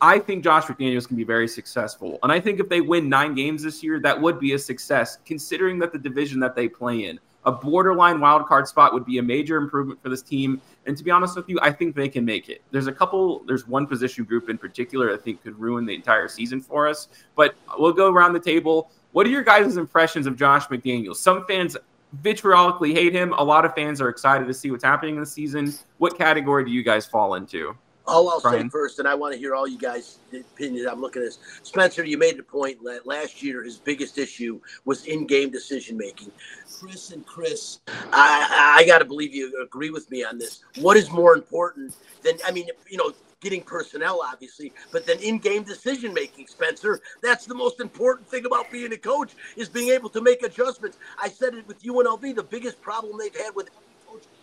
I 0.00 0.20
think 0.20 0.44
Josh 0.44 0.66
McDaniels 0.66 1.08
can 1.08 1.16
be 1.16 1.24
very 1.24 1.48
successful. 1.48 2.20
And 2.22 2.30
I 2.30 2.38
think 2.38 2.60
if 2.60 2.68
they 2.68 2.80
win 2.80 3.08
nine 3.08 3.34
games 3.34 3.64
this 3.64 3.82
year, 3.82 3.98
that 4.00 4.20
would 4.20 4.38
be 4.38 4.52
a 4.52 4.58
success, 4.58 5.18
considering 5.24 5.80
that 5.80 5.92
the 5.92 5.98
division 5.98 6.38
that 6.40 6.54
they 6.54 6.68
play 6.68 7.06
in 7.06 7.18
a 7.44 7.52
borderline 7.52 8.20
wild 8.20 8.46
card 8.46 8.68
spot 8.68 8.92
would 8.92 9.04
be 9.04 9.18
a 9.18 9.22
major 9.22 9.56
improvement 9.56 10.02
for 10.02 10.08
this 10.08 10.22
team. 10.22 10.60
And 10.86 10.96
to 10.96 11.04
be 11.04 11.10
honest 11.10 11.36
with 11.36 11.48
you, 11.48 11.58
I 11.62 11.70
think 11.70 11.94
they 11.94 12.08
can 12.08 12.24
make 12.24 12.48
it. 12.48 12.62
There's 12.70 12.86
a 12.86 12.92
couple, 12.92 13.42
there's 13.46 13.66
one 13.66 13.86
position 13.86 14.24
group 14.24 14.50
in 14.50 14.58
particular 14.58 15.12
I 15.12 15.16
think 15.16 15.42
could 15.42 15.58
ruin 15.58 15.86
the 15.86 15.94
entire 15.94 16.28
season 16.28 16.60
for 16.60 16.88
us. 16.88 17.08
But 17.36 17.54
we'll 17.78 17.92
go 17.92 18.12
around 18.12 18.32
the 18.32 18.40
table. 18.40 18.90
What 19.12 19.26
are 19.26 19.30
your 19.30 19.42
guys' 19.42 19.76
impressions 19.76 20.26
of 20.26 20.36
Josh 20.36 20.66
McDaniels? 20.68 21.16
Some 21.16 21.46
fans 21.46 21.76
vitriolically 22.22 22.92
hate 22.92 23.14
him. 23.14 23.32
A 23.34 23.42
lot 23.42 23.64
of 23.64 23.74
fans 23.74 24.00
are 24.00 24.08
excited 24.08 24.46
to 24.46 24.54
see 24.54 24.70
what's 24.70 24.84
happening 24.84 25.14
in 25.14 25.20
the 25.20 25.26
season. 25.26 25.72
What 25.98 26.18
category 26.18 26.64
do 26.64 26.70
you 26.70 26.82
guys 26.82 27.06
fall 27.06 27.34
into? 27.34 27.76
All 28.08 28.28
I'll 28.30 28.40
Brian. 28.40 28.68
say 28.68 28.70
first, 28.70 28.98
and 28.98 29.06
I 29.06 29.14
want 29.14 29.34
to 29.34 29.38
hear 29.38 29.54
all 29.54 29.68
you 29.68 29.78
guys' 29.78 30.18
opinions. 30.32 30.86
I'm 30.86 31.00
looking 31.00 31.22
at 31.22 31.26
this. 31.26 31.38
Spencer, 31.62 32.04
you 32.04 32.18
made 32.18 32.38
the 32.38 32.42
point 32.42 32.82
that 32.84 33.06
last 33.06 33.42
year 33.42 33.62
his 33.62 33.78
biggest 33.78 34.18
issue 34.18 34.60
was 34.84 35.04
in-game 35.04 35.50
decision 35.50 35.96
making. 35.96 36.30
Chris 36.78 37.12
and 37.12 37.24
Chris, 37.26 37.80
I, 38.12 38.76
I 38.80 38.86
got 38.86 38.98
to 38.98 39.04
believe 39.04 39.34
you 39.34 39.62
agree 39.62 39.90
with 39.90 40.10
me 40.10 40.24
on 40.24 40.38
this. 40.38 40.64
What 40.78 40.96
is 40.96 41.10
more 41.10 41.34
important 41.34 41.96
than 42.22 42.34
I 42.46 42.52
mean, 42.52 42.68
you 42.88 42.96
know, 42.96 43.12
getting 43.40 43.62
personnel, 43.62 44.20
obviously, 44.24 44.72
but 44.92 45.06
then 45.06 45.18
in-game 45.20 45.62
decision 45.62 46.12
making, 46.12 46.46
Spencer. 46.46 47.00
That's 47.22 47.46
the 47.46 47.54
most 47.54 47.80
important 47.80 48.28
thing 48.28 48.46
about 48.46 48.70
being 48.70 48.92
a 48.92 48.96
coach 48.96 49.32
is 49.56 49.68
being 49.68 49.90
able 49.90 50.08
to 50.10 50.20
make 50.20 50.42
adjustments. 50.42 50.98
I 51.22 51.28
said 51.28 51.54
it 51.54 51.66
with 51.68 51.82
UNLV. 51.82 52.34
The 52.34 52.42
biggest 52.42 52.80
problem 52.80 53.18
they've 53.18 53.34
had 53.36 53.54
with 53.54 53.70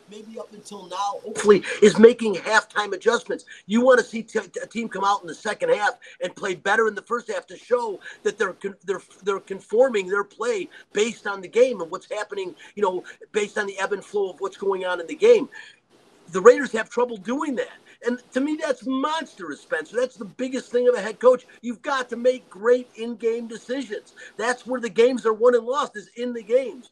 maybe 0.09 0.39
up 0.39 0.51
until 0.53 0.87
now, 0.87 1.19
hopefully, 1.23 1.63
is 1.81 1.97
making 1.99 2.35
halftime 2.35 2.93
adjustments. 2.93 3.45
You 3.65 3.81
want 3.81 3.99
to 3.99 4.05
see 4.05 4.25
a 4.61 4.67
team 4.67 4.89
come 4.89 5.03
out 5.03 5.21
in 5.21 5.27
the 5.27 5.35
second 5.35 5.69
half 5.69 5.97
and 6.21 6.35
play 6.35 6.55
better 6.55 6.87
in 6.87 6.95
the 6.95 7.01
first 7.01 7.31
half 7.31 7.45
to 7.47 7.57
show 7.57 7.99
that 8.23 8.37
they're 8.37 8.53
con- 8.53 8.75
they're 8.85 9.01
they're 9.23 9.39
conforming 9.39 10.07
their 10.07 10.23
play 10.23 10.69
based 10.93 11.27
on 11.27 11.41
the 11.41 11.47
game 11.47 11.81
and 11.81 11.91
what's 11.91 12.09
happening. 12.09 12.55
You 12.75 12.83
know, 12.83 13.03
based 13.31 13.57
on 13.57 13.67
the 13.67 13.77
ebb 13.79 13.93
and 13.93 14.03
flow 14.03 14.31
of 14.31 14.39
what's 14.39 14.57
going 14.57 14.85
on 14.85 14.99
in 14.99 15.07
the 15.07 15.15
game. 15.15 15.49
The 16.31 16.41
Raiders 16.41 16.71
have 16.71 16.89
trouble 16.89 17.17
doing 17.17 17.55
that. 17.55 17.69
And 18.05 18.21
to 18.33 18.41
me, 18.41 18.57
that's 18.61 18.85
monstrous, 18.85 19.61
Spencer. 19.61 19.97
That's 19.99 20.15
the 20.15 20.25
biggest 20.25 20.71
thing 20.71 20.87
of 20.87 20.95
a 20.95 21.01
head 21.01 21.19
coach. 21.19 21.45
You've 21.61 21.81
got 21.81 22.09
to 22.09 22.15
make 22.15 22.47
great 22.49 22.89
in-game 22.95 23.47
decisions. 23.47 24.13
That's 24.37 24.65
where 24.65 24.79
the 24.79 24.89
games 24.89 25.25
are 25.25 25.33
won 25.33 25.55
and 25.55 25.65
lost 25.65 25.95
is 25.95 26.09
in 26.15 26.33
the 26.33 26.43
games. 26.43 26.89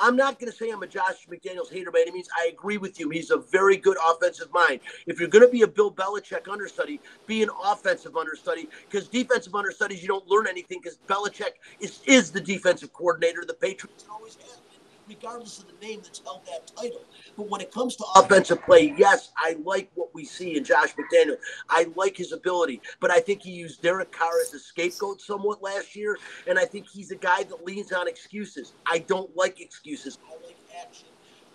I'm 0.00 0.16
not 0.16 0.38
going 0.38 0.50
to 0.50 0.56
say 0.56 0.70
I'm 0.70 0.82
a 0.82 0.86
Josh 0.86 1.26
McDaniels 1.30 1.72
hater 1.72 1.90
by 1.90 2.00
any 2.02 2.12
means. 2.12 2.28
I 2.36 2.48
agree 2.48 2.78
with 2.78 3.00
you. 3.00 3.10
He's 3.10 3.30
a 3.30 3.38
very 3.38 3.76
good 3.76 3.96
offensive 4.08 4.52
mind. 4.52 4.80
If 5.06 5.18
you're 5.20 5.28
going 5.28 5.44
to 5.44 5.50
be 5.50 5.62
a 5.62 5.68
Bill 5.68 5.92
Belichick 5.92 6.50
understudy, 6.50 7.00
be 7.26 7.42
an 7.42 7.50
offensive 7.64 8.16
understudy 8.16 8.68
because 8.90 9.08
defensive 9.08 9.54
understudies, 9.54 10.02
you 10.02 10.08
don't 10.08 10.26
learn 10.28 10.46
anything 10.46 10.80
because 10.82 10.98
Belichick 11.08 11.54
is, 11.80 12.00
is 12.06 12.30
the 12.30 12.40
defensive 12.40 12.92
coordinator. 12.92 13.44
The 13.46 13.54
Patriots 13.54 14.04
always 14.10 14.36
have 14.36 14.65
regardless 15.08 15.58
of 15.58 15.66
the 15.68 15.86
name 15.86 16.00
that's 16.02 16.20
held 16.20 16.44
that 16.46 16.66
title. 16.76 17.02
But 17.36 17.48
when 17.48 17.60
it 17.60 17.72
comes 17.72 17.96
to 17.96 18.04
offensive 18.16 18.62
play, 18.64 18.94
yes, 18.96 19.30
I 19.36 19.56
like 19.64 19.90
what 19.94 20.14
we 20.14 20.24
see 20.24 20.56
in 20.56 20.64
Josh 20.64 20.94
McDaniel. 20.94 21.36
I 21.68 21.86
like 21.94 22.16
his 22.16 22.32
ability, 22.32 22.80
but 23.00 23.10
I 23.10 23.20
think 23.20 23.42
he 23.42 23.50
used 23.50 23.82
Derek 23.82 24.12
Carr 24.12 24.40
as 24.40 24.52
a 24.54 24.58
scapegoat 24.58 25.20
somewhat 25.20 25.62
last 25.62 25.94
year, 25.94 26.18
and 26.46 26.58
I 26.58 26.64
think 26.64 26.86
he's 26.88 27.10
a 27.10 27.16
guy 27.16 27.42
that 27.44 27.64
leans 27.64 27.92
on 27.92 28.08
excuses. 28.08 28.72
I 28.86 28.98
don't 29.00 29.34
like 29.36 29.60
excuses. 29.60 30.18
I 30.28 30.32
like 30.46 30.56
action. 30.80 31.08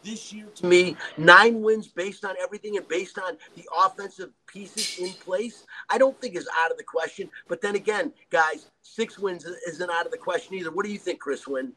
This 0.03 0.33
year, 0.33 0.47
to 0.55 0.65
me, 0.65 0.97
nine 1.15 1.61
wins 1.61 1.87
based 1.87 2.25
on 2.25 2.33
everything 2.41 2.75
and 2.75 2.87
based 2.87 3.19
on 3.19 3.37
the 3.55 3.63
offensive 3.85 4.31
pieces 4.47 4.97
in 4.97 5.13
place, 5.13 5.67
I 5.91 5.99
don't 5.99 6.19
think 6.19 6.35
is 6.35 6.49
out 6.63 6.71
of 6.71 6.77
the 6.77 6.83
question. 6.83 7.29
But 7.47 7.61
then 7.61 7.75
again, 7.75 8.11
guys, 8.31 8.71
six 8.81 9.19
wins 9.19 9.45
isn't 9.45 9.91
out 9.91 10.07
of 10.07 10.11
the 10.11 10.17
question 10.17 10.55
either. 10.55 10.71
What 10.71 10.87
do 10.87 10.91
you 10.91 10.97
think, 10.97 11.19
Chris 11.19 11.47
Wynn? 11.47 11.73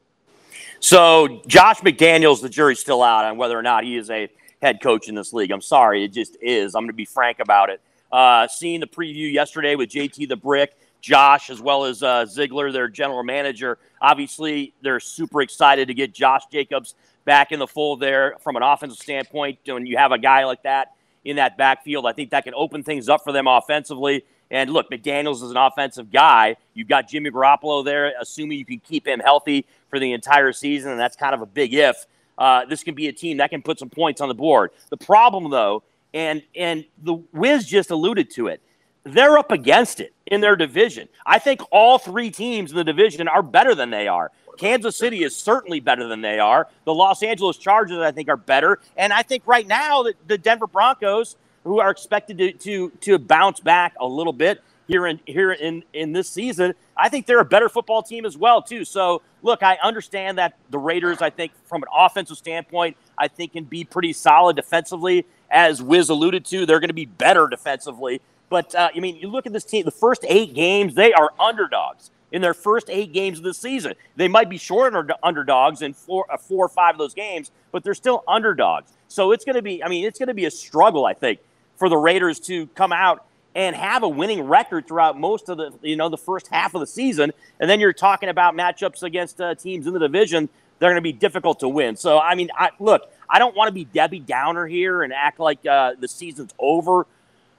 So 0.81 1.43
Josh 1.47 1.81
McDaniels, 1.81 2.41
the 2.41 2.49
jury's 2.49 2.81
still 2.81 3.03
out 3.03 3.25
on 3.25 3.37
whether 3.37 3.59
or 3.59 3.63
not 3.63 3.85
he 3.85 3.97
is 3.97 4.11
a 4.11 4.29
head 4.61 4.81
coach 4.83 5.09
in 5.09 5.15
this 5.15 5.33
league. 5.33 5.51
I'm 5.51 5.61
sorry, 5.61 6.05
it 6.05 6.13
just 6.13 6.37
is. 6.41 6.75
I'm 6.75 6.83
going 6.83 6.89
to 6.89 6.95
be 6.95 7.05
frank 7.05 7.39
about 7.41 7.71
it. 7.71 7.81
Uh, 8.11 8.47
seeing 8.49 8.81
the 8.81 8.87
preview 8.87 9.33
yesterday 9.33 9.75
with 9.77 9.91
JT 9.91 10.29
the 10.29 10.37
Brick, 10.37 10.75
Josh, 11.01 11.51
as 11.51 11.61
well 11.61 11.85
as 11.85 12.03
uh, 12.03 12.25
Ziegler, 12.25 12.73
their 12.73 12.89
general 12.89 13.23
manager. 13.23 13.79
Obviously, 14.01 14.73
they're 14.83 15.01
super 15.01 15.43
excited 15.43 15.89
to 15.89 15.95
get 15.95 16.15
Josh 16.15 16.43
Jacobs 16.51 16.95
back 17.25 17.53
in 17.53 17.59
the 17.59 17.67
fold 17.67 18.01
there 18.01 18.37
from 18.41 18.57
an 18.57 18.63
offensive 18.63 18.99
standpoint. 18.99 19.59
When 19.67 19.87
you 19.87 19.97
have 19.97 20.13
a 20.13 20.19
guy 20.19 20.45
like 20.45 20.63
that 20.63 20.93
in 21.25 21.37
that 21.37 21.59
backfield, 21.59 22.07
I 22.07 22.13
think 22.13 22.31
that 22.31 22.45
can 22.45 22.55
open 22.55 22.83
things 22.83 23.09
up 23.09 23.23
for 23.25 23.33
them 23.33 23.47
offensively. 23.47 24.25
And 24.51 24.71
look, 24.71 24.91
McDaniels 24.91 25.43
is 25.43 25.51
an 25.51 25.57
offensive 25.57 26.13
guy. 26.13 26.57
You've 26.75 26.89
got 26.89 27.09
Jimmy 27.09 27.31
Garoppolo 27.31 27.85
there, 27.85 28.13
assuming 28.21 28.59
you 28.59 28.65
can 28.65 28.81
keep 28.81 29.07
him 29.07 29.21
healthy 29.21 29.67
for 29.89 29.99
the 29.99 30.13
entire 30.13 30.53
season, 30.53 30.91
and 30.93 31.01
that's 31.01 31.17
kind 31.17 31.35
of 31.35 31.41
a 31.41 31.47
big 31.47 31.75
if. 31.75 32.07
Uh, 32.37 32.65
this 32.65 32.83
can 32.83 32.95
be 32.95 33.09
a 33.09 33.13
team 33.13 33.37
that 33.39 33.51
can 33.51 33.63
put 33.63 33.79
some 33.79 33.89
points 33.89 34.21
on 34.21 34.29
the 34.29 34.35
board. 34.35 34.71
The 34.91 34.97
problem, 34.97 35.51
though, 35.51 35.83
and 36.13 36.43
and 36.55 36.85
the 37.03 37.15
Wiz 37.33 37.67
just 37.67 37.91
alluded 37.91 38.31
to 38.31 38.49
it, 38.49 38.61
they're 39.05 39.39
up 39.39 39.53
against 39.53 40.01
it 40.01 40.13
in 40.27 40.41
their 40.41 40.57
division. 40.57 41.09
I 41.27 41.39
think 41.39 41.61
all 41.71 41.99
three 41.99 42.31
teams 42.31 42.71
in 42.71 42.77
the 42.77 42.85
division 42.85 43.29
are 43.29 43.43
better 43.43 43.75
than 43.75 43.91
they 43.91 44.09
are. 44.09 44.33
Kansas 44.57 44.97
City 44.97 45.25
is 45.25 45.37
certainly 45.37 45.81
better 45.81 46.07
than 46.09 46.21
they 46.21 46.39
are. 46.39 46.69
The 46.85 46.95
Los 46.95 47.23
Angeles 47.23 47.57
Chargers, 47.57 47.99
I 47.99 48.13
think, 48.13 48.29
are 48.29 48.37
better. 48.37 48.81
And 48.97 49.13
I 49.13 49.23
think 49.23 49.43
right 49.47 49.67
now 49.67 50.05
that 50.05 50.15
the 50.27 50.39
Denver 50.39 50.67
Broncos, 50.67 51.37
who 51.65 51.81
are 51.81 51.91
expected 51.91 52.39
to, 52.39 52.53
to, 52.53 52.91
to 53.01 53.19
bounce 53.19 53.61
back 53.61 53.95
a 53.99 54.07
little 54.07 54.33
bit 54.33 54.63
here 54.87 55.07
in 55.07 55.19
here 55.27 55.53
in, 55.53 55.83
in 55.95 56.13
this 56.13 56.29
season, 56.29 56.75
I 56.97 57.09
think 57.09 57.27
they're 57.27 57.41
a 57.41 57.45
better 57.45 57.69
football 57.71 58.03
team 58.03 58.27
as 58.27 58.37
well, 58.37 58.61
too. 58.61 58.85
So 58.85 59.23
look, 59.43 59.63
I 59.63 59.79
understand 59.83 60.39
that 60.39 60.59
the 60.71 60.79
Raiders, 60.79 61.23
I 61.23 61.31
think, 61.31 61.53
from 61.65 61.83
an 61.83 61.89
offensive 61.97 62.37
standpoint, 62.37 62.97
I 63.17 63.29
think 63.29 63.53
can 63.53 63.65
be 63.65 63.85
pretty 63.85 64.13
solid 64.13 64.57
defensively. 64.57 65.27
As 65.51 65.83
Wiz 65.83 66.11
alluded 66.11 66.45
to, 66.47 66.67
they're 66.67 66.81
going 66.81 66.89
to 66.89 66.95
be 66.95 67.07
better 67.07 67.47
defensively. 67.47 68.21
But 68.51 68.75
uh, 68.75 68.91
I 68.95 69.01
mean, 69.01 69.17
you 69.17 69.29
look 69.29 69.47
at 69.47 69.53
this 69.53 69.65
team, 69.65 69.85
the 69.85 69.91
first 69.91 70.25
eight 70.29 70.55
games, 70.55 70.95
they 70.95 71.13
are 71.13 71.31
underdogs 71.41 72.11
in 72.33 72.43
their 72.43 72.55
first 72.55 72.91
eight 72.91 73.13
games 73.13 73.39
of 73.39 73.45
the 73.45 73.55
season. 73.55 73.95
They 74.17 74.29
might 74.29 74.51
be 74.51 74.59
short 74.59 74.95
underdogs 75.23 75.83
in 75.83 75.95
four, 75.95 76.27
uh, 76.31 76.37
four 76.37 76.67
or 76.67 76.69
five 76.69 76.95
of 76.95 76.99
those 76.99 77.15
games, 77.15 77.53
but 77.71 77.85
they're 77.85 77.95
still 77.95 78.25
underdogs. 78.27 78.93
So 79.09 79.31
it's 79.33 79.45
going 79.45 79.55
to 79.55 79.63
be, 79.63 79.83
I 79.85 79.89
mean, 79.89 80.05
it's 80.05 80.19
going 80.19 80.29
to 80.29 80.35
be 80.35 80.47
a 80.47 80.51
struggle, 80.51 81.07
I 81.07 81.15
think, 81.15 81.39
for 81.77 81.89
the 81.89 81.97
Raiders 81.97 82.41
to 82.41 82.67
come 82.69 82.93
out 82.93 83.25
and 83.55 83.77
have 83.77 84.03
a 84.03 84.09
winning 84.09 84.43
record 84.43 84.89
throughout 84.89 85.19
most 85.19 85.49
of 85.49 85.59
the, 85.59 85.73
you 85.83 85.97
know, 85.97 86.09
the 86.09 86.19
first 86.19 86.49
half 86.49 86.75
of 86.75 86.81
the 86.81 86.87
season. 86.87 87.33
And 87.61 87.71
then 87.71 87.79
you're 87.79 87.93
talking 87.93 88.29
about 88.29 88.55
matchups 88.55 89.03
against 89.03 89.41
uh, 89.41 89.55
teams 89.55 89.87
in 89.87 89.93
the 89.93 90.01
division. 90.01 90.49
They're 90.79 90.91
going 90.91 90.97
to 90.97 91.03
be 91.03 91.13
difficult 91.13 91.61
to 91.61 91.69
win. 91.69 91.97
So, 91.97 92.19
I 92.19 92.35
mean, 92.35 92.51
I, 92.57 92.71
look, 92.81 93.11
I 93.29 93.39
don't 93.39 93.55
want 93.55 93.69
to 93.69 93.73
be 93.73 93.85
Debbie 93.85 94.19
Downer 94.19 94.67
here 94.67 95.03
and 95.03 95.13
act 95.13 95.39
like 95.39 95.65
uh, 95.65 95.93
the 95.99 96.09
season's 96.09 96.53
over 96.59 97.07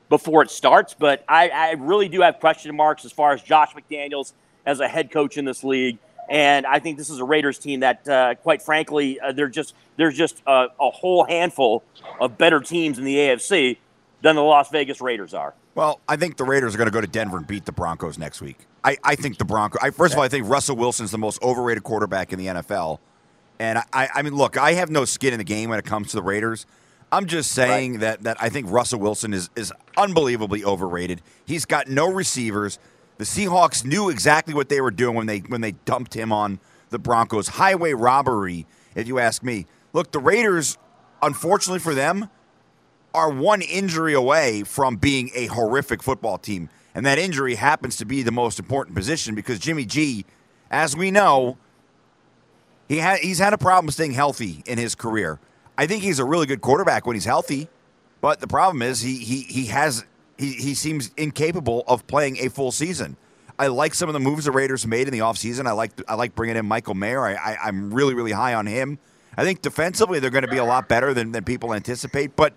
before 0.10 0.44
it 0.44 0.52
starts, 0.52 0.94
but 0.94 1.24
I, 1.28 1.50
I 1.50 1.72
really 1.72 2.10
do 2.10 2.22
have 2.22 2.40
question 2.40 2.76
marks 2.76 3.06
as 3.06 3.12
far 3.12 3.34
as 3.34 3.42
Josh 3.42 3.74
McDaniels– 3.74 4.34
as 4.66 4.80
a 4.80 4.88
head 4.88 5.12
coach 5.12 5.38
in 5.38 5.46
this 5.46 5.64
league. 5.64 5.98
And 6.28 6.66
I 6.66 6.80
think 6.80 6.98
this 6.98 7.10
is 7.10 7.20
a 7.20 7.24
Raiders 7.24 7.60
team 7.60 7.82
that, 7.82 8.08
uh, 8.08 8.36
quite 8.36 8.62
frankly, 8.62 9.20
uh, 9.20 9.32
they're 9.32 9.48
just 9.48 9.76
there's 9.96 10.18
just 10.18 10.42
a, 10.48 10.68
a, 10.80 10.90
whole 10.90 11.24
handful 11.24 11.84
of 12.20 12.38
better 12.38 12.60
teams 12.60 12.98
in 12.98 13.06
the 13.06 13.16
AFC 13.16 13.78
than 14.22 14.36
the 14.36 14.42
Las 14.42 14.70
Vegas 14.70 15.02
Raiders 15.02 15.34
are. 15.34 15.54
Well, 15.76 16.00
I 16.08 16.16
think 16.16 16.38
the 16.38 16.46
Raiders 16.46 16.74
are 16.74 16.78
going 16.78 16.88
to 16.88 16.94
go 16.94 17.02
to 17.02 17.08
Denver 17.08 17.38
and 17.38 17.46
beat 17.46 17.66
the 17.66 17.72
Broncos 17.72 18.18
next 18.18 18.42
week. 18.42 18.66
I, 18.84 18.98
I 19.04 19.16
think 19.16 19.38
the 19.38 19.46
Broncos. 19.46 19.80
I, 19.82 19.90
first 19.90 20.14
of 20.14 20.20
all, 20.20 20.24
I 20.24 20.30
think 20.30 20.48
Russell 20.48 20.76
Wilson's 20.76 21.12
the 21.12 21.18
most 21.18 21.42
overrated 21.44 21.84
quarterback 21.84 22.32
in 22.32 22.40
the 22.40 22.48
NFL. 22.48 23.00
And 23.60 23.80
I, 23.94 24.10
I 24.14 24.22
mean, 24.22 24.36
look, 24.36 24.58
I 24.58 24.74
have 24.74 24.90
no 24.90 25.06
skin 25.06 25.34
in 25.34 25.38
the 25.38 25.46
game 25.46 25.70
when 25.70 25.80
it 25.80 25.86
comes 25.86 26.10
to 26.10 26.18
the 26.18 26.24
Raiders. 26.24 26.66
I'm 27.12 27.26
just 27.28 27.52
saying 27.52 27.94
right. 27.94 28.00
that 28.02 28.24
that 28.24 28.38
I 28.42 28.50
think 28.50 28.70
Russell 28.70 29.00
Wilson 29.00 29.34
is 29.34 29.50
is 29.56 29.72
unbelievably 29.96 30.64
overrated. 30.66 31.22
He's 31.46 31.66
got 31.66 31.88
no 31.88 32.12
receivers. 32.12 32.80
The 33.18 33.24
Seahawks 33.24 33.86
knew 33.86 34.10
exactly 34.10 34.54
what 34.54 34.70
they 34.70 34.82
were 34.82 34.92
doing 34.92 35.16
when 35.16 35.26
they 35.26 35.40
when 35.40 35.62
they 35.62 35.72
dumped 35.72 36.14
him 36.14 36.32
on 36.32 36.60
the 36.90 37.00
Broncos. 37.00 37.48
Highway 37.48 37.94
robbery, 37.94 38.66
if 38.96 39.08
you 39.08 39.20
ask 39.20 39.44
me. 39.44 39.66
Look, 39.94 40.12
the 40.12 40.20
Raiders, 40.20 40.78
unfortunately 41.22 41.80
for 41.80 41.94
them, 41.96 42.30
are 43.16 43.30
one 43.30 43.62
injury 43.62 44.14
away 44.14 44.64
from 44.64 44.98
being 44.98 45.32
a 45.34 45.48
horrific 45.48 46.04
football 46.04 46.38
team. 46.38 46.70
And 46.94 47.06
that 47.06 47.18
injury 47.18 47.56
happens 47.56 47.96
to 47.98 48.06
be 48.06 48.22
the 48.22 48.32
most 48.32 48.60
important 48.60 48.96
position 48.96 49.36
because 49.36 49.60
Jimmy 49.60 49.86
G, 49.86 50.26
as 50.70 50.96
we 50.96 51.12
know, 51.12 51.58
he 52.88 53.00
ha- 53.00 53.18
he's 53.22 53.40
had 53.40 53.54
a 53.54 53.58
problem 53.58 53.92
staying 53.92 54.12
healthy 54.12 54.64
in 54.66 54.78
his 54.78 54.96
career. 54.96 55.40
I 55.78 55.88
think 55.88 56.04
he's 56.04 56.20
a 56.20 56.26
really 56.26 56.46
good 56.46 56.62
quarterback 56.62 57.06
when 57.06 57.16
he's 57.16 57.26
healthy, 57.26 57.68
but 58.22 58.40
the 58.40 58.48
problem 58.48 58.82
is 58.82 59.02
he 59.02 59.18
he 59.18 59.42
he 59.42 59.66
has 59.66 60.06
he, 60.38 60.54
he 60.54 60.74
seems 60.74 61.12
incapable 61.18 61.84
of 61.88 62.06
playing 62.08 62.38
a 62.38 62.50
full 62.50 62.72
season. 62.72 63.18
I 63.58 63.68
like 63.68 63.94
some 63.94 64.10
of 64.10 64.14
the 64.14 64.20
moves 64.20 64.46
the 64.46 64.52
Raiders 64.52 64.86
made 64.86 65.08
in 65.08 65.14
the 65.14 65.20
offseason. 65.20 65.66
I 65.66 65.72
like 65.72 65.92
I 66.08 66.16
like 66.16 66.36
bringing 66.36 66.58
in 66.58 66.66
Michael 66.66 66.94
Mayer. 66.94 67.26
I, 67.26 67.34
I, 67.34 67.70
am 67.70 67.94
really, 67.94 68.14
really 68.14 68.34
high 68.34 68.54
on 68.54 68.68
him. 68.68 69.00
I 69.38 69.44
think 69.44 69.62
defensively 69.62 70.20
they're 70.20 70.30
going 70.30 70.46
to 70.46 70.52
be 70.52 70.58
a 70.58 70.66
lot 70.66 70.88
better 70.88 71.14
than, 71.14 71.32
than 71.32 71.44
people 71.44 71.74
anticipate. 71.74 72.36
But 72.36 72.54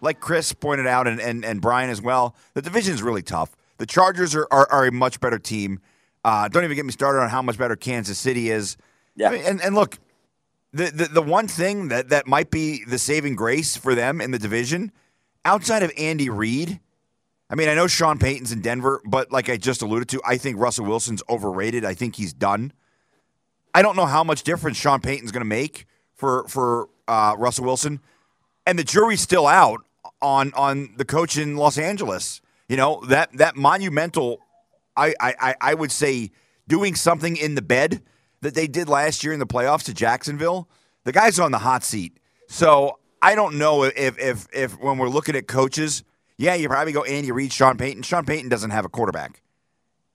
like 0.00 0.20
Chris 0.20 0.52
pointed 0.52 0.86
out 0.86 1.06
and, 1.06 1.20
and, 1.20 1.44
and 1.44 1.60
Brian 1.60 1.90
as 1.90 2.00
well, 2.00 2.34
the 2.54 2.62
division 2.62 2.94
is 2.94 3.02
really 3.02 3.22
tough. 3.22 3.56
The 3.78 3.86
Chargers 3.86 4.34
are, 4.34 4.46
are, 4.50 4.70
are 4.70 4.86
a 4.86 4.92
much 4.92 5.20
better 5.20 5.38
team. 5.38 5.80
Uh, 6.24 6.48
don't 6.48 6.64
even 6.64 6.76
get 6.76 6.84
me 6.84 6.92
started 6.92 7.20
on 7.20 7.30
how 7.30 7.42
much 7.42 7.56
better 7.58 7.76
Kansas 7.76 8.18
City 8.18 8.50
is. 8.50 8.76
Yeah. 9.16 9.32
and, 9.32 9.60
and 9.60 9.74
look, 9.74 9.98
the, 10.72 10.84
the, 10.84 11.04
the 11.06 11.22
one 11.22 11.48
thing 11.48 11.88
that, 11.88 12.10
that 12.10 12.26
might 12.26 12.50
be 12.50 12.84
the 12.84 12.98
saving 12.98 13.36
grace 13.36 13.76
for 13.76 13.94
them 13.94 14.20
in 14.20 14.30
the 14.30 14.38
division, 14.38 14.92
outside 15.44 15.82
of 15.82 15.92
Andy 15.96 16.28
Reid– 16.28 16.80
I 17.50 17.56
mean, 17.56 17.68
I 17.68 17.74
know 17.74 17.88
Sean 17.88 18.18
Payton's 18.18 18.52
in 18.52 18.60
Denver, 18.60 19.02
but 19.04 19.32
like 19.32 19.48
I 19.48 19.56
just 19.56 19.82
alluded 19.82 20.08
to, 20.10 20.22
I 20.24 20.36
think 20.36 20.58
Russell 20.58 20.86
Wilson's 20.86 21.20
overrated. 21.28 21.84
I 21.84 21.94
think 21.94 22.14
he's 22.14 22.32
done. 22.32 22.72
I 23.74 23.82
don't 23.82 23.96
know 23.96 24.06
how 24.06 24.22
much 24.22 24.44
difference 24.44 24.76
Sean 24.76 25.00
Payton's 25.00 25.32
going 25.32 25.42
to 25.42 25.48
make 25.48 25.86
for 26.14 26.46
for 26.46 26.88
uh, 27.08 27.34
Russell 27.36 27.64
Wilson, 27.64 28.00
and 28.66 28.78
the 28.78 28.84
jury's 28.84 29.20
still 29.20 29.48
out 29.48 29.84
on 30.22 30.52
on 30.54 30.94
the 30.96 31.04
coach 31.04 31.36
in 31.36 31.56
Los 31.56 31.78
Angeles. 31.78 32.40
You 32.68 32.76
know 32.76 33.02
that 33.08 33.32
that 33.38 33.56
monumental, 33.56 34.40
I 34.96 35.14
I 35.20 35.54
I 35.60 35.74
would 35.74 35.92
say 35.92 36.30
doing 36.68 36.94
something 36.94 37.36
in 37.36 37.54
the 37.54 37.62
bed 37.62 38.02
that 38.42 38.54
they 38.54 38.66
did 38.66 38.88
last 38.88 39.24
year 39.24 39.32
in 39.32 39.38
the 39.38 39.46
playoffs 39.46 39.84
to 39.84 39.94
Jacksonville. 39.94 40.68
The 41.04 41.12
guy's 41.12 41.38
on 41.38 41.52
the 41.52 41.58
hot 41.58 41.82
seat, 41.84 42.18
so 42.46 42.98
I 43.20 43.34
don't 43.34 43.58
know 43.58 43.84
if 43.84 44.18
if 44.18 44.46
if 44.52 44.78
when 44.80 44.98
we're 44.98 45.08
looking 45.08 45.36
at 45.36 45.46
coaches 45.46 46.04
yeah, 46.40 46.54
you 46.54 46.70
probably 46.70 46.92
go 46.94 47.04
Andy 47.04 47.30
Reid, 47.32 47.52
Sean 47.52 47.76
Payton. 47.76 48.02
Sean 48.02 48.24
Payton 48.24 48.48
doesn't 48.48 48.70
have 48.70 48.86
a 48.86 48.88
quarterback. 48.88 49.42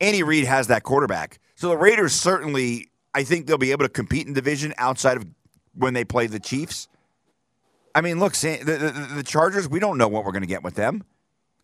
Andy 0.02 0.24
Reid 0.24 0.46
has 0.46 0.66
that 0.68 0.82
quarterback. 0.82 1.38
So 1.54 1.70
the 1.70 1.78
Raiders 1.78 2.14
certainly, 2.14 2.90
I 3.14 3.24
think 3.24 3.46
they'll 3.46 3.60
be 3.60 3.72
able 3.72 3.86
to 3.86 3.90
compete 3.90 4.26
in 4.26 4.34
division 4.34 4.74
outside 4.80 5.18
of 5.18 5.28
when 5.76 5.94
they 5.94 6.04
play 6.04 6.26
the 6.26 6.40
Chiefs. 6.40 6.88
I 7.96 8.02
mean, 8.02 8.20
look, 8.20 8.34
the, 8.34 8.58
the, 8.64 9.16
the 9.16 9.24
Chargers, 9.24 9.68
we 9.68 9.80
don't 9.80 9.98
know 9.98 10.08
what 10.08 10.24
we're 10.24 10.32
going 10.32 10.44
to 10.44 10.48
get 10.48 10.64
with 10.64 10.76
them. 10.76 11.04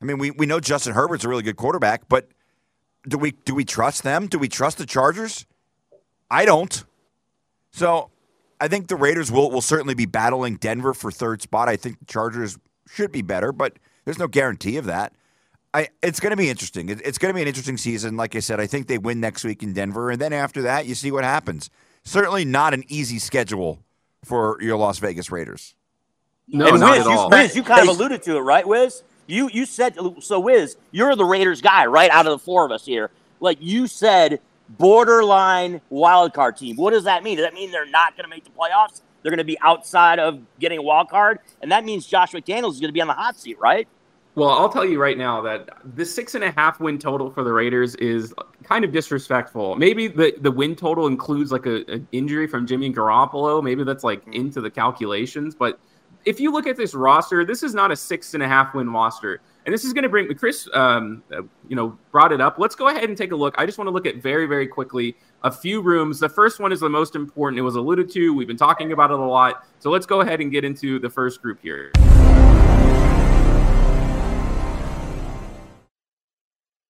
I 0.01 0.05
mean, 0.05 0.17
we, 0.17 0.32
we 0.32 0.47
know 0.47 0.59
Justin 0.59 0.93
Herbert's 0.93 1.25
a 1.25 1.29
really 1.29 1.43
good 1.43 1.57
quarterback, 1.57 2.09
but 2.09 2.29
do 3.07 3.17
we 3.17 3.32
do 3.32 3.53
we 3.53 3.65
trust 3.65 4.01
them? 4.01 4.27
Do 4.27 4.39
we 4.39 4.47
trust 4.47 4.79
the 4.79 4.86
Chargers? 4.88 5.45
I 6.32 6.45
don't. 6.45 6.84
So 7.71 8.09
I 8.59 8.67
think 8.67 8.88
the 8.88 8.95
Raiders 8.95 9.32
will 9.32 9.51
will 9.51 9.61
certainly 9.61 9.93
be 9.93 10.07
battling 10.07 10.55
Denver 10.55 10.95
for 10.95 11.11
third 11.11 11.41
spot. 11.43 11.69
I 11.69 11.75
think 11.75 11.99
the 11.99 12.05
Chargers 12.05 12.57
should 12.88 13.11
be 13.11 13.21
better, 13.21 13.51
but– 13.51 13.77
there's 14.05 14.19
no 14.19 14.27
guarantee 14.27 14.77
of 14.77 14.86
that. 14.86 15.13
I, 15.73 15.89
it's 16.03 16.19
going 16.19 16.32
to 16.32 16.38
be 16.38 16.49
interesting. 16.49 16.89
It, 16.89 17.01
it's 17.05 17.17
going 17.17 17.29
to 17.29 17.36
be 17.36 17.41
an 17.41 17.47
interesting 17.47 17.77
season. 17.77 18.17
Like 18.17 18.36
I 18.36 18.39
said, 18.39 18.59
I 18.59 18.67
think 18.67 18.88
they 18.88 18.97
win 18.97 19.19
next 19.19 19.43
week 19.43 19.63
in 19.63 19.73
Denver, 19.73 20.09
and 20.09 20.19
then 20.19 20.34
after 20.34 20.61
that, 20.63 20.86
you 20.86 20.95
see 20.95 21.11
what 21.11 21.23
happens. 21.23 21.69
Certainly 22.03 22.45
not 22.45 22.73
an 22.73 22.84
easy 22.88 23.19
schedule 23.19 23.79
for 24.23 24.57
your 24.61 24.77
Las 24.77 24.99
Vegas 24.99 25.32
Raiders. 25.32 25.75
No, 26.51 26.67
and 26.67 26.79
not 26.79 26.91
Wiz, 26.91 27.01
at 27.01 27.07
all. 27.07 27.23
You, 27.23 27.29
Wiz, 27.29 27.55
you 27.55 27.63
kind 27.63 27.87
of 27.87 27.95
alluded 27.95 28.21
to 28.23 28.37
it, 28.37 28.41
right, 28.41 28.67
Wiz? 28.67 29.03
You 29.27 29.49
you 29.53 29.65
said 29.65 29.95
so. 30.19 30.39
Wiz, 30.39 30.77
you're 30.91 31.15
the 31.15 31.25
Raiders 31.25 31.61
guy, 31.61 31.85
right? 31.85 32.11
Out 32.11 32.25
of 32.25 32.31
the 32.31 32.39
four 32.39 32.65
of 32.65 32.71
us 32.71 32.85
here, 32.85 33.11
like 33.39 33.57
you 33.61 33.87
said, 33.87 34.41
borderline 34.69 35.79
wild 35.89 36.33
card 36.33 36.57
team. 36.57 36.75
What 36.75 36.91
does 36.91 37.05
that 37.05 37.23
mean? 37.23 37.37
Does 37.37 37.45
that 37.45 37.53
mean 37.53 37.71
they're 37.71 37.85
not 37.85 38.17
going 38.17 38.25
to 38.25 38.29
make 38.29 38.43
the 38.43 38.49
playoffs? 38.49 39.01
They're 39.21 39.29
going 39.29 39.37
to 39.37 39.43
be 39.43 39.59
outside 39.61 40.19
of 40.19 40.41
getting 40.59 40.79
a 40.79 40.81
wild 40.81 41.09
card, 41.09 41.39
and 41.61 41.71
that 41.71 41.85
means 41.85 42.05
Josh 42.05 42.31
McDaniels 42.31 42.71
is 42.71 42.79
going 42.79 42.89
to 42.89 42.93
be 42.93 43.01
on 43.01 43.07
the 43.07 43.13
hot 43.13 43.39
seat, 43.39 43.59
right? 43.59 43.87
Well, 44.33 44.49
I'll 44.49 44.69
tell 44.69 44.85
you 44.85 44.99
right 44.99 45.17
now 45.17 45.41
that 45.41 45.69
the 45.95 46.05
six 46.05 46.35
and 46.35 46.43
a 46.43 46.51
half 46.51 46.79
win 46.79 46.97
total 46.97 47.29
for 47.29 47.43
the 47.43 47.51
Raiders 47.51 47.95
is 47.95 48.33
kind 48.63 48.85
of 48.85 48.91
disrespectful. 48.91 49.75
Maybe 49.75 50.07
the, 50.07 50.33
the 50.39 50.51
win 50.51 50.75
total 50.75 51.07
includes 51.07 51.51
like 51.51 51.65
a, 51.65 51.83
an 51.91 52.07
injury 52.13 52.47
from 52.47 52.65
Jimmy 52.65 52.93
Garoppolo. 52.93 53.61
Maybe 53.61 53.83
that's 53.83 54.05
like 54.05 54.21
mm-hmm. 54.21 54.33
into 54.33 54.61
the 54.61 54.69
calculations, 54.69 55.53
but 55.53 55.79
if 56.26 56.39
you 56.39 56.51
look 56.51 56.67
at 56.67 56.78
this 56.78 56.93
roster, 56.93 57.45
this 57.45 57.63
is 57.63 57.74
not 57.74 57.91
a 57.91 57.95
six 57.95 58.34
and 58.34 58.43
a 58.43 58.47
half 58.47 58.74
win 58.74 58.91
roster. 58.91 59.41
And 59.65 59.74
this 59.74 59.84
is 59.84 59.93
going 59.93 60.03
to 60.03 60.09
bring 60.09 60.34
Chris, 60.36 60.67
um, 60.74 61.24
you 61.67 61.76
know, 61.76 61.97
brought 62.11 62.32
it 62.32 62.41
up. 62.41 62.57
Let's 62.57 62.76
go 62.76 62.88
ahead 62.88 63.03
and 63.03 63.17
take 63.17 63.32
a 63.32 63.36
look. 63.36 63.53
I 63.57 63.65
just 63.65 63.78
want 63.78 63.88
to 63.88 63.91
look 63.91 64.07
at 64.07 64.17
very, 64.17 64.47
very 64.47 64.65
quickly 64.67 65.15
a 65.43 65.51
few 65.51 65.82
rooms. 65.82 66.19
The 66.19 66.30
first 66.30 66.59
one 66.59 66.72
is 66.72 66.80
the 66.80 66.89
most 66.89 67.15
important. 67.15 67.59
It 67.59 67.63
was 67.63 67.76
alluded 67.76 68.11
to. 68.11 68.34
We've 68.34 68.47
been 68.47 68.57
talking 68.57 68.91
about 68.91 69.11
it 69.11 69.19
a 69.19 69.24
lot. 69.24 69.65
So 69.80 69.91
let's 69.91 70.05
go 70.05 70.22
ahead 70.22 70.41
and 70.41 70.51
get 70.51 70.63
into 70.63 70.99
the 70.99 71.09
first 71.09 71.41
group 71.41 71.59
here. 71.61 71.91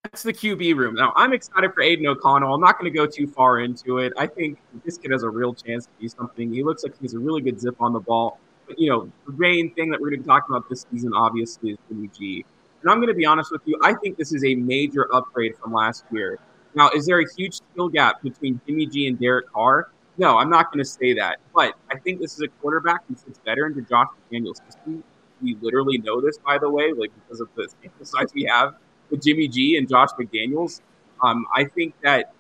That's 0.04 0.24
the 0.24 0.34
QB 0.34 0.76
room. 0.76 0.96
Now, 0.96 1.14
I'm 1.16 1.32
excited 1.32 1.74
for 1.74 1.82
Aidan 1.82 2.06
O'Connell. 2.08 2.54
I'm 2.54 2.60
not 2.60 2.78
going 2.80 2.92
to 2.92 2.98
go 2.98 3.06
too 3.06 3.28
far 3.28 3.60
into 3.60 4.00
it. 4.00 4.12
I 4.18 4.28
think 4.28 4.60
this 4.84 4.98
kid 4.98 5.12
has 5.12 5.24
a 5.24 5.30
real 5.30 5.54
chance 5.54 5.86
to 5.86 5.92
be 6.00 6.10
something. 6.10 6.54
He 6.54 6.64
looks 6.64 6.84
like 6.84 6.94
he's 7.00 7.14
a 7.14 7.20
really 7.20 7.42
good 7.42 7.60
zip 7.60 7.76
on 7.80 7.94
the 7.94 8.00
ball. 8.00 8.40
You 8.78 8.90
know, 8.90 9.12
the 9.26 9.34
main 9.34 9.74
thing 9.74 9.90
that 9.90 10.00
we're 10.00 10.10
going 10.10 10.22
to 10.22 10.28
talking 10.28 10.56
about 10.56 10.70
this 10.70 10.86
season, 10.92 11.14
obviously, 11.14 11.72
is 11.72 11.78
Jimmy 11.88 12.10
G. 12.18 12.46
And 12.82 12.92
I'm 12.92 12.98
going 12.98 13.10
to 13.10 13.14
be 13.14 13.26
honest 13.26 13.52
with 13.52 13.62
you, 13.66 13.80
I 13.84 13.94
think 13.94 14.18
this 14.18 14.34
is 14.34 14.44
a 14.44 14.56
major 14.56 15.14
upgrade 15.14 15.58
from 15.58 15.74
last 15.74 16.04
year. 16.12 16.40
Now, 16.74 16.90
is 16.90 17.06
there 17.06 17.20
a 17.20 17.26
huge 17.36 17.56
skill 17.56 17.90
gap 17.90 18.22
between 18.22 18.60
Jimmy 18.66 18.86
G 18.86 19.08
and 19.08 19.20
Derek 19.20 19.52
Carr? 19.52 19.90
No, 20.18 20.38
I'm 20.38 20.50
not 20.50 20.72
going 20.72 20.84
to 20.84 20.90
say 20.90 21.14
that. 21.14 21.40
But 21.54 21.76
I 21.90 21.98
think 21.98 22.20
this 22.20 22.34
is 22.34 22.42
a 22.42 22.48
quarterback 22.48 23.02
who 23.08 23.16
fits 23.16 23.40
better 23.46 23.66
into 23.68 23.82
Josh 23.82 24.08
McDaniels' 24.32 24.64
system. 24.66 25.04
We 25.42 25.58
literally 25.62 25.98
know 25.98 26.22
this, 26.22 26.38
by 26.38 26.58
the 26.58 26.70
way, 26.70 26.94
like 26.94 27.12
because 27.16 27.42
of 27.42 27.50
the 27.56 27.68
size 28.06 28.28
we 28.34 28.44
have 28.44 28.76
with 29.10 29.24
Jimmy 29.24 29.48
G 29.48 29.78
and 29.78 29.88
Josh 29.90 30.10
McDaniels. 30.20 30.82
Um, 31.24 31.46
I 31.54 31.66
think 31.66 31.94
that 32.02 32.34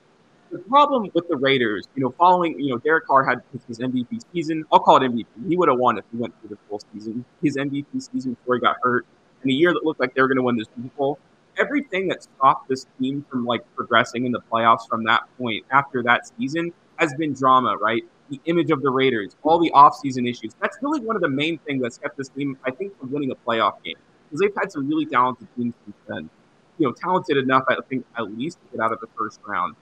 the 0.51 0.59
problem 0.59 1.09
with 1.13 1.27
the 1.29 1.37
Raiders, 1.37 1.87
you 1.95 2.03
know, 2.03 2.13
following, 2.17 2.59
you 2.59 2.69
know, 2.69 2.77
Derek 2.77 3.07
Carr 3.07 3.23
had 3.23 3.41
his 3.67 3.79
MVP 3.79 4.21
season. 4.33 4.65
I'll 4.71 4.79
call 4.79 4.97
it 4.97 5.09
MVP. 5.09 5.25
He 5.47 5.55
would 5.55 5.69
have 5.69 5.77
won 5.77 5.97
if 5.97 6.05
he 6.11 6.17
went 6.17 6.33
through 6.39 6.49
the 6.49 6.57
full 6.69 6.81
season. 6.93 7.23
His 7.41 7.55
MVP 7.55 7.85
season 8.11 8.33
before 8.33 8.55
he 8.55 8.61
got 8.61 8.75
hurt 8.81 9.05
in 9.43 9.49
a 9.49 9.53
year 9.53 9.73
that 9.73 9.83
looked 9.85 9.99
like 9.99 10.13
they 10.13 10.21
were 10.21 10.27
going 10.27 10.37
to 10.37 10.43
win 10.43 10.57
this 10.57 10.67
Super 10.75 10.89
Bowl. 10.97 11.19
Everything 11.57 12.07
that 12.09 12.23
stopped 12.23 12.67
this 12.67 12.85
team 12.99 13.25
from 13.29 13.45
like 13.45 13.61
progressing 13.75 14.25
in 14.25 14.31
the 14.31 14.41
playoffs 14.51 14.87
from 14.87 15.03
that 15.05 15.23
point 15.37 15.65
after 15.71 16.03
that 16.03 16.27
season 16.37 16.73
has 16.97 17.13
been 17.15 17.33
drama, 17.33 17.77
right? 17.77 18.03
The 18.29 18.39
image 18.45 18.71
of 18.71 18.81
the 18.81 18.89
Raiders, 18.89 19.35
all 19.43 19.59
the 19.59 19.71
offseason 19.71 20.29
issues. 20.29 20.53
That's 20.61 20.77
really 20.81 20.99
one 21.01 21.15
of 21.15 21.21
the 21.21 21.29
main 21.29 21.57
things 21.59 21.81
that's 21.81 21.97
kept 21.97 22.17
this 22.17 22.29
team, 22.29 22.57
I 22.65 22.71
think, 22.71 22.97
from 22.99 23.11
winning 23.11 23.31
a 23.31 23.35
playoff 23.35 23.83
game. 23.83 23.95
Because 24.29 24.41
they've 24.41 24.55
had 24.57 24.71
some 24.71 24.87
really 24.87 25.05
talented 25.05 25.47
teams 25.57 25.73
since 25.83 25.97
then. 26.07 26.29
You 26.77 26.87
know, 26.87 26.93
talented 26.93 27.37
enough, 27.37 27.63
I 27.67 27.75
think, 27.89 28.05
at 28.17 28.37
least 28.37 28.57
to 28.61 28.77
get 28.77 28.83
out 28.83 28.93
of 28.93 28.99
the 29.01 29.07
first 29.17 29.39
round. 29.45 29.75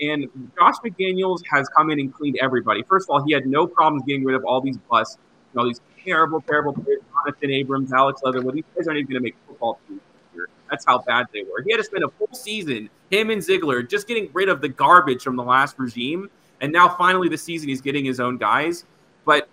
And 0.00 0.28
Josh 0.58 0.74
McDaniels 0.84 1.42
has 1.50 1.68
come 1.68 1.90
in 1.90 1.98
and 2.00 2.12
cleaned 2.12 2.38
everybody. 2.40 2.82
First 2.82 3.08
of 3.08 3.14
all, 3.14 3.24
he 3.24 3.32
had 3.32 3.46
no 3.46 3.66
problems 3.66 4.04
getting 4.06 4.24
rid 4.24 4.36
of 4.36 4.44
all 4.44 4.60
these 4.60 4.76
busts, 4.90 5.18
you 5.52 5.56
know, 5.56 5.62
all 5.62 5.68
these 5.68 5.80
terrible, 6.04 6.40
terrible 6.42 6.72
players, 6.72 7.00
Jonathan 7.24 7.50
Abrams, 7.50 7.92
Alex 7.92 8.20
Leatherwood. 8.22 8.54
These 8.54 8.64
guys 8.76 8.86
aren't 8.88 8.98
even 8.98 9.10
going 9.10 9.22
to 9.22 9.24
make 9.24 9.36
football 9.46 9.78
teams 9.88 10.00
here. 10.34 10.48
That's 10.70 10.84
how 10.84 10.98
bad 10.98 11.26
they 11.32 11.42
were. 11.42 11.62
He 11.64 11.70
had 11.72 11.78
to 11.78 11.84
spend 11.84 12.04
a 12.04 12.08
full 12.08 12.32
season, 12.32 12.90
him 13.10 13.30
and 13.30 13.42
Ziegler, 13.42 13.82
just 13.82 14.06
getting 14.06 14.30
rid 14.32 14.48
of 14.48 14.60
the 14.60 14.68
garbage 14.68 15.22
from 15.22 15.36
the 15.36 15.44
last 15.44 15.78
regime. 15.78 16.30
And 16.60 16.72
now 16.72 16.88
finally 16.88 17.28
this 17.28 17.42
season 17.42 17.68
he's 17.68 17.80
getting 17.80 18.04
his 18.04 18.20
own 18.20 18.36
guys. 18.36 18.84
But 19.24 19.48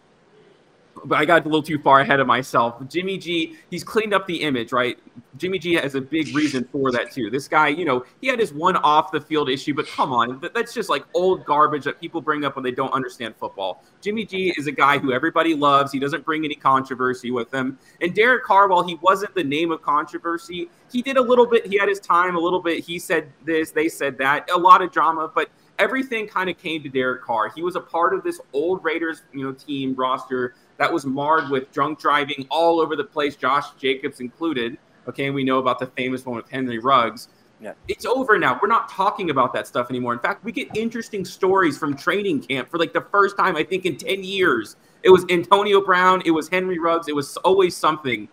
but 1.06 1.18
I 1.18 1.26
got 1.26 1.42
a 1.42 1.46
little 1.46 1.64
too 1.64 1.80
far 1.80 2.00
ahead 2.00 2.20
of 2.20 2.28
myself. 2.28 2.76
Jimmy 2.88 3.18
G, 3.18 3.56
he's 3.70 3.84
cleaned 3.84 4.14
up 4.14 4.28
the 4.28 4.42
image, 4.42 4.72
right? 4.72 4.98
Jimmy 5.38 5.60
G 5.60 5.74
has 5.74 5.96
a 5.96 6.02
big 6.02 6.36
reason 6.36 6.68
for 6.72 6.92
that 6.92 7.12
too. 7.12 7.30
This 7.30 7.48
guy, 7.48 7.70
you 7.70 7.86
know, 7.86 8.06
he 8.22 8.28
had 8.28 8.40
his 8.40 8.54
one 8.54 8.76
off 8.78 9.12
the 9.12 9.20
field 9.20 9.50
issue, 9.50 9.74
but 9.74 9.88
come 9.88 10.14
on, 10.14 10.42
that's 10.54 10.74
just 10.74 10.90
like 10.90 11.04
old 11.14 11.46
garbage 11.46 11.84
that 11.86 12.00
people 12.00 12.22
bring 12.22 12.46
up 12.46 12.56
when 12.56 12.64
they 12.64 12.72
don't 12.72 12.94
understand 12.94 13.36
football. 13.36 13.84
Jimmy 14.02 14.26
G 14.26 14.54
is 14.58 14.68
a 14.68 14.72
guy 14.72 14.98
who 14.98 15.12
everybody 15.12 15.56
loves. 15.56 15.92
He 15.92 16.00
doesn't 16.00 16.26
bring 16.26 16.46
any 16.46 16.56
controversy 16.56 17.32
with 17.32 17.54
him. 17.54 17.78
And 18.02 18.14
Derek 18.14 18.44
Carr, 18.44 18.68
while 18.68 18.84
he 18.84 18.96
wasn't 18.96 19.34
the 19.36 19.44
name 19.44 19.72
of 19.72 19.82
controversy, 19.82 20.70
he 20.92 21.02
did 21.02 21.18
a 21.18 21.22
little 21.22 21.46
bit. 21.46 21.66
He 21.66 21.78
had 21.78 21.90
his 21.90 22.00
time 22.00 22.36
a 22.36 22.40
little 22.40 22.62
bit. 22.62 22.84
He 22.84 23.00
said 23.00 23.32
this, 23.44 23.72
they 23.72 23.90
said 23.90 24.18
that, 24.20 24.50
a 24.52 24.58
lot 24.58 24.82
of 24.82 24.92
drama, 24.92 25.32
but 25.34 25.50
everything 25.80 26.28
kind 26.28 26.50
of 26.50 26.58
came 26.58 26.84
to 26.84 26.90
Derek 26.90 27.24
Carr. 27.24 27.50
He 27.50 27.64
was 27.64 27.76
a 27.76 27.82
part 27.82 28.14
of 28.14 28.24
this 28.24 28.40
old 28.54 28.84
Raiders, 28.84 29.24
you 29.34 29.44
know, 29.44 29.52
team 29.54 29.96
roster 29.96 30.56
that 30.78 30.92
was 30.92 31.06
marred 31.06 31.50
with 31.50 31.72
drunk 31.72 32.00
driving 32.00 32.48
all 32.50 32.80
over 32.80 32.96
the 32.96 33.04
place, 33.04 33.36
Josh 33.36 33.72
Jacobs 33.78 34.20
included. 34.20 34.78
Okay, 35.08 35.30
we 35.30 35.44
know 35.44 35.60
about 35.60 35.80
the 35.80 35.88
famous 35.88 36.26
one 36.26 36.36
with 36.36 36.50
Henry 36.50 36.80
Ruggs. 36.80 37.30
Yeah. 37.60 37.74
It's 37.88 38.06
over 38.06 38.38
now. 38.38 38.60
We're 38.62 38.68
not 38.68 38.90
talking 38.90 39.30
about 39.30 39.54
that 39.54 39.68
stuff 39.68 39.90
anymore. 39.90 40.14
In 40.14 40.20
fact, 40.20 40.44
we 40.44 40.52
get 40.52 40.76
interesting 40.76 41.24
stories 41.24 41.78
from 41.78 41.96
training 41.96 42.42
camp 42.42 42.70
for 42.70 42.78
like 42.78 42.92
the 42.92 43.06
first 43.10 43.38
time, 43.38 43.56
I 43.56 43.64
think, 43.64 43.86
in 43.86 43.96
10 43.96 44.24
years. 44.24 44.76
It 45.02 45.10
was 45.10 45.26
Antonio 45.30 45.82
Brown, 45.82 46.22
it 46.26 46.32
was 46.32 46.50
Henry 46.50 46.80
Ruggs, 46.80 47.08
it 47.08 47.16
was 47.16 47.38
always 47.38 47.76
something. 47.76 48.28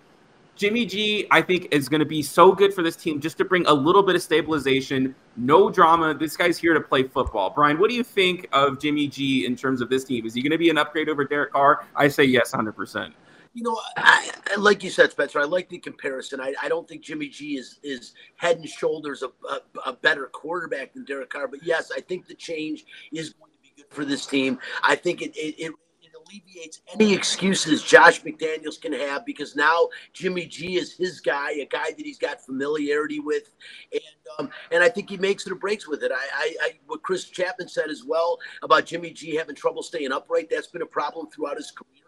Jimmy 0.61 0.84
G, 0.84 1.26
I 1.30 1.40
think, 1.40 1.68
is 1.70 1.88
going 1.88 2.00
to 2.00 2.06
be 2.06 2.22
so 2.22 2.52
good 2.52 2.74
for 2.74 2.82
this 2.82 2.94
team 2.94 3.18
just 3.18 3.38
to 3.38 3.46
bring 3.46 3.64
a 3.64 3.72
little 3.72 4.02
bit 4.02 4.14
of 4.14 4.20
stabilization, 4.20 5.14
no 5.34 5.70
drama. 5.70 6.12
This 6.12 6.36
guy's 6.36 6.58
here 6.58 6.74
to 6.74 6.82
play 6.82 7.04
football. 7.04 7.48
Brian, 7.48 7.78
what 7.78 7.88
do 7.88 7.96
you 7.96 8.04
think 8.04 8.46
of 8.52 8.78
Jimmy 8.78 9.08
G 9.08 9.46
in 9.46 9.56
terms 9.56 9.80
of 9.80 9.88
this 9.88 10.04
team? 10.04 10.26
Is 10.26 10.34
he 10.34 10.42
going 10.42 10.50
to 10.50 10.58
be 10.58 10.68
an 10.68 10.76
upgrade 10.76 11.08
over 11.08 11.24
Derek 11.24 11.54
Carr? 11.54 11.86
I 11.96 12.08
say 12.08 12.24
yes, 12.24 12.52
100%. 12.52 13.11
You 13.54 13.62
know, 13.62 13.80
I, 13.96 14.32
like 14.58 14.84
you 14.84 14.90
said, 14.90 15.12
Spencer, 15.12 15.40
I 15.40 15.44
like 15.44 15.70
the 15.70 15.78
comparison. 15.78 16.42
I, 16.42 16.52
I 16.62 16.68
don't 16.68 16.86
think 16.86 17.00
Jimmy 17.04 17.28
G 17.28 17.56
is 17.56 17.80
is 17.82 18.12
head 18.36 18.58
and 18.58 18.68
shoulders 18.68 19.22
a, 19.22 19.28
a, 19.48 19.61
a 19.86 19.92
better 19.94 20.26
quarterback 20.26 20.92
than 20.92 21.06
Derek 21.06 21.30
Carr. 21.30 21.48
But 21.48 21.64
yes, 21.64 21.90
I 21.90 22.00
think 22.00 22.26
the 22.26 22.34
change 22.34 22.84
is 23.12 23.30
going 23.30 23.50
to 23.50 23.62
be 23.62 23.82
good 23.82 23.90
for 23.94 24.04
this 24.04 24.26
team. 24.26 24.58
I 24.82 24.94
think 24.94 25.22
it, 25.22 25.34
it, 25.34 25.54
it 25.58 25.72
alleviates 26.31 26.81
any 26.95 27.12
excuses 27.12 27.83
Josh 27.83 28.22
McDaniels 28.22 28.81
can 28.81 28.93
have 28.93 29.24
because 29.24 29.57
now 29.57 29.89
Jimmy 30.12 30.47
G 30.47 30.76
is 30.76 30.93
his 30.93 31.20
guy, 31.20 31.53
a 31.53 31.66
guy 31.66 31.91
that 31.91 32.01
he's 32.01 32.18
got 32.18 32.45
familiarity 32.45 33.20
with, 33.20 33.51
and 33.93 34.01
um, 34.39 34.51
and 34.70 34.83
I 34.83 34.89
think 34.89 35.11
he 35.11 35.16
makes 35.16 35.47
it 35.47 35.53
or 35.53 35.57
breaks 35.57 35.89
with 35.89 36.03
it. 36.03 36.12
I, 36.12 36.28
I, 36.35 36.55
I, 36.62 36.70
what 36.87 37.03
Chris 37.03 37.24
Chapman 37.24 37.68
said 37.68 37.91
as 37.91 38.05
well 38.05 38.39
about 38.62 38.87
Jimmy 38.87 39.11
G 39.11 39.35
having 39.35 39.55
trouble 39.55 39.83
staying 39.83 40.12
upright. 40.12 40.49
That's 40.51 40.68
been 40.68 40.83
a 40.83 40.87
problem 40.87 41.28
throughout 41.31 41.57
his 41.57 41.70
career 41.70 41.99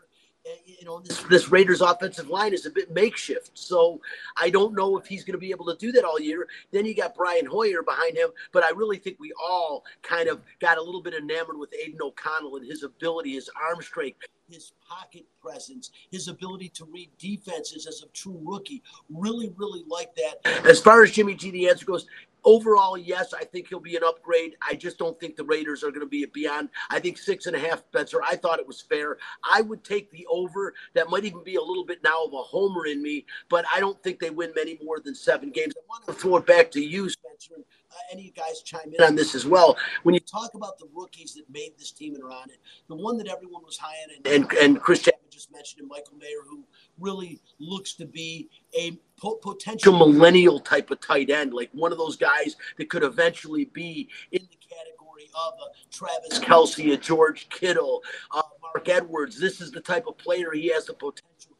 you 0.66 0.84
know, 0.84 1.00
this, 1.00 1.22
this 1.24 1.48
Raiders 1.50 1.80
offensive 1.80 2.28
line 2.28 2.52
is 2.52 2.66
a 2.66 2.70
bit 2.70 2.92
makeshift. 2.92 3.52
So 3.54 4.00
I 4.36 4.50
don't 4.50 4.74
know 4.74 4.98
if 4.98 5.06
he's 5.06 5.24
going 5.24 5.34
to 5.34 5.38
be 5.38 5.50
able 5.50 5.66
to 5.66 5.76
do 5.76 5.92
that 5.92 6.04
all 6.04 6.18
year. 6.18 6.48
Then 6.72 6.84
you 6.84 6.94
got 6.94 7.14
Brian 7.14 7.46
Hoyer 7.46 7.82
behind 7.82 8.16
him. 8.16 8.30
But 8.52 8.64
I 8.64 8.70
really 8.70 8.98
think 8.98 9.18
we 9.20 9.32
all 9.40 9.84
kind 10.02 10.28
of 10.28 10.40
got 10.60 10.78
a 10.78 10.82
little 10.82 11.02
bit 11.02 11.14
enamored 11.14 11.58
with 11.58 11.72
Aidan 11.74 12.00
O'Connell 12.02 12.56
and 12.56 12.66
his 12.66 12.82
ability, 12.82 13.34
his 13.34 13.50
arm 13.70 13.80
strength, 13.82 14.18
his 14.50 14.72
pocket 14.86 15.24
presence, 15.40 15.90
his 16.10 16.28
ability 16.28 16.68
to 16.70 16.84
read 16.86 17.10
defenses 17.18 17.86
as 17.86 18.02
a 18.02 18.08
true 18.08 18.40
rookie. 18.44 18.82
Really, 19.10 19.52
really 19.56 19.84
like 19.86 20.14
that. 20.16 20.66
As 20.66 20.80
far 20.80 21.02
as 21.02 21.12
Jimmy 21.12 21.34
G, 21.34 21.50
the 21.50 21.68
answer 21.68 21.86
goes, 21.86 22.06
Overall, 22.44 22.98
yes, 22.98 23.32
I 23.32 23.44
think 23.44 23.68
he'll 23.68 23.78
be 23.78 23.96
an 23.96 24.02
upgrade. 24.04 24.56
I 24.68 24.74
just 24.74 24.98
don't 24.98 25.18
think 25.20 25.36
the 25.36 25.44
Raiders 25.44 25.84
are 25.84 25.90
going 25.90 26.00
to 26.00 26.06
be 26.06 26.24
beyond. 26.26 26.70
I 26.90 26.98
think 26.98 27.18
six 27.18 27.46
and 27.46 27.54
a 27.54 27.58
half, 27.58 27.80
Spencer. 27.80 28.20
I 28.22 28.36
thought 28.36 28.58
it 28.58 28.66
was 28.66 28.80
fair. 28.80 29.18
I 29.48 29.60
would 29.60 29.84
take 29.84 30.10
the 30.10 30.26
over. 30.30 30.74
That 30.94 31.08
might 31.08 31.24
even 31.24 31.44
be 31.44 31.54
a 31.54 31.62
little 31.62 31.84
bit 31.84 32.02
now 32.02 32.24
of 32.24 32.32
a 32.32 32.42
homer 32.42 32.86
in 32.86 33.02
me, 33.02 33.26
but 33.48 33.64
I 33.72 33.78
don't 33.78 34.00
think 34.02 34.18
they 34.18 34.30
win 34.30 34.52
many 34.56 34.78
more 34.82 34.98
than 34.98 35.14
seven 35.14 35.50
games. 35.50 35.74
I 35.76 35.86
want 35.88 36.06
to 36.06 36.12
throw 36.12 36.36
it 36.36 36.46
back 36.46 36.70
to 36.72 36.80
you, 36.80 37.08
Spencer. 37.08 37.62
Any 38.10 38.22
of 38.22 38.26
you 38.26 38.32
guys 38.32 38.62
chime 38.62 38.92
in 38.96 39.02
on 39.04 39.14
this 39.14 39.34
as 39.34 39.46
well. 39.46 39.76
When 40.02 40.14
you 40.14 40.20
talk 40.20 40.54
about 40.54 40.78
the 40.78 40.86
rookies 40.94 41.34
that 41.34 41.44
made 41.50 41.72
this 41.78 41.90
team 41.90 42.14
and 42.14 42.22
are 42.22 42.30
on 42.30 42.50
it, 42.50 42.58
the 42.88 42.96
one 42.96 43.16
that 43.18 43.28
everyone 43.28 43.62
was 43.64 43.78
high 43.78 43.94
on, 44.04 44.16
and, 44.16 44.26
and, 44.26 44.52
and 44.58 44.80
Chris 44.80 45.00
Chapman 45.02 45.30
just 45.30 45.52
mentioned, 45.52 45.80
and 45.80 45.88
Michael 45.88 46.16
Mayer, 46.18 46.42
who 46.48 46.64
really 46.98 47.40
looks 47.58 47.94
to 47.94 48.06
be 48.06 48.48
a 48.78 48.98
po- 49.16 49.36
potential 49.36 49.96
millennial 49.96 50.60
type 50.60 50.90
of 50.90 51.00
tight 51.00 51.30
end, 51.30 51.52
like 51.54 51.70
one 51.72 51.92
of 51.92 51.98
those 51.98 52.16
guys 52.16 52.56
that 52.76 52.88
could 52.90 53.02
eventually 53.02 53.64
be 53.66 54.08
in 54.32 54.42
the 54.42 54.58
category 54.68 55.30
of 55.34 55.54
a 55.54 55.94
Travis 55.94 56.38
Kelce, 56.38 56.92
a 56.92 56.96
George 56.96 57.48
Kittle, 57.48 58.02
uh, 58.30 58.42
Mark 58.60 58.88
Edwards. 58.88 59.38
This 59.40 59.60
is 59.60 59.70
the 59.70 59.80
type 59.80 60.06
of 60.06 60.18
player 60.18 60.52
he 60.52 60.68
has 60.68 60.86
the 60.86 60.94
potential 60.94 61.51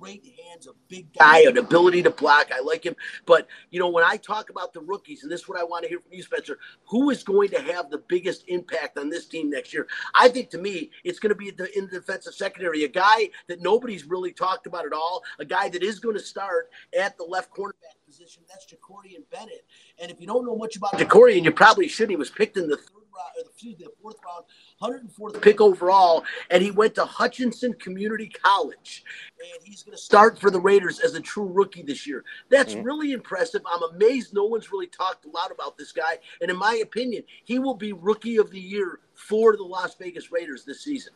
great 0.00 0.24
hands, 0.48 0.66
a 0.66 0.70
big 0.88 1.06
guy, 1.18 1.40
an 1.40 1.58
ability 1.58 2.02
to 2.02 2.10
block. 2.10 2.50
I 2.54 2.60
like 2.60 2.84
him. 2.84 2.96
But, 3.26 3.46
you 3.70 3.78
know, 3.78 3.88
when 3.88 4.04
I 4.04 4.16
talk 4.16 4.50
about 4.50 4.72
the 4.72 4.80
rookies, 4.80 5.22
and 5.22 5.30
this 5.30 5.42
is 5.42 5.48
what 5.48 5.58
I 5.58 5.64
want 5.64 5.82
to 5.84 5.88
hear 5.88 6.00
from 6.00 6.12
you, 6.12 6.22
Spencer, 6.22 6.58
who 6.84 7.10
is 7.10 7.22
going 7.22 7.50
to 7.50 7.60
have 7.60 7.90
the 7.90 8.02
biggest 8.08 8.44
impact 8.48 8.98
on 8.98 9.10
this 9.10 9.26
team 9.26 9.50
next 9.50 9.72
year? 9.72 9.86
I 10.14 10.28
think 10.28 10.50
to 10.50 10.58
me, 10.58 10.90
it's 11.04 11.18
going 11.18 11.30
to 11.30 11.34
be 11.34 11.48
in 11.48 11.86
the 11.86 11.90
defensive 11.90 12.34
secondary, 12.34 12.84
a 12.84 12.88
guy 12.88 13.30
that 13.48 13.60
nobody's 13.60 14.06
really 14.06 14.32
talked 14.32 14.66
about 14.66 14.86
at 14.86 14.92
all, 14.92 15.22
a 15.38 15.44
guy 15.44 15.68
that 15.68 15.82
is 15.82 16.00
going 16.00 16.16
to 16.16 16.22
start 16.22 16.70
at 16.98 17.16
the 17.18 17.24
left 17.24 17.54
cornerback 17.54 17.96
position. 18.06 18.42
That's 18.48 18.66
Jakorian 18.66 19.22
Bennett. 19.30 19.64
And 20.00 20.10
if 20.10 20.20
you 20.20 20.26
don't 20.26 20.46
know 20.46 20.56
much 20.56 20.76
about 20.76 20.92
Jakorian, 20.94 21.44
you 21.44 21.52
probably 21.52 21.88
should. 21.88 22.10
He 22.10 22.16
was 22.16 22.30
picked 22.30 22.56
in 22.56 22.68
the 22.68 22.76
third 22.76 23.04
round, 23.20 23.46
or 23.46 23.50
excuse 23.50 23.78
me, 23.78 23.84
the 23.84 23.92
fourth 24.02 24.16
round 24.24 25.04
104th 25.10 25.42
pick 25.42 25.60
overall, 25.60 26.24
and 26.50 26.62
he 26.62 26.70
went 26.70 26.94
to 26.94 27.04
Hutchinson 27.04 27.74
Community 27.74 28.28
College. 28.28 29.04
And 29.40 29.66
he's 29.66 29.82
going 29.82 29.96
to 29.96 30.02
start 30.02 30.38
for 30.38 30.50
the 30.50 30.60
Raiders 30.60 31.00
as 31.00 31.14
a 31.14 31.20
true 31.20 31.46
rookie 31.46 31.82
this 31.82 32.06
year. 32.06 32.24
That's 32.50 32.74
mm-hmm. 32.74 32.84
really 32.84 33.12
impressive. 33.12 33.62
I'm 33.70 33.82
amazed 33.94 34.34
no 34.34 34.44
one's 34.44 34.70
really 34.70 34.86
talked 34.86 35.24
a 35.24 35.30
lot 35.30 35.50
about 35.50 35.78
this 35.78 35.92
guy. 35.92 36.18
And 36.40 36.50
in 36.50 36.56
my 36.56 36.80
opinion, 36.82 37.22
he 37.44 37.58
will 37.58 37.74
be 37.74 37.92
rookie 37.92 38.36
of 38.36 38.50
the 38.50 38.60
year 38.60 39.00
for 39.14 39.56
the 39.56 39.62
Las 39.62 39.94
Vegas 39.96 40.30
Raiders 40.30 40.64
this 40.64 40.82
season. 40.82 41.12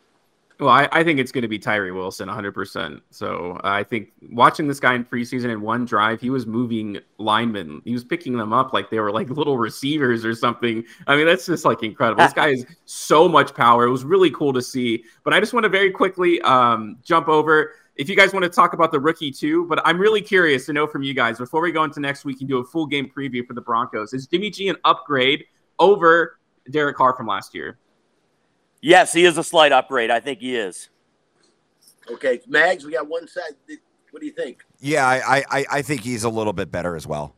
Well, 0.60 0.68
I, 0.68 0.88
I 0.92 1.02
think 1.02 1.18
it's 1.18 1.32
going 1.32 1.42
to 1.42 1.48
be 1.48 1.58
Tyree 1.58 1.90
Wilson 1.90 2.28
100%. 2.28 3.00
So 3.10 3.60
I 3.64 3.82
think 3.82 4.12
watching 4.30 4.68
this 4.68 4.78
guy 4.78 4.94
in 4.94 5.04
preseason 5.04 5.50
in 5.50 5.60
one 5.60 5.84
drive, 5.84 6.20
he 6.20 6.30
was 6.30 6.46
moving 6.46 6.98
linemen. 7.18 7.82
He 7.84 7.92
was 7.92 8.04
picking 8.04 8.36
them 8.36 8.52
up 8.52 8.72
like 8.72 8.88
they 8.88 9.00
were 9.00 9.10
like 9.10 9.28
little 9.30 9.58
receivers 9.58 10.24
or 10.24 10.32
something. 10.34 10.84
I 11.08 11.16
mean, 11.16 11.26
that's 11.26 11.46
just 11.46 11.64
like 11.64 11.82
incredible. 11.82 12.22
this 12.22 12.32
guy 12.32 12.50
has 12.50 12.64
so 12.84 13.28
much 13.28 13.52
power. 13.54 13.84
It 13.84 13.90
was 13.90 14.04
really 14.04 14.30
cool 14.30 14.52
to 14.52 14.62
see. 14.62 15.02
But 15.24 15.34
I 15.34 15.40
just 15.40 15.54
want 15.54 15.64
to 15.64 15.70
very 15.70 15.90
quickly 15.90 16.40
um, 16.42 16.98
jump 17.02 17.28
over. 17.28 17.72
If 17.96 18.08
you 18.08 18.14
guys 18.14 18.32
want 18.32 18.44
to 18.44 18.48
talk 18.48 18.74
about 18.74 18.92
the 18.92 19.00
rookie 19.00 19.32
too, 19.32 19.66
but 19.66 19.80
I'm 19.84 19.98
really 19.98 20.20
curious 20.20 20.66
to 20.66 20.72
know 20.72 20.86
from 20.86 21.02
you 21.02 21.14
guys 21.14 21.38
before 21.38 21.62
we 21.62 21.72
go 21.72 21.82
into 21.82 21.98
next 21.98 22.24
week 22.24 22.40
and 22.40 22.48
do 22.48 22.58
a 22.58 22.64
full 22.64 22.86
game 22.86 23.10
preview 23.14 23.44
for 23.44 23.54
the 23.54 23.60
Broncos. 23.60 24.12
Is 24.12 24.28
Jimmy 24.28 24.50
G 24.50 24.68
an 24.68 24.76
upgrade 24.84 25.44
over 25.80 26.38
Derek 26.70 26.96
Carr 26.96 27.16
from 27.16 27.26
last 27.26 27.54
year? 27.54 27.78
Yes, 28.84 29.14
he 29.14 29.24
is 29.24 29.38
a 29.38 29.42
slight 29.42 29.72
upgrade. 29.72 30.10
I 30.10 30.20
think 30.20 30.40
he 30.40 30.56
is. 30.56 30.90
Okay, 32.10 32.42
Mags, 32.46 32.84
we 32.84 32.92
got 32.92 33.08
one 33.08 33.26
side. 33.26 33.54
What 34.10 34.20
do 34.20 34.26
you 34.26 34.32
think? 34.32 34.62
Yeah, 34.78 35.06
I, 35.06 35.42
I, 35.50 35.66
I 35.72 35.82
think 35.82 36.02
he's 36.02 36.24
a 36.24 36.28
little 36.28 36.52
bit 36.52 36.70
better 36.70 36.94
as 36.94 37.06
well. 37.06 37.34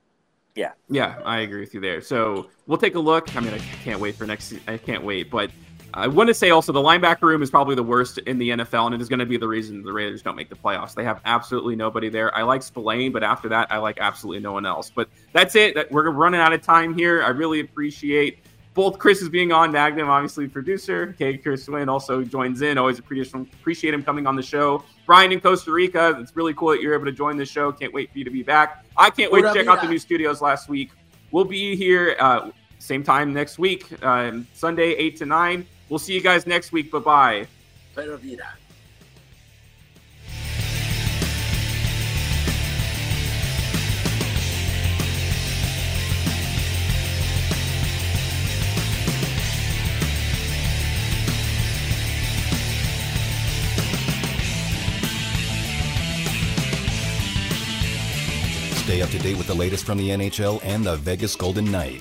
Yeah. 0.57 0.73
Yeah, 0.91 1.21
I 1.25 1.41
agree 1.43 1.61
with 1.61 1.73
you 1.73 1.81
there. 1.81 2.01
So 2.01 2.49
we'll 2.67 2.79
take 2.79 2.97
a 2.97 2.99
look. 2.99 3.37
I 3.37 3.41
mean, 3.41 3.55
I 3.55 3.59
can't 3.85 4.01
wait 4.01 4.17
for 4.17 4.27
next. 4.27 4.55
I 4.67 4.77
can't 4.77 5.05
wait, 5.05 5.31
but 5.31 5.53
I 5.95 6.09
want 6.09 6.27
to 6.27 6.35
say 6.35 6.51
also 6.51 6.73
the 6.73 6.81
linebacker 6.81 7.23
room 7.23 7.43
is 7.45 7.51
probably 7.51 7.77
the 7.77 7.83
worst 7.85 8.19
in 8.19 8.39
the 8.39 8.49
NFL, 8.49 8.87
and 8.87 8.97
it 8.97 9.01
is 9.01 9.09
going 9.09 9.21
to 9.21 9.27
be 9.27 9.37
the 9.37 9.47
reason 9.47 9.85
the 9.85 9.93
Raiders 9.93 10.23
don't 10.23 10.35
make 10.35 10.49
the 10.49 10.57
playoffs. 10.57 10.95
They 10.95 11.05
have 11.05 11.21
absolutely 11.27 11.77
nobody 11.77 12.09
there. 12.09 12.35
I 12.35 12.43
like 12.43 12.65
Spillane, 12.65 13.13
but 13.13 13.23
after 13.23 13.49
that, 13.51 13.71
I 13.71 13.79
like 13.79 13.99
absolutely 14.01 14.43
no 14.43 14.51
one 14.51 14.67
else. 14.67 14.91
But 14.93 15.09
that's 15.33 15.55
it. 15.55 15.93
We're 15.93 16.11
running 16.11 16.41
out 16.41 16.53
of 16.53 16.61
time 16.63 16.93
here. 16.93 17.23
I 17.23 17.29
really 17.29 17.61
appreciate 17.61 18.41
both 18.77 18.99
Chris 18.99 19.23
is 19.23 19.31
being 19.31 19.53
on, 19.53 19.73
Magnum, 19.73 20.11
obviously 20.11 20.47
producer. 20.47 21.15
Okay, 21.15 21.39
Chris 21.39 21.67
Wynn 21.67 21.89
also 21.89 22.23
joins 22.23 22.61
in. 22.61 22.77
Always 22.77 22.99
appreciate 22.99 23.95
him 23.95 24.03
coming 24.03 24.27
on 24.27 24.37
the 24.37 24.43
show. 24.43 24.85
Brian 25.07 25.33
in 25.33 25.41
Costa 25.41 25.73
Rica, 25.73 26.15
it's 26.21 26.37
really 26.37 26.53
cool 26.53 26.69
that 26.69 26.83
you're 26.83 26.95
able 26.95 27.07
to 27.07 27.13
join 27.13 27.39
the 27.39 27.47
show. 27.47 27.73
Can't 27.73 27.93
wait 27.95 28.13
for 28.13 28.19
you 28.19 28.25
to 28.25 28.31
be 28.31 28.43
back. 28.43 28.85
I 28.95 29.09
can't 29.09 29.33
wait 29.33 29.43
to 29.43 29.55
check 29.55 29.67
out 29.67 29.81
the 29.81 29.89
new 29.89 29.99
studios 29.99 30.43
last 30.43 30.69
week. 30.69 30.91
We'll 31.31 31.47
be 31.47 31.75
here 31.75 32.17
uh, 32.21 32.51
same 32.79 33.03
time 33.03 33.33
next 33.33 33.59
week, 33.59 33.91
uh, 34.03 34.33
Sunday, 34.53 34.93
8 34.93 35.17
to 35.17 35.27
9. 35.27 35.67
We'll 35.89 35.99
see 35.99 36.13
you 36.13 36.21
guys 36.21 36.47
next 36.47 36.71
week. 36.71 36.93
Bye 36.93 36.99
bye. 36.99 37.47
Stay 58.87 59.03
up 59.03 59.11
to 59.11 59.19
date 59.19 59.37
with 59.37 59.49
the 59.49 59.55
latest 59.55 59.85
from 59.85 59.99
the 59.99 60.11
NHL 60.11 60.61
and 60.63 60.85
the 60.85 60.95
Vegas 60.99 61.35
Golden 61.35 61.69
Knights. 61.73 61.95